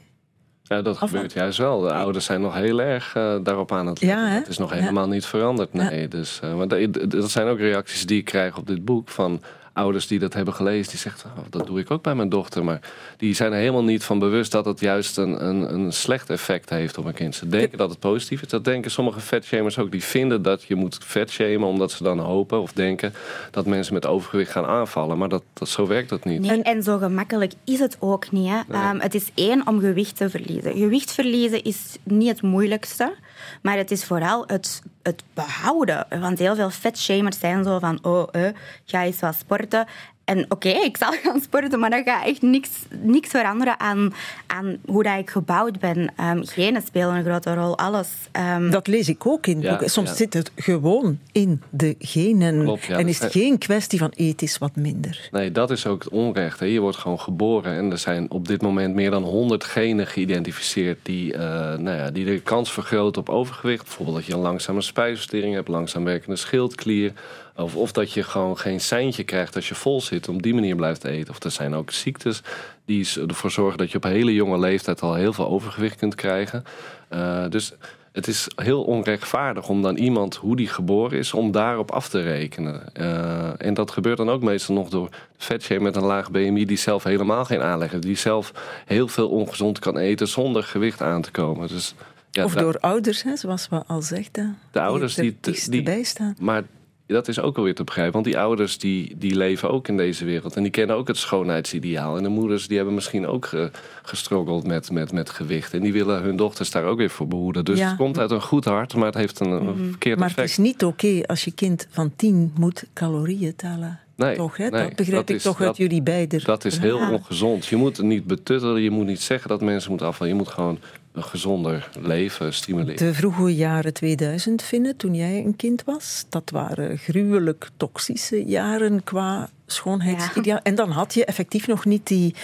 Ja, 0.69 0.83
dat 0.83 0.97
gebeurt 0.97 1.33
juist 1.33 1.59
wel. 1.59 1.81
De 1.81 1.93
ouders 1.93 2.25
zijn 2.25 2.41
nog 2.41 2.55
heel 2.55 2.81
erg 2.81 3.15
eh, 3.17 3.35
daarop 3.43 3.73
aan 3.73 3.87
het 3.87 4.01
letten. 4.01 4.21
Ja, 4.23 4.29
hè? 4.29 4.35
Het 4.39 4.49
is 4.49 4.59
nog 4.59 4.75
Ja. 4.75 4.81
helemaal 4.81 5.09
niet 5.09 5.27
veranderd. 5.27 5.73
Nee, 5.73 6.09
dus, 6.09 6.41
maar 6.57 6.69
dat, 6.69 7.11
dat 7.11 7.31
zijn 7.31 7.47
ook 7.47 7.59
reacties 7.59 8.07
die 8.07 8.19
ik 8.19 8.25
krijg 8.25 8.57
op 8.59 8.67
dit 8.67 8.85
boek 8.85 9.09
van 9.09 9.43
ouders 9.75 10.07
die 10.07 10.19
dat 10.19 10.35
hebben 10.35 10.55
gelezen. 10.55 10.91
Die 10.91 11.01
zeggen, 11.01 11.31
oh, 11.37 11.45
dat 11.51 11.67
doe 11.67 11.81
ik 11.81 11.91
ook 11.91 12.03
bij 12.03 12.15
mijn 12.15 12.29
dochter. 12.29 12.65
Maar 12.65 12.81
die 13.17 13.35
zijn 13.35 13.53
er 13.53 13.59
helemaal 13.59 13.85
niet 13.85 14.05
van 14.05 14.19
bewust 14.19 14.53
dat 14.53 14.65
het 14.65 14.81
juist 14.81 15.17
een, 15.17 15.47
een, 15.47 15.75
een 15.75 15.93
slecht 15.93 16.31
effect 16.31 16.71
heeft 16.71 16.99
op 16.99 17.05
een 17.05 17.15
kind. 17.15 17.35
Ze 17.35 17.49
denken 17.49 17.79
dat 17.79 17.91
het 17.91 17.99
positief 17.99 18.43
is. 18.43 18.49
Dat 18.49 18.65
denken 18.65 18.91
sommige 18.91 19.21
vetshamers 19.21 19.79
ook. 19.79 19.91
Die 19.91 20.05
vinden 20.05 20.43
dat 20.43 20.63
je 20.63 20.75
moet 20.75 20.99
vetshamen 21.01 21.69
omdat 21.69 21.91
ze 21.91 22.03
dan 22.03 22.19
hopen 22.19 22.61
of 22.61 22.73
denken 22.73 23.15
dat 23.51 23.67
mensen 23.67 23.95
met 23.95 24.07
overgewicht 24.07 24.51
gaan 24.51 24.67
aanvallen. 24.67 25.19
Maar 25.19 25.29
dat, 25.29 25.43
dat, 25.53 25.69
zo 25.69 25.87
werkt 25.87 26.09
dat 26.09 26.25
niet. 26.25 26.41
Nee, 26.41 26.63
en 26.63 26.83
zo 26.83 26.99
gemakkelijk 26.99 27.53
is 27.65 27.79
het 27.79 27.97
ook 28.01 28.31
niet. 28.31 28.49
Hè. 28.49 28.61
Ehm, 28.71 28.99
het 28.99 29.15
is 29.15 29.31
één 29.35 29.67
om 29.67 29.81
gewicht 29.81 30.17
te 30.17 30.31
verliezen. 30.31 30.77
Gewicht 30.77 31.13
verliezen 31.13 31.65
is 31.65 31.97
niet 32.03 32.29
het 32.29 32.43
moeilijkste, 32.43 33.15
maar 33.63 33.77
het 33.77 33.91
is 33.91 34.05
vooral 34.05 34.45
het, 34.47 34.83
het 35.03 35.23
behouden. 35.35 36.07
Want 36.21 36.39
heel 36.39 36.55
veel 36.55 36.71
vetshamers 36.71 37.39
zijn 37.39 37.65
zo 37.65 37.79
van, 37.79 37.99
oh, 38.03 38.29
eh, 38.33 38.49
ga 38.85 39.03
eens 39.03 39.21
wat 39.21 39.35
sporten. 39.35 39.87
En 40.25 40.45
oké, 40.49 40.69
ik 40.69 40.97
zal 40.97 41.13
gaan 41.23 41.41
sporten, 41.41 41.81
maar 41.81 41.91
dan 41.91 42.05
gaat 42.05 42.27
echt 42.27 42.43
niks, 42.43 42.71
niks 43.03 43.29
veranderen 43.29 43.81
aan, 43.81 44.15
aan 44.47 44.77
hoe 44.87 45.03
dat 45.03 45.19
ik 45.19 45.31
gebouwd 45.31 45.79
ben. 45.79 46.13
Ehm 46.17 46.43
genen 46.45 46.83
spelen 46.83 47.15
een 47.15 47.25
grote 47.25 47.55
rol, 47.55 47.79
alles. 47.79 48.09
Ehm, 48.33 48.71
Dat 48.71 48.87
lees 48.87 49.09
ik 49.09 49.27
ook 49.27 49.47
in 49.47 49.61
Ja, 49.61 49.69
boeken. 49.69 49.91
Soms 49.91 50.09
ja. 50.09 50.15
zit 50.15 50.35
het 50.35 50.53
gewoon 50.57 51.19
in 51.33 51.63
de 51.71 51.95
genen. 51.99 52.63
Klopt, 52.63 52.85
ja. 52.85 52.99
en 52.99 53.09
is 53.09 53.19
het 53.19 53.33
geen 53.33 53.59
kwestie 53.59 53.99
van 53.99 54.13
ethisch 54.17 54.59
wat 54.59 54.77
minder. 54.77 55.29
Nee, 55.31 55.53
dat 55.53 55.71
is 55.71 55.87
ook 55.87 56.05
het 56.05 56.13
onrecht. 56.13 56.61
Hè. 56.61 56.67
Je 56.67 56.81
wordt 56.81 56.97
gewoon 56.97 57.21
geboren 57.21 57.77
en 57.77 57.91
er 57.91 57.99
zijn 57.99 58.31
op 58.31 58.49
dit 58.49 58.63
moment 58.63 58.95
meer 58.95 59.11
dan 59.11 59.23
100 59.23 59.65
genen 59.65 60.07
geïdentificeerd 60.07 60.99
die, 61.03 61.33
eh, 61.33 61.41
nou 61.79 61.97
ja, 61.97 62.11
die 62.11 62.25
de 62.25 62.41
kans 62.41 62.73
vergroten 62.73 63.21
op 63.21 63.29
overgewicht. 63.29 63.85
Bijvoorbeeld 63.85 64.17
dat 64.17 64.27
je 64.27 64.33
een 64.33 64.39
langzame 64.39 64.81
spijsvertering 64.81 65.55
hebt, 65.55 65.69
langzaam 65.69 66.05
werkende 66.05 66.37
schildklier. 66.37 67.13
Of, 67.57 67.77
of 67.77 67.93
dat 67.93 68.13
je 68.13 68.23
gewoon 68.23 68.59
geen 68.59 68.81
seintje 68.81 69.25
krijgt 69.25 69.57
als 69.57 69.69
je 69.69 69.75
vol 69.75 70.01
zit, 70.01 70.29
om 70.29 70.43
die 70.43 70.55
manier 70.55 70.77
blijft 70.77 71.05
eten. 71.05 71.31
Of 71.31 71.43
er 71.43 71.51
zijn 71.51 71.75
ook 71.75 71.91
ziektes 71.91 72.43
die 72.85 73.09
ervoor 73.29 73.51
zorgen 73.51 73.79
dat 73.79 73.91
je 73.91 73.97
op 73.97 74.03
hele 74.03 74.35
jonge 74.35 74.59
leeftijd 74.59 75.01
al 75.01 75.15
heel 75.15 75.33
veel 75.33 75.49
overgewicht 75.49 75.97
kunt 75.97 76.15
krijgen. 76.15 76.65
Eh, 77.09 77.45
dus 77.49 77.73
het 78.15 78.27
is 78.27 78.47
heel 78.57 78.83
onrechtvaardig 78.83 79.69
om 79.69 79.83
dan 79.83 79.97
iemand, 79.97 80.35
hoe 80.35 80.57
die 80.57 80.69
geboren 80.69 81.19
is, 81.19 81.33
om 81.33 81.53
daarop 81.53 81.91
af 81.91 82.09
te 82.09 82.23
rekenen. 82.23 82.95
Eh, 82.95 83.67
en 83.67 83.75
dat 83.75 83.91
gebeurt 83.91 84.17
dan 84.17 84.31
ook 84.31 84.43
meestal 84.43 84.75
nog 84.75 84.89
door 84.89 85.09
vetshamer 85.37 85.83
met 85.83 85.97
een 85.97 86.05
laag 86.05 86.31
BMI 86.31 86.65
die 86.65 86.77
zelf 86.77 87.03
helemaal 87.03 87.45
geen 87.45 87.63
aanleg 87.63 87.91
heeft. 87.91 88.03
Die 88.03 88.17
zelf 88.17 88.53
heel 88.87 89.09
veel 89.09 89.29
ongezond 89.29 89.79
kan 89.79 89.99
eten 89.99 90.29
zonder 90.29 90.63
gewicht 90.63 91.03
aan 91.03 91.23
te 91.23 91.31
komen. 91.31 91.69
Dus, 91.69 91.95
ja, 92.31 92.45
of 92.45 92.55
door 92.55 92.79
ouders, 92.81 93.23
hè, 93.23 93.37
zoals 93.37 93.69
we 93.69 93.83
al 93.87 94.03
zegden. 94.03 94.59
de 94.71 94.81
ouders 94.81 95.15
die, 95.15 95.37
die, 95.41 95.71
die, 95.71 95.79
erbij 95.79 96.03
staan. 96.03 96.37
maar 96.39 96.63
dat 97.07 97.29
is 97.29 97.41
ook 97.41 97.57
alweer 97.57 97.75
te 97.75 97.85
begrijpen. 97.85 98.13
Want 98.13 98.25
die 98.25 98.39
ouders 98.39 98.79
die, 98.79 99.15
die 99.19 99.37
leven 99.37 99.71
ook 99.71 99.89
in 99.89 99.97
deze 99.97 100.25
wereld. 100.25 100.57
En 100.57 100.63
die 100.63 100.71
kennen 100.71 100.97
ook 100.97 101.09
het 101.09 101.17
schoonheidsideaal. 101.17 102.17
En 102.17 102.23
de 102.23 102.29
moeders 102.29 102.67
die 102.69 102.77
hebben 102.77 102.95
misschien 102.95 103.27
ook 103.27 103.47
ge, 103.47 103.71
gestroggeld 104.03 104.67
met, 104.67 104.91
met, 104.91 105.13
met 105.13 105.31
gewicht. 105.31 105.75
En 105.75 105.81
die 105.81 105.93
willen 105.93 106.23
hun 106.23 106.37
dochters 106.37 106.71
daar 106.71 106.85
ook 106.85 106.99
weer 106.99 107.11
voor 107.11 107.29
behoeden. 107.29 107.65
Dus 107.65 107.79
Ja. 107.79 107.87
het 107.89 107.97
komt 107.97 108.19
uit 108.19 108.31
een 108.31 108.43
goed 108.43 108.65
hart, 108.65 108.95
maar 108.95 109.07
het 109.07 109.15
heeft 109.15 109.41
een, 109.41 109.51
een 109.51 109.89
verkeerd 109.89 110.19
Maar 110.19 110.29
het 110.29 110.39
effect. 110.39 110.59
is 110.59 110.65
niet 110.65 110.85
oké 110.85 111.21
als 111.27 111.45
je 111.45 111.53
kind 111.53 111.87
van 111.91 112.13
tien 112.17 112.53
moet 112.59 112.85
calorieën 112.93 113.57
tellen. 113.57 113.99
Nee, 114.17 114.37
toch, 114.37 114.57
hè? 114.57 114.69
nee, 114.69 114.83
dat 114.87 114.95
begrijp 114.97 115.21
dat 115.21 115.29
ik 115.31 115.37
is- 115.37 115.43
toch 115.43 115.61
uit 115.61 115.77
jullie 115.77 116.03
beiden. 116.03 116.45
Dat 116.45 116.65
is 116.65 116.79
heel 116.79 116.99
Ja. 116.99 117.11
ongezond. 117.13 117.67
Je 117.67 117.77
moet 117.77 117.97
het 117.97 118.07
niet 118.07 118.25
betuttelen. 118.27 118.83
Je 118.83 118.91
moet 118.91 119.07
niet 119.07 119.21
zeggen 119.21 119.49
dat 119.49 119.61
mensen 119.61 119.89
moeten 119.91 120.07
afvallen. 120.07 120.33
Je 120.33 120.39
moet 120.39 120.49
gewoon 120.49 120.79
een 121.15 121.23
gezonder 121.25 121.89
leven 122.01 122.55
stimuleren. 122.55 122.97
De 123.07 123.15
vroege 123.15 123.55
jaren 123.55 123.93
2000, 123.93 124.63
vinden 124.63 124.97
toen 124.97 125.15
jij 125.15 125.45
een 125.45 125.57
kind 125.57 125.85
was, 125.85 126.27
dat 126.29 126.51
waren 126.51 126.99
gruwelijk 126.99 127.69
toxische 127.77 128.45
jaren 128.45 129.05
qua 129.05 129.49
schoonheidsideaal. 129.67 130.61
En 130.63 130.75
dan 130.75 130.91
had 130.91 131.15
je 131.15 131.25
effectief 131.25 131.67
nog 131.67 131.85
niet 131.85 132.07
die 132.07 132.35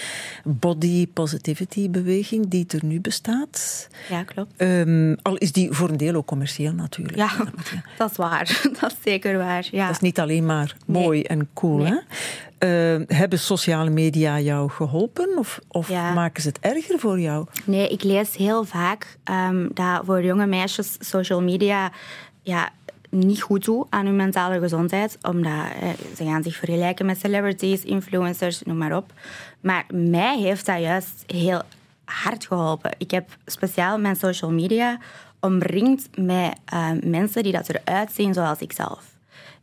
body 0.43 1.07
positivity 1.07 1.89
beweging 1.89 2.47
die 2.47 2.65
er 2.67 2.85
nu 2.85 2.99
bestaat. 3.01 3.87
ja, 4.09 4.23
klopt. 4.23 4.53
Ehm, 4.57 5.15
al 5.21 5.35
is 5.37 5.51
die 5.51 5.71
voor 5.71 5.89
een 5.89 5.97
deel 5.97 6.15
ook 6.15 6.25
commercieel 6.25 6.73
natuurlijk. 6.73 7.17
Ja, 7.17 7.29
Dat 7.97 8.11
is 8.11 8.17
waar. 8.17 8.61
Dat 8.81 8.91
is 8.91 8.97
zeker 9.03 9.37
waar. 9.37 9.67
Ja. 9.71 9.85
Dat 9.85 9.95
is 9.95 10.01
niet 10.01 10.19
alleen 10.19 10.45
maar 10.45 10.75
Nee. 10.85 11.03
mooi 11.03 11.21
en 11.21 11.49
cool. 11.53 11.77
Nee. 11.77 11.91
Hè? 11.91 11.97
Eh, 12.61 12.95
hebben 13.07 13.39
sociale 13.39 13.89
media 13.89 14.39
jou 14.39 14.69
geholpen 14.69 15.37
of, 15.37 15.59
of 15.67 15.87
Ja. 15.89 16.13
maken 16.13 16.41
ze 16.41 16.47
het 16.47 16.59
erger 16.59 16.99
voor 16.99 17.19
jou? 17.19 17.45
Nee, 17.65 17.89
ik 17.89 18.03
lees 18.03 18.35
heel 18.35 18.63
vaak 18.63 19.17
ehm, 19.23 19.67
dat 19.73 20.01
voor 20.05 20.23
jonge 20.23 20.45
meisjes 20.45 20.95
social 20.99 21.41
media 21.41 21.91
ja, 22.41 22.69
niet 23.09 23.41
goed 23.41 23.65
doet 23.65 23.85
aan 23.89 24.05
hun 24.05 24.15
mentale 24.15 24.59
gezondheid. 24.59 25.17
Omdat 25.21 25.65
eh, 25.81 25.89
ze 26.15 26.23
gaan 26.23 26.43
zich 26.43 26.55
vergelijken 26.55 27.05
met 27.05 27.19
celebrities, 27.19 27.83
influencers, 27.83 28.61
noem 28.61 28.77
maar 28.77 28.95
op. 28.95 29.13
Maar 29.61 29.85
mij 29.93 30.37
heeft 30.39 30.65
dat 30.65 30.79
juist 30.79 31.23
heel 31.27 31.61
hard 32.05 32.45
geholpen. 32.45 32.91
Ik 32.97 33.11
heb 33.11 33.29
speciaal 33.45 33.97
mijn 33.99 34.15
social 34.15 34.51
media 34.51 34.97
omringd 35.39 36.09
met 36.17 36.53
eh, 36.65 36.89
mensen 37.03 37.43
die 37.43 37.51
dat 37.51 37.69
eruit 37.69 38.11
zien 38.11 38.33
zoals 38.33 38.59
ik 38.59 38.71
zelf. 38.71 39.10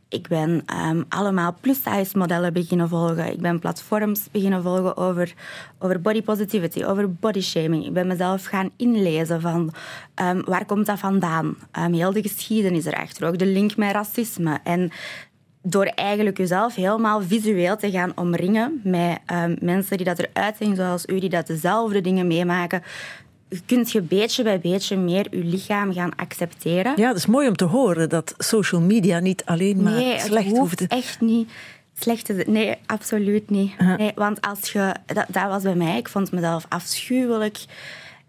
Ik 0.09 0.27
ben 0.27 0.61
ehm, 0.65 1.03
allemaal 1.09 1.55
plus-size 1.61 2.17
modellen 2.17 2.53
beginnen 2.53 2.89
volgen. 2.89 3.31
Ik 3.31 3.39
ben 3.39 3.59
platforms 3.59 4.27
beginnen 4.31 4.63
volgen 4.63 4.97
over, 4.97 5.33
over 5.79 6.01
body 6.01 6.21
positivity, 6.21 6.83
over 6.83 7.13
body 7.13 7.41
shaming. 7.41 7.85
Ik 7.85 7.93
ben 7.93 8.07
mezelf 8.07 8.45
gaan 8.45 8.69
inlezen 8.75 9.41
van 9.41 9.73
ehm, 10.15 10.41
waar 10.45 10.65
komt 10.65 10.85
dat 10.85 10.99
vandaan? 10.99 11.57
Ehm, 11.71 11.93
heel 11.93 12.11
de 12.11 12.21
geschiedenis 12.21 12.85
erachter, 12.85 13.27
ook 13.27 13.37
de 13.37 13.45
link 13.45 13.75
met 13.75 13.91
racisme. 13.91 14.59
En 14.63 14.91
door 15.61 15.85
eigenlijk 15.85 16.37
jezelf 16.37 16.75
helemaal 16.75 17.21
visueel 17.21 17.77
te 17.77 17.91
gaan 17.91 18.11
omringen 18.15 18.81
met 18.83 19.19
mensen 19.59 19.97
die 19.97 20.05
dat 20.05 20.19
eruit 20.19 20.55
zien 20.57 20.75
zoals 20.75 21.05
u, 21.05 21.19
die 21.19 21.29
dat 21.29 21.47
dezelfde 21.47 22.01
dingen 22.01 22.27
meemaken, 22.27 22.83
kun 23.65 23.85
je 23.87 24.01
beetje 24.01 24.43
bij 24.43 24.59
beetje 24.59 24.97
meer 24.97 25.27
je 25.31 25.43
lichaam 25.43 25.93
gaan 25.93 26.15
accepteren. 26.15 26.93
Ja, 26.95 27.07
dat 27.07 27.17
is 27.17 27.25
mooi 27.25 27.47
om 27.47 27.55
te 27.55 27.65
horen 27.65 28.09
dat 28.09 28.33
social 28.37 28.81
media 28.81 29.19
niet 29.19 29.45
alleen 29.45 29.83
maar 29.83 29.93
Nee, 29.93 30.11
het 30.11 30.21
slecht 30.21 30.47
hoeft 30.47 30.59
hoeft 30.59 30.77
te... 30.77 30.87
echt 30.87 31.21
niet 31.21 31.51
slecht 31.99 32.25
te 32.25 32.33
zijn. 32.33 32.51
Nee, 32.51 32.75
absoluut 32.85 33.49
niet. 33.49 33.79
Nee, 33.97 34.11
want 34.15 34.41
als 34.41 34.71
je, 34.71 34.95
dat, 35.05 35.25
dat 35.27 35.47
was 35.47 35.63
bij 35.63 35.75
mij. 35.75 35.97
Ik 35.97 36.09
vond 36.09 36.31
mezelf 36.31 36.65
afschuwelijk. 36.69 37.65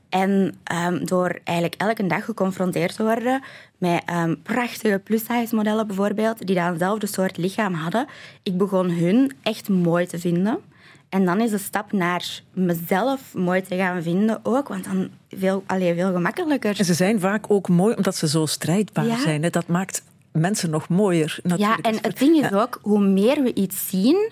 En 0.09 0.54
ehm, 0.64 1.04
door 1.04 1.38
eigenlijk 1.44 1.80
elke 1.80 2.06
dag 2.06 2.24
geconfronteerd 2.24 2.96
te 2.96 3.02
worden 3.02 3.42
met 3.78 4.02
ehm, 4.06 4.35
prachtige 4.42 5.00
plus-size 5.04 5.54
modellen 5.54 5.87
bijvoorbeeld, 5.87 6.46
die 6.46 6.54
dan 6.54 6.64
hetzelfde 6.64 7.06
soort 7.06 7.37
lichaam 7.37 7.74
hadden, 7.74 8.06
ik 8.42 8.56
begon 8.56 8.90
hun 8.90 9.33
echt 9.42 9.68
mooi 9.68 10.06
te 10.06 10.18
vinden. 10.18 10.59
En 11.11 11.25
dan 11.25 11.40
is 11.40 11.51
de 11.51 11.59
stap 11.59 11.92
naar 11.92 12.40
mezelf 12.53 13.20
mooi 13.35 13.62
te 13.62 13.77
gaan 13.77 14.03
vinden 14.03 14.40
ook, 14.42 14.68
want 14.68 14.85
dan 14.85 15.09
veel, 15.31 15.62
allee, 15.66 15.94
veel 15.94 16.12
gemakkelijker. 16.12 16.79
En 16.79 16.85
ze 16.85 16.94
zijn 16.94 17.20
vaak 17.20 17.44
ook 17.49 17.68
mooi 17.68 17.94
omdat 17.96 18.16
ze 18.16 18.29
zo 18.29 18.46
strijdbaar 18.46 19.07
Ja. 19.07 19.18
zijn. 19.18 19.42
Hè. 19.42 19.51
Dat 19.51 19.66
maakt 19.66 20.03
mensen 20.33 20.70
nog 20.70 20.88
mooier. 20.88 21.38
Ja, 21.42 21.49
Natuurlijk. 21.49 21.87
en 21.87 21.99
het 22.03 22.18
ding 22.18 22.44
is 22.44 22.53
ook, 22.53 22.79
hoe 22.83 23.01
meer 23.01 23.42
we 23.42 23.55
iets 23.55 23.88
zien, 23.88 24.31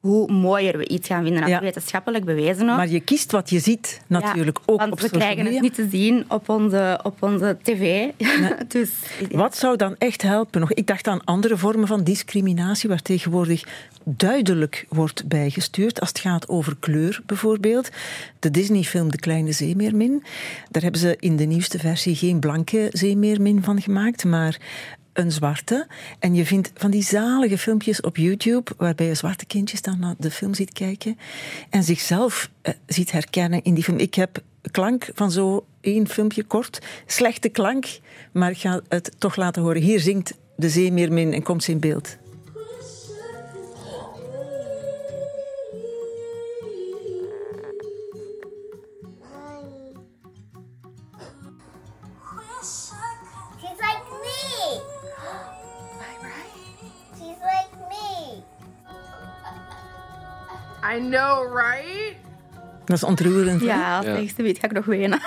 hoe 0.00 0.32
mooier 0.32 0.78
we 0.78 0.88
iets 0.88 1.06
gaan 1.08 1.22
vinden. 1.22 1.40
Dat 1.40 1.50
Ja. 1.50 1.60
wetenschappelijk 1.60 2.24
bewezen 2.24 2.68
ook. 2.70 2.76
Maar 2.76 2.88
je 2.88 3.00
kiest 3.00 3.32
wat 3.32 3.50
je 3.50 3.58
ziet, 3.58 4.00
natuurlijk. 4.06 4.56
Ja, 4.58 4.62
ook 4.66 4.80
want 4.80 4.92
op 4.92 5.00
we 5.00 5.10
krijgen 5.10 5.36
media. 5.44 5.52
het 5.52 5.62
niet 5.62 5.74
te 5.74 5.88
zien 5.90 6.24
op 6.28 6.48
onze, 6.48 7.00
op 7.02 7.22
onze 7.22 7.56
tv. 7.62 8.08
dus, 8.68 8.90
Wat 9.30 9.56
zou 9.56 9.76
dan 9.76 9.94
echt 9.98 10.22
helpen? 10.22 10.60
Nog, 10.60 10.72
ik 10.72 10.86
dacht 10.86 11.06
aan 11.08 11.24
andere 11.24 11.56
vormen 11.56 11.86
van 11.86 12.04
discriminatie, 12.04 12.88
waar 12.88 13.02
tegenwoordig 13.02 13.64
duidelijk 14.04 14.86
wordt 14.88 15.28
bijgestuurd. 15.28 16.00
Als 16.00 16.08
het 16.08 16.18
gaat 16.18 16.48
over 16.48 16.76
kleur 16.80 17.20
bijvoorbeeld. 17.26 17.88
De 18.38 18.50
Disney-film 18.50 19.10
De 19.10 19.18
Kleine 19.18 19.52
Zeemeermin. 19.52 20.22
Daar 20.70 20.82
hebben 20.82 21.00
ze 21.00 21.16
in 21.20 21.36
de 21.36 21.44
nieuwste 21.44 21.78
versie 21.78 22.14
geen 22.16 22.38
blanke 22.38 22.88
zeemeermin 22.92 23.62
van 23.62 23.80
gemaakt, 23.82 24.24
maar 24.24 24.58
een 25.18 25.32
zwarte. 25.32 25.86
En 26.18 26.34
je 26.34 26.46
vindt 26.46 26.70
van 26.74 26.90
die 26.90 27.02
zalige 27.02 27.58
filmpjes 27.58 28.00
op 28.00 28.16
YouTube, 28.16 28.70
waarbij 28.76 29.06
je 29.06 29.14
zwarte 29.14 29.46
kindjes 29.46 29.82
dan 29.82 29.98
naar 29.98 30.14
de 30.18 30.30
film 30.30 30.54
ziet 30.54 30.72
kijken 30.72 31.18
en 31.70 31.82
zichzelf 31.82 32.50
eh, 32.62 32.74
ziet 32.86 33.12
herkennen 33.12 33.62
in 33.62 33.74
die 33.74 33.84
film. 33.84 33.98
Ik 33.98 34.14
heb 34.14 34.42
klank 34.70 35.10
van 35.14 35.30
zo 35.30 35.66
één 35.80 36.08
filmpje 36.08 36.44
kort. 36.44 36.78
Slechte 37.06 37.48
klank, 37.48 37.86
maar 38.32 38.50
ik 38.50 38.58
ga 38.58 38.80
het 38.88 39.12
toch 39.18 39.36
laten 39.36 39.62
horen. 39.62 39.82
Hier 39.82 40.00
zingt 40.00 40.34
de 40.56 40.68
zeemeermin 40.68 41.32
en 41.32 41.42
komt 41.42 41.62
ze 41.62 41.70
in 41.70 41.80
beeld. 41.80 42.16
I 60.96 60.98
know, 60.98 61.56
right? 61.56 62.16
Dat 62.84 62.96
is 62.96 63.02
ontroerend. 63.02 63.60
Ja, 63.62 63.96
als 63.96 64.06
Ja. 64.06 64.12
het 64.12 64.22
echt 64.24 64.36
zoiets 64.36 64.58
ga 64.60 64.66
ik 64.66 64.72
nog 64.72 64.84
wenen. 64.84 65.20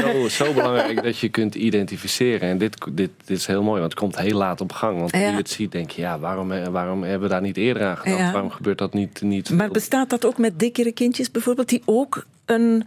Zo, 0.00 0.28
zo 0.28 0.52
belangrijk 0.52 1.02
dat 1.02 1.18
je 1.18 1.28
kunt 1.28 1.54
identificeren. 1.54 2.48
En 2.48 2.58
dit, 2.58 2.76
dit, 2.92 3.10
dit 3.24 3.36
is 3.38 3.46
heel 3.46 3.62
mooi, 3.62 3.80
want 3.80 3.92
het 3.92 4.00
komt 4.00 4.18
heel 4.18 4.36
laat 4.36 4.60
op 4.60 4.72
gang. 4.72 4.98
Want 4.98 5.10
Ja. 5.10 5.18
als 5.22 5.30
je 5.30 5.36
het 5.36 5.50
ziet, 5.50 5.72
denk 5.72 5.90
je, 5.90 6.00
ja, 6.00 6.18
waarom, 6.18 6.52
eh, 6.52 6.66
waarom 6.66 7.02
hebben 7.02 7.22
we 7.22 7.28
daar 7.28 7.40
niet 7.42 7.56
eerder 7.56 7.82
aan 7.84 7.96
gedacht? 7.96 8.18
Ja. 8.20 8.32
Waarom 8.32 8.50
gebeurt 8.50 8.78
dat 8.78 8.92
niet? 8.94 9.20
niet 9.22 9.50
Maar 9.50 9.68
bestaat 9.70 10.10
dat 10.10 10.24
ook 10.24 10.38
met 10.38 10.58
dikkere 10.58 10.92
kindjes 10.92 11.30
bijvoorbeeld, 11.30 11.68
die 11.68 11.82
ook 11.84 12.24
een 12.44 12.86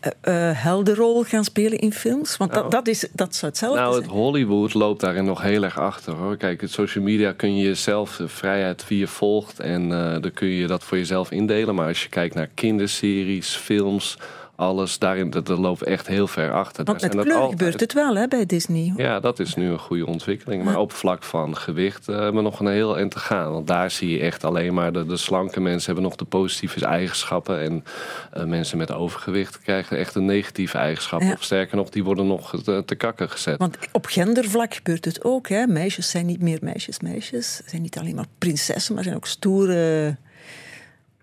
eh, 0.00 0.48
eh, 0.50 0.56
heldenrol 0.56 1.22
gaan 1.22 1.44
spelen 1.44 1.78
in 1.78 1.92
films? 1.92 2.36
Want 2.36 2.52
dat, 2.52 2.70
dat, 2.70 2.88
is, 2.88 3.08
dat 3.12 3.34
zou 3.34 3.50
hetzelfde 3.50 3.80
Nou, 3.80 3.94
het 3.94 4.04
zijn. 4.04 4.16
Hollywood 4.16 4.74
loopt 4.74 5.00
daarin 5.00 5.24
nog 5.24 5.42
heel 5.42 5.62
erg 5.62 5.78
achter 5.78 6.12
hoor. 6.12 6.36
Kijk, 6.36 6.60
het 6.60 6.70
social 6.70 7.04
media 7.04 7.32
kun 7.32 7.56
je 7.56 7.74
zelf 7.74 8.20
eh, 8.20 8.26
vrijheid 8.28 8.88
wie 8.88 8.98
je 8.98 9.06
volgt 9.06 9.60
en 9.60 9.92
eh, 9.92 10.20
dan 10.20 10.32
kun 10.32 10.48
je 10.48 10.66
dat 10.66 10.84
voor 10.84 10.98
jezelf 10.98 11.30
indelen. 11.30 11.74
Maar 11.74 11.86
als 11.86 12.02
je 12.02 12.08
kijkt 12.08 12.34
naar 12.34 12.48
kinderseries, 12.54 13.56
films, 13.56 14.18
alles, 14.56 14.98
daarin 14.98 15.30
dat, 15.30 15.46
dat 15.46 15.58
loopt 15.58 15.82
echt 15.82 16.06
heel 16.06 16.26
ver 16.26 16.52
achter. 16.52 16.84
Want 16.84 17.00
met 17.00 17.10
kleur 17.10 17.48
gebeurt 17.48 17.80
het 17.80 17.92
wel 17.92 18.16
hè, 18.16 18.28
bij 18.28 18.46
Disney. 18.46 18.92
Ja, 18.96 19.20
dat 19.20 19.38
is 19.38 19.54
nu 19.54 19.70
een 19.70 19.78
goede 19.78 20.06
ontwikkeling. 20.06 20.64
Maar 20.64 20.78
op 20.78 20.92
vlak 20.92 21.22
van 21.22 21.56
gewicht 21.56 22.08
eh, 22.08 22.14
hebben 22.14 22.34
we 22.34 22.42
nog 22.42 22.60
een 22.60 22.66
heel 22.66 22.96
eind 22.96 23.10
te 23.10 23.18
gaan. 23.18 23.52
Want 23.52 23.66
daar 23.66 23.90
zie 23.90 24.10
je 24.10 24.20
echt 24.20 24.44
alleen 24.44 24.74
maar 24.74 24.92
de, 24.92 25.06
de 25.06 25.16
slanke 25.16 25.60
mensen 25.60 25.86
hebben 25.86 26.04
nog 26.04 26.16
de 26.16 26.24
positieve 26.24 26.86
eigenschappen. 26.86 27.60
En 27.60 27.84
eh, 28.32 28.44
mensen 28.44 28.78
met 28.78 28.92
overgewicht 28.92 29.60
krijgen 29.60 29.98
echt 29.98 30.14
een 30.14 30.24
negatieve 30.24 30.78
eigenschap. 30.78 31.20
Ja. 31.20 31.32
Of 31.32 31.42
sterker 31.42 31.76
nog, 31.76 31.88
die 31.88 32.04
worden 32.04 32.26
nog 32.26 32.62
te, 32.62 32.82
te 32.86 32.94
kakken 32.94 33.30
gezet. 33.30 33.58
Want 33.58 33.78
op 33.92 34.06
gendervlak 34.06 34.74
gebeurt 34.74 35.04
het 35.04 35.24
ook. 35.24 35.48
Hè. 35.48 35.66
Meisjes 35.66 36.10
zijn 36.10 36.26
niet 36.26 36.42
meer 36.42 36.58
meisjes, 36.62 37.00
meisjes. 37.00 37.56
Ze 37.56 37.62
zijn 37.66 37.82
niet 37.82 37.98
alleen 37.98 38.14
maar 38.14 38.26
prinsessen, 38.38 38.94
maar 38.94 39.04
zijn 39.04 39.16
ook 39.16 39.26
stoere 39.26 40.16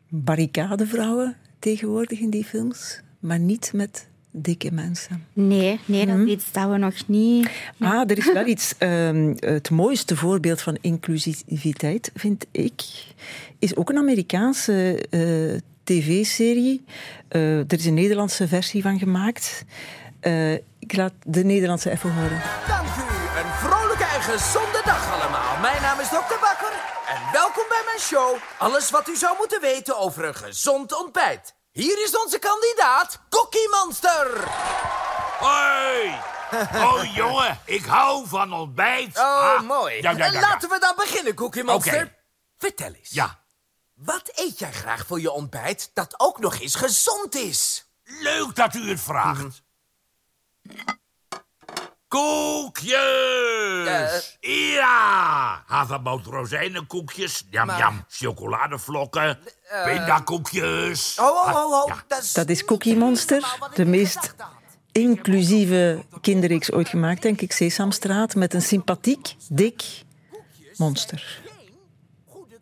barricadevrouwen 0.07 1.35
tegenwoordig 1.59 2.19
in 2.19 2.29
die 2.29 2.43
films. 2.43 3.01
Maar 3.19 3.39
niet 3.39 3.71
met 3.73 4.07
dikke 4.31 4.71
mensen. 4.71 5.27
Nee, 5.33 5.79
nee 5.85 6.05
dat 6.05 6.17
is 6.17 6.27
iets 6.27 6.51
dat 6.51 6.69
we 6.69 6.77
nog 6.77 7.07
niet... 7.07 7.49
Ah, 7.79 8.09
er 8.09 8.17
is 8.17 8.33
wel 8.33 8.45
iets. 8.45 8.77
ehm, 8.77 9.35
het 9.39 9.69
mooiste 9.69 10.15
voorbeeld 10.15 10.61
van 10.61 10.77
inclusiviteit, 10.81 12.11
vind 12.15 12.45
ik, 12.51 12.83
is 13.59 13.75
ook 13.75 13.89
een 13.89 13.97
Amerikaanse 13.97 15.05
eh, 15.09 15.61
tv-serie. 15.83 16.83
Eh, 17.27 17.57
er 17.57 17.73
is 17.73 17.85
een 17.85 17.93
Nederlandse 17.93 18.47
versie 18.47 18.81
van 18.81 18.99
gemaakt. 18.99 19.65
Eh, 20.19 20.53
ik 20.79 20.95
laat 20.95 21.13
de 21.23 21.43
Nederlandse 21.43 21.89
even 21.91 22.13
horen. 22.13 22.41
Dank 22.67 22.87
u. 22.87 23.01
Een 23.39 23.51
vrolijke 23.53 24.03
en 24.03 24.21
gezonde 24.21 24.81
dag 24.85 25.13
allemaal. 25.13 25.59
Mijn 25.61 25.81
naam 25.81 25.99
is 25.99 26.07
Dr. 26.07 26.39
Bakker 26.41 26.73
en 27.13 27.31
welkom 27.31 27.63
bij 27.69 27.81
mijn 27.85 27.99
show. 27.99 28.35
Alles 28.57 28.89
wat 28.89 29.09
u 29.09 29.15
zou 29.15 29.35
moeten 29.37 29.61
weten 29.61 29.99
over 29.99 30.25
een 30.25 30.35
gezond 30.35 31.03
ontbijt. 31.03 31.57
Hier 31.79 32.03
is 32.03 32.17
onze 32.17 32.39
kandidaat, 32.39 33.19
Cookie 33.29 33.69
Monster. 33.69 34.43
Hoi! 35.39 36.19
Oh, 36.75 37.03
jongen, 37.15 37.59
ik 37.65 37.85
hou 37.85 38.27
van 38.27 38.53
ontbijt. 38.53 39.17
Oh, 39.17 39.23
Ah, 39.23 39.61
mooi. 39.61 39.95
Ja, 40.01 40.11
ja, 40.11 40.17
ja, 40.17 40.25
En. 40.33 40.39
Laten 40.41 40.69
we 40.69 40.79
dan 40.79 40.93
beginnen, 40.95 41.33
Cookie 41.35 41.63
Monster. 41.63 42.01
Oké. 42.03 42.15
Vertel 42.57 42.93
eens. 42.93 43.09
Ja, 43.09 43.39
Wat 43.93 44.31
eet 44.35 44.59
jij 44.59 44.71
graag 44.71 45.05
voor 45.05 45.19
je 45.21 45.31
ontbijt 45.31 45.91
dat 45.93 46.13
ook 46.17 46.39
nog 46.39 46.59
eens 46.59 46.75
gezond 46.75 47.35
is? 47.35 47.85
leuk 48.03 48.55
dat 48.55 48.75
u 48.75 48.89
het 48.89 49.01
vraagt. 49.01 49.61
Koekjes! 53.09 54.37
Ja! 54.39 55.63
Havermout 55.67 56.25
rozijnenkoekjes, 56.25 57.43
jam 57.49 57.67
Maar- 57.67 57.77
jam, 57.79 58.05
chocoladevlokken, 58.09 59.37
pindakoekjes. 59.85 61.17
Oh, 61.21 61.25
oh, 61.27 61.55
oh, 61.55 61.71
oh. 61.81 61.87
Ja. 61.87 62.03
Dat 62.07 62.21
is, 62.23 62.33
Dat 62.33 62.49
is 62.49 62.65
Cookie 62.65 62.95
Monster, 62.97 63.55
de 63.73 63.85
meest 63.85 64.35
inclusieve 64.91 66.03
kinderreeks 66.21 66.71
ooit 66.71 66.89
gemaakt, 66.89 67.21
denk 67.21 67.41
ik. 67.41 67.51
Sesamstraat, 67.51 68.35
met 68.35 68.53
een 68.53 68.61
sympathiek, 68.61 69.35
dik 69.49 69.83
monster. 70.77 71.39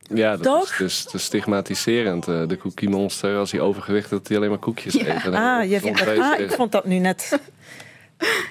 Ja, 0.09 0.31
dat 0.31 0.43
Toch? 0.43 0.63
is 0.69 0.77
dus 0.77 1.03
te 1.03 1.17
stigmatiserend. 1.17 2.27
eh, 2.27 2.47
de 2.47 2.57
cookie 2.57 2.89
monster, 2.89 3.37
als 3.37 3.51
hij 3.51 3.61
overgewicht 3.61 4.09
heeft, 4.09 4.19
dat 4.21 4.27
hij 4.27 4.37
alleen 4.37 4.49
maar 4.49 4.59
koekjes 4.59 4.93
eet. 4.93 5.07
En 5.07 5.31
dan 5.31 5.33
Ah, 5.41 5.69
jij 5.69 5.79
vindt 5.79 5.97
dat, 5.99 6.07
ontvrees 6.07 6.33
ah, 6.33 6.39
ik 6.39 6.51
vond 6.51 6.71
dat 6.71 6.85
nu 6.85 6.97
net. 6.99 7.39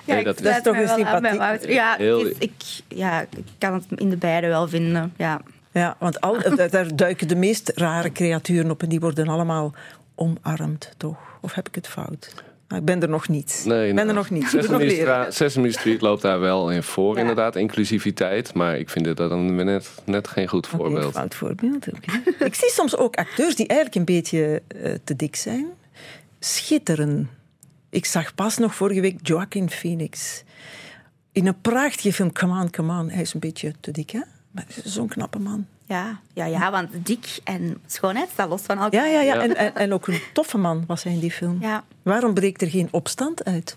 Nee, 0.07 0.19
ik 0.19 0.25
dat 0.25 0.37
is- 0.41 0.43
Dat 0.43 0.65
toch 0.65 0.77
een 0.77 0.89
sympathiek-. 0.89 1.71
Ja, 1.73 1.95
Heel- 1.97 2.27
ik, 2.39 2.53
ja, 2.89 3.21
ik 3.21 3.45
kan 3.59 3.75
het 3.75 3.85
in 3.95 4.11
de 4.11 4.17
beide 4.17 4.47
wel 4.47 4.69
vinden. 4.69 5.13
Ja. 5.17 5.41
Ja, 5.73 5.97
want 5.99 6.21
al, 6.21 6.55
daar- 6.57 6.71
daar 6.71 6.97
duiken 6.97 7.29
de 7.29 7.37
meest 7.37 7.73
rare 7.75 8.13
creaturen 8.13 8.71
op 8.71 8.83
en 8.83 8.89
die 8.89 9.01
worden 9.01 9.29
allemaal 9.29 9.75
omarmd, 10.15 10.91
toch? 10.97 11.17
Of 11.41 11.55
heb 11.55 11.69
ik 11.69 11.75
het 11.75 11.87
fout? 11.89 12.35
Nou, 12.69 12.81
ik 12.81 12.87
ben 12.87 13.03
er 13.03 13.09
nog 13.09 13.29
niet. 13.29 13.63
Nee, 13.67 13.89
ik 13.89 13.95
ben 13.95 13.95
nou, 13.95 14.09
er 14.09 14.15
nog 14.15 14.31
niet. 14.31 14.49
Sesame. 14.49 14.91
Stra- 14.91 15.31
Sesame 15.31 15.71
Street 15.73 16.01
loopt 16.01 16.23
daar 16.23 16.41
wel 16.41 16.71
in 16.71 16.83
voor, 16.83 17.15
Ja. 17.15 17.21
inderdaad, 17.21 17.57
inclusiviteit. 17.57 18.55
Maar 18.55 18.79
ik 18.79 18.91
vind 18.91 19.05
dit 19.05 19.17
dan 19.17 19.57
weer 19.57 19.65
net, 19.65 19.91
net 20.05 20.29
geen 20.29 20.49
goed 20.49 20.67
voorbeeld. 20.67 21.13
fout 21.15 21.35
voorbeeld. 21.35 21.87
oké. 21.89 22.45
ik 22.45 22.55
zie 22.55 22.71
soms 22.71 22.97
ook 22.97 23.17
acteurs 23.17 23.55
die 23.57 23.67
eigenlijk 23.67 23.99
een 23.99 24.15
beetje 24.15 24.63
eh, 24.83 24.93
te 25.05 25.17
dik 25.17 25.37
zijn. 25.37 25.67
Schitteren. 26.41 27.31
Ik 27.97 28.05
zag 28.05 28.35
pas 28.35 28.59
nog 28.59 28.75
vorige 28.75 29.01
week 29.01 29.19
Joaquin 29.23 29.71
Phoenix. 29.71 30.43
In 31.33 31.47
een 31.47 31.61
prachtige 31.61 32.13
film, 32.13 32.33
Come 32.33 32.61
On, 32.61 32.71
Come 32.71 32.99
On. 32.99 33.11
Hij 33.11 33.23
is 33.23 33.35
een 33.35 33.41
beetje 33.41 33.75
te 33.81 33.91
dik, 33.91 34.11
hè? 34.11 34.21
Maar 34.51 34.65
hij 34.67 34.83
is 34.85 34.93
zo'n 34.93 35.09
knappe 35.09 35.39
man. 35.39 35.67
Ja, 35.87 36.21
ja, 36.33 36.45
ja, 36.45 36.71
want 36.71 37.07
dik 37.07 37.39
en 37.45 37.81
schoonheid 37.87 38.29
staat 38.29 38.49
los 38.49 38.63
van 38.63 38.79
elkaar. 38.79 39.07
Ja, 39.09 39.13
ja, 39.13 39.21
ja. 39.21 39.35
Ja. 39.35 39.43
En, 39.43 39.57
en, 39.57 39.75
en 39.75 39.93
ook 39.93 40.07
een 40.07 40.21
toffe 40.33 40.59
man 40.59 40.85
was 40.87 41.03
hij 41.03 41.13
in 41.13 41.19
die 41.19 41.31
film. 41.31 41.59
Ja. 41.61 41.85
Waarom 42.03 42.35
breekt 42.35 42.63
er 42.63 42.71
geen 42.71 42.89
opstand 42.91 43.45
uit? 43.45 43.77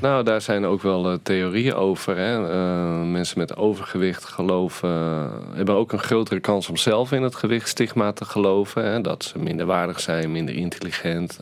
Nou, 0.00 0.24
daar 0.24 0.40
zijn 0.40 0.64
ook 0.64 0.82
wel 0.82 1.10
eh, 1.10 1.18
theorieën 1.22 1.74
over. 1.74 2.16
Hè. 2.16 2.50
Eh, 2.50 3.02
mensen 3.02 3.38
met 3.38 3.56
overgewicht 3.56 4.24
geloven, 4.24 4.88
eh, 4.88 5.56
hebben 5.56 5.74
ook 5.74 5.92
een 5.92 5.98
grotere 5.98 6.40
kans 6.40 6.68
om 6.68 6.76
zelf 6.76 7.12
in 7.12 7.22
het 7.22 7.34
gewichtstigma 7.34 8.12
te 8.12 8.24
geloven. 8.24 8.84
Hè. 8.84 9.00
Dat 9.00 9.24
ze 9.24 9.38
minder 9.38 9.66
waardig 9.66 10.00
zijn, 10.00 10.32
minder 10.32 10.54
intelligent, 10.54 11.38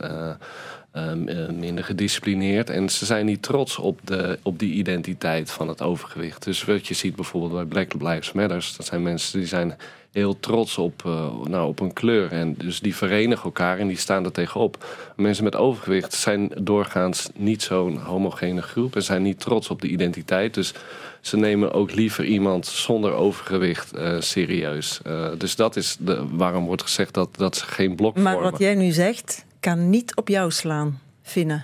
eh, 0.97 1.43
eh, 1.43 1.49
minder 1.49 1.83
gedisciplineerd. 1.83 2.69
En 2.69 2.89
ze 2.89 3.05
zijn 3.05 3.25
niet 3.25 3.41
trots 3.41 3.77
op, 3.77 3.99
de, 4.03 4.39
op 4.43 4.59
die 4.59 4.73
identiteit 4.73 5.51
van 5.51 5.67
het 5.67 5.81
overgewicht. 5.81 6.43
Dus 6.43 6.65
wat 6.65 6.87
je 6.87 6.93
ziet 6.93 7.15
bijvoorbeeld 7.15 7.53
bij 7.53 7.85
Black 7.85 8.01
Lives 8.01 8.31
Matter, 8.31 8.73
dat 8.77 8.85
zijn 8.85 9.03
mensen 9.03 9.39
die 9.39 9.47
zijn 9.47 9.75
heel 10.11 10.39
trots 10.39 10.77
op, 10.77 11.05
eh, 11.05 11.31
nou, 11.43 11.67
op 11.67 11.79
een 11.79 11.93
kleur. 11.93 12.31
En 12.31 12.53
dus 12.53 12.79
die 12.79 12.95
verenigen 12.95 13.43
elkaar 13.43 13.79
en 13.79 13.87
die 13.87 13.97
staan 13.97 14.25
er 14.25 14.31
tegenop. 14.31 14.85
Mensen 15.15 15.43
met 15.43 15.55
overgewicht 15.55 16.13
zijn 16.13 16.51
doorgaans 16.59 17.29
niet 17.35 17.61
zo'n 17.61 17.97
homogene 17.97 18.61
groep 18.61 18.95
en 18.95 19.03
zijn 19.03 19.21
niet 19.21 19.39
trots 19.39 19.69
op 19.69 19.81
de 19.81 19.87
identiteit. 19.87 20.53
Dus 20.53 20.73
ze 21.21 21.37
nemen 21.37 21.73
ook 21.73 21.93
liever 21.93 22.25
iemand 22.25 22.65
zonder 22.65 23.13
overgewicht 23.13 23.93
eh, 23.93 24.15
serieus. 24.19 25.01
Dus 25.37 25.55
dat 25.55 25.75
is 25.75 25.97
de, 25.99 26.23
waarom 26.31 26.65
wordt 26.65 26.81
gezegd 26.81 27.13
dat, 27.13 27.29
dat 27.35 27.55
ze 27.55 27.65
geen 27.65 27.95
blok 27.95 28.15
Maar 28.15 28.33
vormen. 28.33 28.51
wat 28.51 28.59
jij 28.59 28.75
nu 28.75 28.91
zegt, 28.91 29.45
kan 29.67 29.89
niet 29.89 30.15
op 30.15 30.27
jou 30.27 30.51
slaan, 30.51 30.99
Finne. 31.21 31.61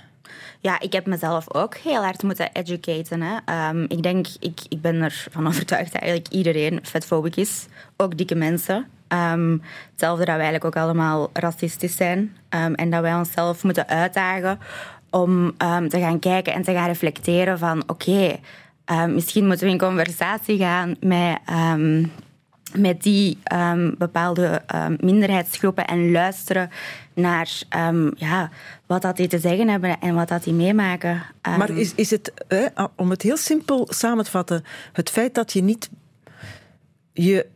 Ja, 0.60 0.80
ik 0.80 0.94
heb 0.94 1.06
mezelf 1.06 1.54
ook 1.54 1.76
heel 1.76 2.04
hard 2.04 2.24
moeten 2.24 2.50
educaten. 2.54 3.22
Hè. 3.22 3.38
Ehm, 3.46 3.84
ik 3.84 4.04
denk, 4.04 4.28
ik, 4.40 4.60
ik 4.70 4.82
ben 4.82 5.02
ervan 5.02 5.48
overtuigd 5.52 5.92
dat 5.92 6.02
eigenlijk 6.02 6.34
iedereen 6.34 6.80
vetfobic 6.82 7.36
is. 7.36 7.66
Ook 7.98 8.18
dikke 8.18 8.36
mensen. 8.36 8.88
Ehm, 9.08 9.58
hetzelfde 9.92 10.26
dat 10.26 10.36
wij 10.36 10.44
eigenlijk 10.46 10.66
ook 10.66 10.84
allemaal 10.84 11.30
racistisch 11.34 11.96
zijn. 11.96 12.38
Ehm, 12.50 12.74
en 12.74 12.90
dat 12.90 13.02
wij 13.02 13.16
onszelf 13.16 13.64
moeten 13.64 13.88
uitdagen 13.88 14.60
om 15.10 15.58
te 15.88 16.00
gaan 16.00 16.20
kijken 16.20 16.54
en 16.54 16.62
te 16.62 16.74
gaan 16.74 16.88
reflecteren 16.88 17.60
van... 17.60 17.84
Oké, 17.88 18.40
misschien 19.08 19.48
moeten 19.48 19.66
we 19.66 19.72
in 19.72 19.80
conversatie 19.80 20.58
gaan 20.58 20.96
met... 21.00 21.40
met 22.78 23.04
die 23.04 23.38
ehm, 23.44 23.92
bepaalde 23.98 24.62
ehm, 24.68 24.96
minderheidsgroepen 25.00 25.88
en 25.88 26.12
luisteren 26.12 26.70
naar 27.14 27.62
ehm, 27.70 28.12
ja, 28.16 28.50
wat 28.86 29.02
dat 29.02 29.18
die 29.18 29.28
te 29.28 29.40
zeggen 29.40 29.68
hebben 29.68 30.00
en 30.00 30.16
wat 30.16 30.28
dat 30.28 30.44
die 30.44 30.54
meemaken. 30.54 31.24
Maar 31.42 31.70
is, 31.70 31.96
is 31.96 32.10
het, 32.10 32.34
om 32.96 33.10
het 33.10 33.22
heel 33.22 33.38
simpel 33.38 33.88
samen 33.90 34.24
te 34.24 34.32
vatten, 34.32 34.64
het 34.94 35.10
feit 35.10 35.36
dat 35.36 35.54
je 35.54 35.64
niet, 35.64 35.90
je 37.14 37.48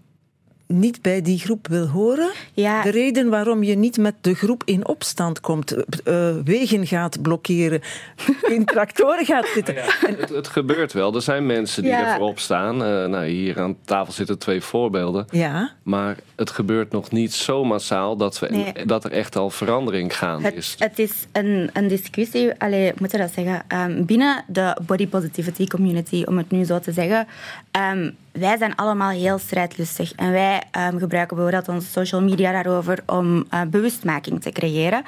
niet 0.67 1.01
bij 1.01 1.21
die 1.21 1.39
groep 1.39 1.67
wil 1.67 1.87
horen, 1.87 2.29
Ja. 2.53 2.81
de 2.81 2.89
reden 2.89 3.29
waarom 3.29 3.63
je 3.63 3.75
niet 3.75 3.97
met 3.97 4.13
de 4.21 4.33
groep 4.35 4.61
in 4.65 4.87
opstand 4.87 5.39
komt, 5.39 5.71
eh, 6.03 6.29
wegen 6.43 6.87
gaat 6.87 7.21
blokkeren, 7.21 7.81
in 8.55 8.65
tractoren 8.65 9.25
gaat 9.25 9.47
zitten. 9.47 9.75
Het, 9.77 10.29
het 10.29 10.47
gebeurt 10.47 10.93
wel. 10.93 11.15
Er 11.15 11.21
zijn 11.21 11.45
mensen 11.45 11.83
die 11.83 11.91
Ja. 11.91 12.07
er 12.11 12.15
voorop 12.17 12.39
staan. 12.39 12.73
Eh, 12.83 13.05
nou, 13.05 13.25
hier 13.25 13.59
aan 13.59 13.75
tafel 13.85 14.13
zitten 14.13 14.37
twee 14.39 14.61
voorbeelden. 14.61 15.25
Ja, 15.29 15.71
Maar 15.83 16.15
het 16.35 16.49
gebeurt 16.49 16.91
nog 16.91 17.11
niet 17.11 17.33
zo 17.33 17.63
massaal 17.65 18.17
dat, 18.17 18.39
we, 18.39 18.47
Nee. 18.49 18.85
dat 18.85 19.03
er 19.03 19.11
echt 19.11 19.35
al 19.35 19.49
verandering 19.49 20.17
gaande 20.17 20.53
is. 20.53 20.71
het, 20.79 20.89
het 20.89 20.99
is 20.99 21.11
een, 21.31 21.69
een 21.73 21.87
discussie, 21.87 22.51
allee, 22.57 22.91
moet 22.99 23.11
je 23.11 23.17
dat 23.17 23.31
zeggen, 23.33 23.63
ehm, 23.67 24.05
binnen 24.05 24.43
de 24.47 24.77
body 24.85 25.07
positivity 25.07 25.67
community, 25.67 26.23
om 26.25 26.37
het 26.37 26.51
nu 26.51 26.63
zo 26.65 26.79
te 26.79 26.91
zeggen, 26.91 27.27
ehm, 27.71 28.11
wij 28.39 28.57
zijn 28.57 28.75
allemaal 28.75 29.09
heel 29.09 29.37
strijdlustig. 29.37 30.13
En 30.15 30.31
wij 30.31 30.63
ehm, 30.71 30.97
gebruiken 30.97 31.35
bijvoorbeeld 31.35 31.67
onze 31.67 31.87
social 31.87 32.21
media 32.21 32.51
daarover 32.51 33.03
om 33.05 33.45
eh, 33.49 33.61
bewustmaking 33.61 34.41
te 34.41 34.51
creëren. 34.51 35.03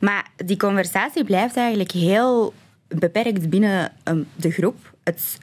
Maar 0.00 0.26
die 0.36 0.56
conversatie 0.56 1.24
blijft 1.24 1.56
eigenlijk 1.56 1.92
heel 1.92 2.54
beperkt 2.88 3.50
binnen 3.50 3.92
ehm, 4.02 4.22
de 4.36 4.50
groep. 4.50 4.92
Het, 5.04 5.38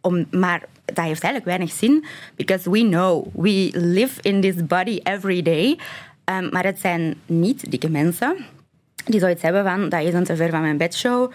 om, 0.00 0.26
maar 0.30 0.60
dat 0.84 1.04
heeft 1.04 1.22
eigenlijk 1.22 1.44
weinig 1.44 1.72
zin. 1.72 2.04
Because 2.34 2.70
we 2.70 2.80
know, 2.80 3.26
we 3.34 3.70
live 3.72 4.22
in 4.22 4.40
this 4.40 4.66
body 4.66 5.00
every 5.02 5.42
day. 5.42 5.78
Ehm, 6.24 6.48
maar 6.50 6.64
het 6.64 6.80
zijn 6.80 7.14
niet 7.26 7.70
dikke 7.70 7.88
mensen 7.88 8.36
die 9.04 9.20
zoiets 9.20 9.42
hebben 9.42 9.64
van, 9.64 9.88
dat 9.88 10.02
is 10.02 10.14
een 10.14 10.24
te 10.24 10.36
ver 10.36 10.50
van 10.50 10.60
mijn 10.60 10.76
bedshow. 10.76 11.32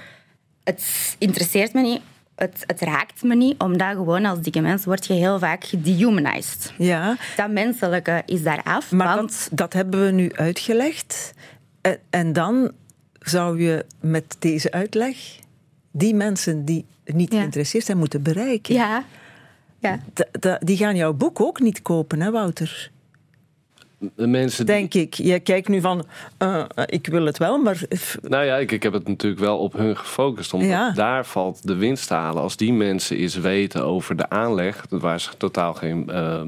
Het 0.63 1.15
interesseert 1.17 1.73
me 1.73 1.81
niet, 1.81 2.01
het, 2.35 2.63
het 2.67 2.81
raakt 2.81 3.23
me 3.23 3.35
niet, 3.35 3.59
omdat 3.59 3.91
gewoon 3.95 4.25
als 4.25 4.39
dikke 4.39 4.61
mens 4.61 4.85
word 4.85 5.05
je 5.05 5.13
heel 5.13 5.39
vaak 5.39 5.63
gedehumanized. 5.63 6.73
Ja, 6.77 7.17
Dat 7.35 7.51
menselijke 7.51 8.23
is 8.25 8.43
daar 8.43 8.63
af, 8.63 8.91
maar 8.91 9.15
want... 9.15 9.29
dat, 9.29 9.49
dat 9.57 9.73
hebben 9.73 10.05
we 10.05 10.11
nu 10.11 10.31
uitgelegd. 10.33 11.33
En, 11.81 11.97
en 12.09 12.33
dan 12.33 12.71
zou 13.19 13.61
je 13.61 13.85
met 13.99 14.35
deze 14.39 14.71
uitleg 14.71 15.17
die 15.91 16.15
mensen 16.15 16.65
die 16.65 16.85
niet 17.05 17.31
Ja. 17.33 17.39
geïnteresseerd 17.39 17.85
zijn 17.85 17.97
moeten 17.97 18.21
bereiken. 18.23 18.73
Ja, 18.73 19.03
ja. 19.79 19.99
Die 20.59 20.77
gaan 20.77 20.95
jouw 20.95 21.13
boek 21.13 21.41
ook 21.41 21.59
niet 21.59 21.81
kopen, 21.81 22.21
hè, 22.21 22.31
Wouter? 22.31 22.90
De 24.15 24.27
mensen 24.27 24.65
die- 24.65 24.75
Denk 24.75 24.93
ik. 24.93 25.13
Je 25.13 25.39
kijkt 25.39 25.67
nu 25.67 25.81
van, 25.81 26.05
eh, 26.37 26.59
eh, 26.59 26.83
ik 26.85 27.07
wil 27.07 27.25
het 27.25 27.37
wel, 27.37 27.57
maar 27.57 27.81
Nou 28.21 28.45
ja, 28.45 28.57
ik, 28.57 28.71
ik 28.71 28.83
heb 28.83 28.93
het 28.93 29.07
natuurlijk 29.07 29.41
wel 29.41 29.57
op 29.57 29.73
hun 29.73 29.97
gefocust. 29.97 30.53
Omdat 30.53 30.69
Ja. 30.69 30.91
daar 30.91 31.25
valt 31.25 31.67
de 31.67 31.75
winst 31.75 32.07
te 32.07 32.13
halen. 32.13 32.41
Als 32.41 32.57
die 32.57 32.73
mensen 32.73 33.17
eens 33.17 33.35
weten 33.35 33.83
over 33.85 34.15
de 34.15 34.29
aanleg, 34.29 34.85
waar 34.89 35.19
ze 35.19 35.29
totaal 35.37 35.73
geen 35.73 36.09
eh, 36.09 36.41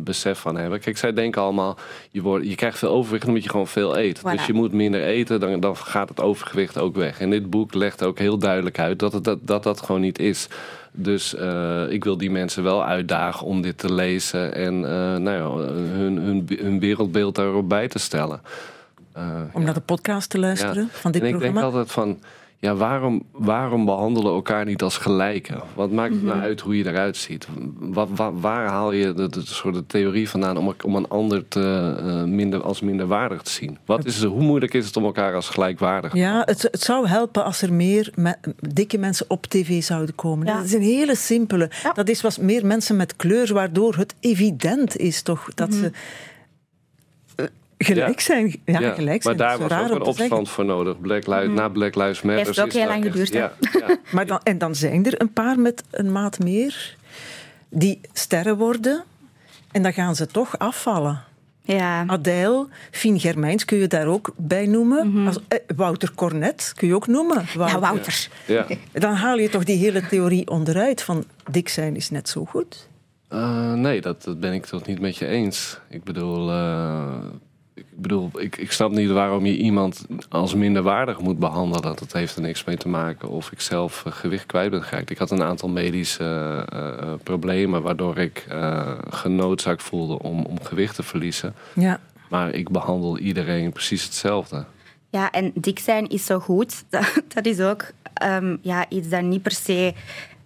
besef 0.00 0.38
van 0.38 0.56
hebben. 0.56 0.80
Kijk, 0.80 0.98
zij 0.98 1.12
denken 1.12 1.42
allemaal, 1.42 1.76
je, 2.10 2.22
wordt, 2.22 2.48
je 2.48 2.54
krijgt 2.54 2.78
veel 2.78 2.90
overgewicht 2.90 3.26
omdat 3.26 3.42
je 3.42 3.50
gewoon 3.50 3.66
veel 3.66 3.98
eet. 3.98 4.18
Voilà. 4.18 4.30
Dus 4.30 4.46
je 4.46 4.52
moet 4.52 4.72
minder 4.72 5.02
eten, 5.02 5.40
dan, 5.40 5.60
dan 5.60 5.76
gaat 5.76 6.08
het 6.08 6.20
overgewicht 6.20 6.78
ook 6.78 6.96
weg. 6.96 7.20
En 7.20 7.30
dit 7.30 7.50
boek 7.50 7.74
legt 7.74 8.04
ook 8.04 8.18
heel 8.18 8.38
duidelijk 8.38 8.78
uit 8.78 8.98
dat 8.98 9.12
het, 9.12 9.24
dat, 9.24 9.38
dat, 9.42 9.62
dat 9.62 9.80
gewoon 9.80 10.00
niet 10.00 10.18
is. 10.18 10.48
Dus 10.96 11.34
eh, 11.34 11.84
ik 11.88 12.04
wil 12.04 12.16
die 12.16 12.30
mensen 12.30 12.62
wel 12.62 12.84
uitdagen 12.84 13.46
om 13.46 13.62
dit 13.62 13.78
te 13.78 13.92
lezen 13.92 14.54
en 14.54 14.74
eh, 14.84 15.16
nou 15.16 15.30
ja, 15.30 15.72
hun, 15.72 16.16
hun, 16.16 16.48
hun 16.58 16.80
wereldbeeld 16.80 17.34
daarop 17.34 17.68
bij 17.68 17.88
te 17.88 17.98
stellen. 17.98 18.40
Eh, 19.12 19.40
om 19.52 19.60
ja. 19.60 19.64
naar 19.66 19.74
de 19.74 19.80
podcast 19.80 20.30
te 20.30 20.38
luisteren 20.38 20.88
van 20.90 21.12
dit 21.12 21.22
en 21.22 21.28
ik 21.28 21.34
programma. 21.34 21.60
denk 21.60 21.72
altijd 21.72 21.92
van, 21.92 22.18
ja, 22.64 22.74
waarom, 22.74 23.22
waarom 23.32 23.84
behandelen 23.84 24.28
we 24.30 24.34
elkaar 24.36 24.64
niet 24.64 24.82
als 24.82 24.98
gelijken? 24.98 25.60
Wat 25.74 25.90
maakt 25.90 26.12
het 26.12 26.22
Mhm. 26.22 26.30
nou 26.32 26.40
uit 26.40 26.60
hoe 26.60 26.76
je 26.76 26.86
eruit 26.86 27.16
ziet? 27.16 27.46
Wat, 27.78 28.08
waar, 28.14 28.40
waar 28.40 28.66
haal 28.68 28.92
je 28.92 29.12
de, 29.14 29.28
de, 29.28 29.40
soort 29.44 29.74
de 29.74 29.86
theorie 29.86 30.28
vandaan 30.28 30.56
om, 30.56 30.74
om 30.84 30.96
een 30.96 31.08
ander 31.08 31.48
te, 31.48 31.94
eh, 31.98 32.22
minder, 32.24 32.62
als 32.62 32.80
minderwaardig 32.80 33.42
te 33.42 33.50
zien? 33.50 33.78
Wat 33.86 34.04
is, 34.04 34.22
hoe 34.22 34.42
moeilijk 34.42 34.74
is 34.74 34.86
het 34.86 34.96
om 34.96 35.04
elkaar 35.04 35.34
als 35.34 35.48
gelijkwaardig 35.48 36.14
Ja, 36.14 36.42
het, 36.44 36.62
het 36.62 36.80
zou 36.82 37.06
helpen 37.06 37.44
als 37.44 37.62
er 37.62 37.72
meer 37.72 38.12
me- 38.14 38.36
dikke 38.60 38.98
mensen 38.98 39.26
op 39.28 39.46
tv 39.46 39.82
zouden 39.82 40.14
komen. 40.14 40.46
Ja. 40.46 40.56
Dat 40.56 40.64
is 40.64 40.72
een 40.72 40.80
hele 40.82 41.16
simpele. 41.16 41.70
Ja. 41.82 41.92
Dat 41.92 42.08
is 42.08 42.20
wat 42.20 42.38
meer 42.40 42.66
mensen 42.66 42.96
met 42.96 43.16
kleur, 43.16 43.52
waardoor 43.54 43.94
het 43.96 44.14
evident 44.20 44.96
is 44.96 45.22
toch 45.22 45.48
dat 45.54 45.74
ze 45.74 45.86
eh, 45.86 45.92
gelijk 47.84 48.18
Ja. 48.18 48.24
zijn. 48.24 48.56
Ja, 48.64 48.80
Ja, 48.80 48.92
gelijk 48.94 49.22
zijn. 49.22 49.36
maar 49.36 49.46
daar 49.46 49.58
was 49.58 49.70
ook 49.72 49.80
een 49.80 49.88
zeggen. 49.88 50.06
opstand 50.06 50.48
voor 50.50 50.64
nodig. 50.64 51.00
Black 51.00 51.26
Lives, 51.26 51.48
Na 51.48 51.68
Black 51.68 51.94
Lives 51.94 52.22
Matter. 52.22 52.44
Heeft 52.46 52.60
ook 52.60 52.72
heel 52.72 52.86
lang 52.86 53.04
geduurd? 53.04 53.32
Ja, 53.32 53.52
ja. 53.72 53.96
Maar 54.12 54.26
dan, 54.26 54.40
en 54.42 54.58
dan 54.58 54.74
zijn 54.74 55.06
er 55.06 55.20
een 55.20 55.32
paar 55.32 55.58
met 55.58 55.82
een 55.90 56.12
maat 56.12 56.38
meer 56.38 56.96
die 57.68 58.00
sterren 58.12 58.56
worden. 58.56 59.04
En 59.72 59.82
dan 59.82 59.92
gaan 59.92 60.16
ze 60.16 60.26
toch 60.26 60.58
afvallen. 60.58 61.20
ja. 61.62 62.04
Adèle, 62.06 62.68
Fien 62.90 63.20
Germijns 63.20 63.64
kun 63.64 63.78
je 63.78 63.86
daar 63.86 64.06
ook 64.06 64.32
bij 64.36 64.66
noemen. 64.66 65.26
Als, 65.26 65.38
eh, 65.48 65.58
Wouter 65.76 66.12
Cornet 66.14 66.72
kun 66.76 66.88
je 66.88 66.94
ook 66.94 67.06
noemen. 67.06 67.42
Ja, 67.54 67.78
Wouter. 67.78 68.28
ja. 68.46 68.66
Dan 68.92 69.12
haal 69.14 69.38
je 69.38 69.48
toch 69.48 69.64
die 69.64 69.76
hele 69.78 70.06
theorie 70.06 70.48
onderuit 70.50 71.02
van 71.02 71.24
dik 71.50 71.68
zijn 71.68 71.96
is 71.96 72.10
net 72.10 72.28
zo 72.28 72.44
goed. 72.44 72.88
Eh, 73.28 73.72
nee, 73.72 74.00
dat, 74.00 74.22
dat 74.24 74.40
ben 74.40 74.52
ik 74.52 74.66
toch 74.66 74.86
niet 74.86 75.00
met 75.00 75.16
je 75.16 75.26
eens. 75.26 75.78
Ik 75.88 76.04
bedoel, 76.04 76.50
eh, 76.50 77.14
ik, 77.74 77.84
bedoel 77.94 78.30
ik, 78.34 78.56
ik 78.56 78.72
snap 78.72 78.90
niet 78.90 79.10
waarom 79.10 79.46
je 79.46 79.56
iemand 79.56 80.06
als 80.28 80.54
minderwaardig 80.54 81.20
moet 81.20 81.38
behandelen. 81.38 81.82
Dat 81.82 82.00
het 82.00 82.12
heeft 82.12 82.36
er 82.36 82.42
niks 82.42 82.64
mee 82.64 82.76
te 82.76 82.88
maken 82.88 83.28
of 83.28 83.52
ik 83.52 83.60
zelf 83.60 84.06
eh, 84.06 84.12
gewicht 84.12 84.46
kwijt 84.46 84.70
ben 84.70 84.82
geraakt. 84.82 85.10
Ik 85.10 85.18
had 85.18 85.30
een 85.30 85.42
aantal 85.42 85.68
medische 85.68 86.24
eh, 86.68 86.88
eh, 86.88 87.12
problemen 87.22 87.82
waardoor 87.82 88.18
ik 88.18 88.46
eh 88.48 88.98
genoodzaakt 89.10 89.82
voelde 89.82 90.18
om, 90.18 90.44
om 90.44 90.62
gewicht 90.62 90.94
te 90.94 91.02
verliezen. 91.02 91.54
Ja. 91.74 92.00
Maar 92.28 92.50
ik 92.50 92.68
behandel 92.70 93.18
iedereen 93.18 93.72
precies 93.72 94.04
hetzelfde. 94.04 94.64
Ja, 95.10 95.30
en 95.30 95.52
dik 95.54 95.78
zijn 95.78 96.08
is 96.08 96.24
zo 96.24 96.38
goed. 96.38 96.84
Dat, 96.90 97.22
dat 97.28 97.46
is 97.46 97.60
ook 97.60 97.90
ehm, 98.14 98.56
ja, 98.60 98.88
iets 98.88 99.08
dat 99.08 99.22
niet 99.22 99.42
per 99.42 99.52
se... 99.52 99.94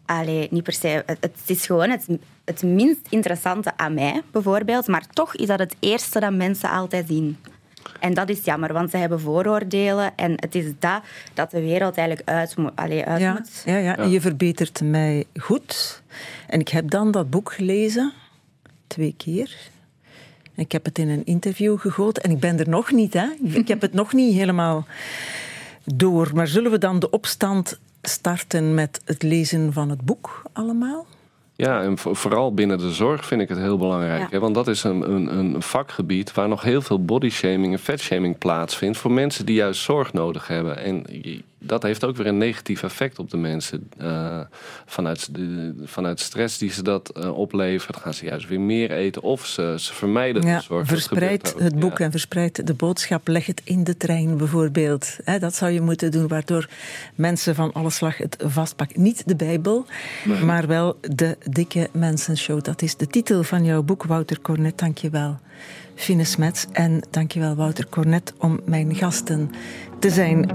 Allee, 0.08 0.48
niet 0.50 0.62
per 0.62 0.72
se... 0.72 1.02
Het, 1.06 1.16
het 1.20 1.36
is 1.46 1.66
gewoon 1.66 1.90
het, 1.90 2.06
het 2.44 2.62
minst 2.62 3.00
interessante 3.08 3.72
aan 3.76 3.94
mij, 3.94 4.22
bijvoorbeeld. 4.30 4.86
Maar 4.86 5.06
toch 5.12 5.36
is 5.36 5.46
dat 5.46 5.58
het 5.58 5.76
eerste 5.80 6.20
dat 6.20 6.32
mensen 6.32 6.70
altijd 6.70 7.06
zien. 7.08 7.36
En 8.00 8.14
dat 8.14 8.28
is 8.28 8.44
jammer, 8.44 8.72
want 8.72 8.90
ze 8.90 8.96
hebben 8.96 9.20
vooroordelen. 9.20 10.16
En 10.16 10.32
het 10.36 10.54
is 10.54 10.64
dat 10.78 11.02
dat 11.34 11.50
de 11.50 11.60
wereld 11.60 11.96
eigenlijk 11.96 12.28
uit, 12.28 12.56
moet- 12.56 12.72
allee, 12.74 13.04
uit 13.04 13.20
Ja, 13.20 13.32
moet. 13.32 13.62
ja, 13.64 13.76
ja, 13.76 13.96
en 13.96 14.10
je 14.10 14.20
verbetert 14.20 14.80
mij 14.84 15.24
goed. 15.34 16.02
En 16.46 16.60
ik 16.60 16.68
heb 16.68 16.90
dan 16.90 17.10
dat 17.10 17.30
boek 17.30 17.52
gelezen, 17.52 18.12
twee 18.86 19.14
keer. 19.16 19.56
En 20.54 20.62
Ik 20.64 20.72
heb 20.72 20.84
het 20.84 20.98
in 20.98 21.08
een 21.08 21.24
interview 21.24 21.78
gegoten 21.80 22.22
en 22.22 22.30
ik 22.30 22.40
ben 22.40 22.58
er 22.58 22.68
nog 22.68 22.92
niet. 22.92 23.12
Hè? 23.14 23.26
Ik 23.42 23.68
heb 23.68 23.80
het 23.80 23.92
nog 23.92 24.12
niet 24.12 24.34
helemaal 24.34 24.86
door. 25.84 26.30
Maar 26.34 26.46
zullen 26.48 26.70
we 26.70 26.78
dan 26.78 26.98
de 26.98 27.10
opstand 27.10 27.78
starten 28.02 28.74
met 28.74 29.00
het 29.04 29.22
lezen 29.22 29.72
van 29.72 29.90
het 29.90 30.00
boek 30.00 30.42
allemaal? 30.52 31.06
Ja, 31.56 31.82
en 31.82 31.98
vo- 31.98 32.14
vooral 32.14 32.54
binnen 32.54 32.78
de 32.78 32.92
zorg 32.92 33.26
vind 33.26 33.40
ik 33.40 33.48
het 33.48 33.58
heel 33.58 33.78
belangrijk. 33.78 34.20
Ja. 34.20 34.28
Hè? 34.30 34.38
Want 34.38 34.54
dat 34.54 34.68
is 34.68 34.84
een, 34.84 35.10
een, 35.10 35.38
een 35.38 35.62
vakgebied 35.62 36.32
waar 36.34 36.48
nog 36.48 36.62
heel 36.62 36.82
veel 36.82 37.04
bodyshaming 37.04 37.72
en 37.72 37.78
fatshaming 37.78 38.38
plaatsvindt 38.38 38.98
voor 38.98 39.12
mensen 39.12 39.46
die 39.46 39.54
juist 39.54 39.80
zorg 39.80 40.12
nodig 40.12 40.46
hebben. 40.46 40.76
En 40.76 41.04
dat 41.58 41.82
heeft 41.82 42.04
ook 42.04 42.16
weer 42.16 42.26
een 42.26 42.38
negatief 42.38 42.82
effect 42.82 43.18
op 43.18 43.30
de 43.30 43.36
mensen. 43.36 43.90
Eh, 43.98 44.40
vanuit, 44.86 45.34
de, 45.34 45.74
vanuit 45.84 46.20
stress 46.20 46.58
die 46.58 46.70
ze 46.70 46.82
dat 46.82 47.08
eh, 47.08 47.38
oplevert, 47.38 47.96
gaan 47.96 48.14
ze 48.14 48.24
juist 48.24 48.48
weer 48.48 48.60
meer 48.60 48.90
eten 48.90 49.22
of 49.22 49.46
ze, 49.46 49.74
ze 49.78 49.94
vermijden 49.94 50.42
de 50.42 50.48
Ja, 50.48 50.60
zorg. 50.60 50.88
Dat 50.88 50.98
verspreid 50.98 51.54
het 51.58 51.78
boek 51.78 51.98
ja. 51.98 52.04
en 52.04 52.10
verspreid 52.10 52.66
de 52.66 52.74
boodschap. 52.74 53.28
Leg 53.28 53.46
het 53.46 53.60
in 53.64 53.84
de 53.84 53.96
trein 53.96 54.36
bijvoorbeeld. 54.36 55.16
Dat 55.38 55.54
zou 55.54 55.70
je 55.70 55.80
moeten 55.80 56.10
doen, 56.10 56.28
waardoor 56.28 56.68
mensen 57.14 57.54
van 57.54 57.72
alle 57.72 57.90
slag 57.90 58.16
het 58.16 58.36
vastpakken. 58.46 59.02
Niet 59.02 59.28
de 59.28 59.36
Bijbel, 59.36 59.86
maar 60.44 60.66
wel 60.66 60.98
de 61.00 61.36
Dikke 61.50 61.88
Mensenshow. 61.92 62.62
Dat 62.62 62.82
is 62.82 62.96
de 62.96 63.06
titel 63.06 63.42
van 63.42 63.64
jouw 63.64 63.82
boek, 63.82 64.04
Wouter 64.04 64.40
Cornet. 64.40 64.78
Dank 64.78 64.98
je 64.98 65.10
wel, 65.10 65.38
Fine 65.94 66.24
Smets. 66.24 66.66
En 66.72 67.00
dank 67.10 67.32
je 67.32 67.40
wel, 67.40 67.54
Wouter 67.54 67.88
Cornet, 67.88 68.32
om 68.38 68.60
mijn 68.64 68.94
gasten 68.94 69.50
te 69.98 70.10
zijn. 70.10 70.50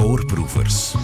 Voorproevers. 0.00 0.94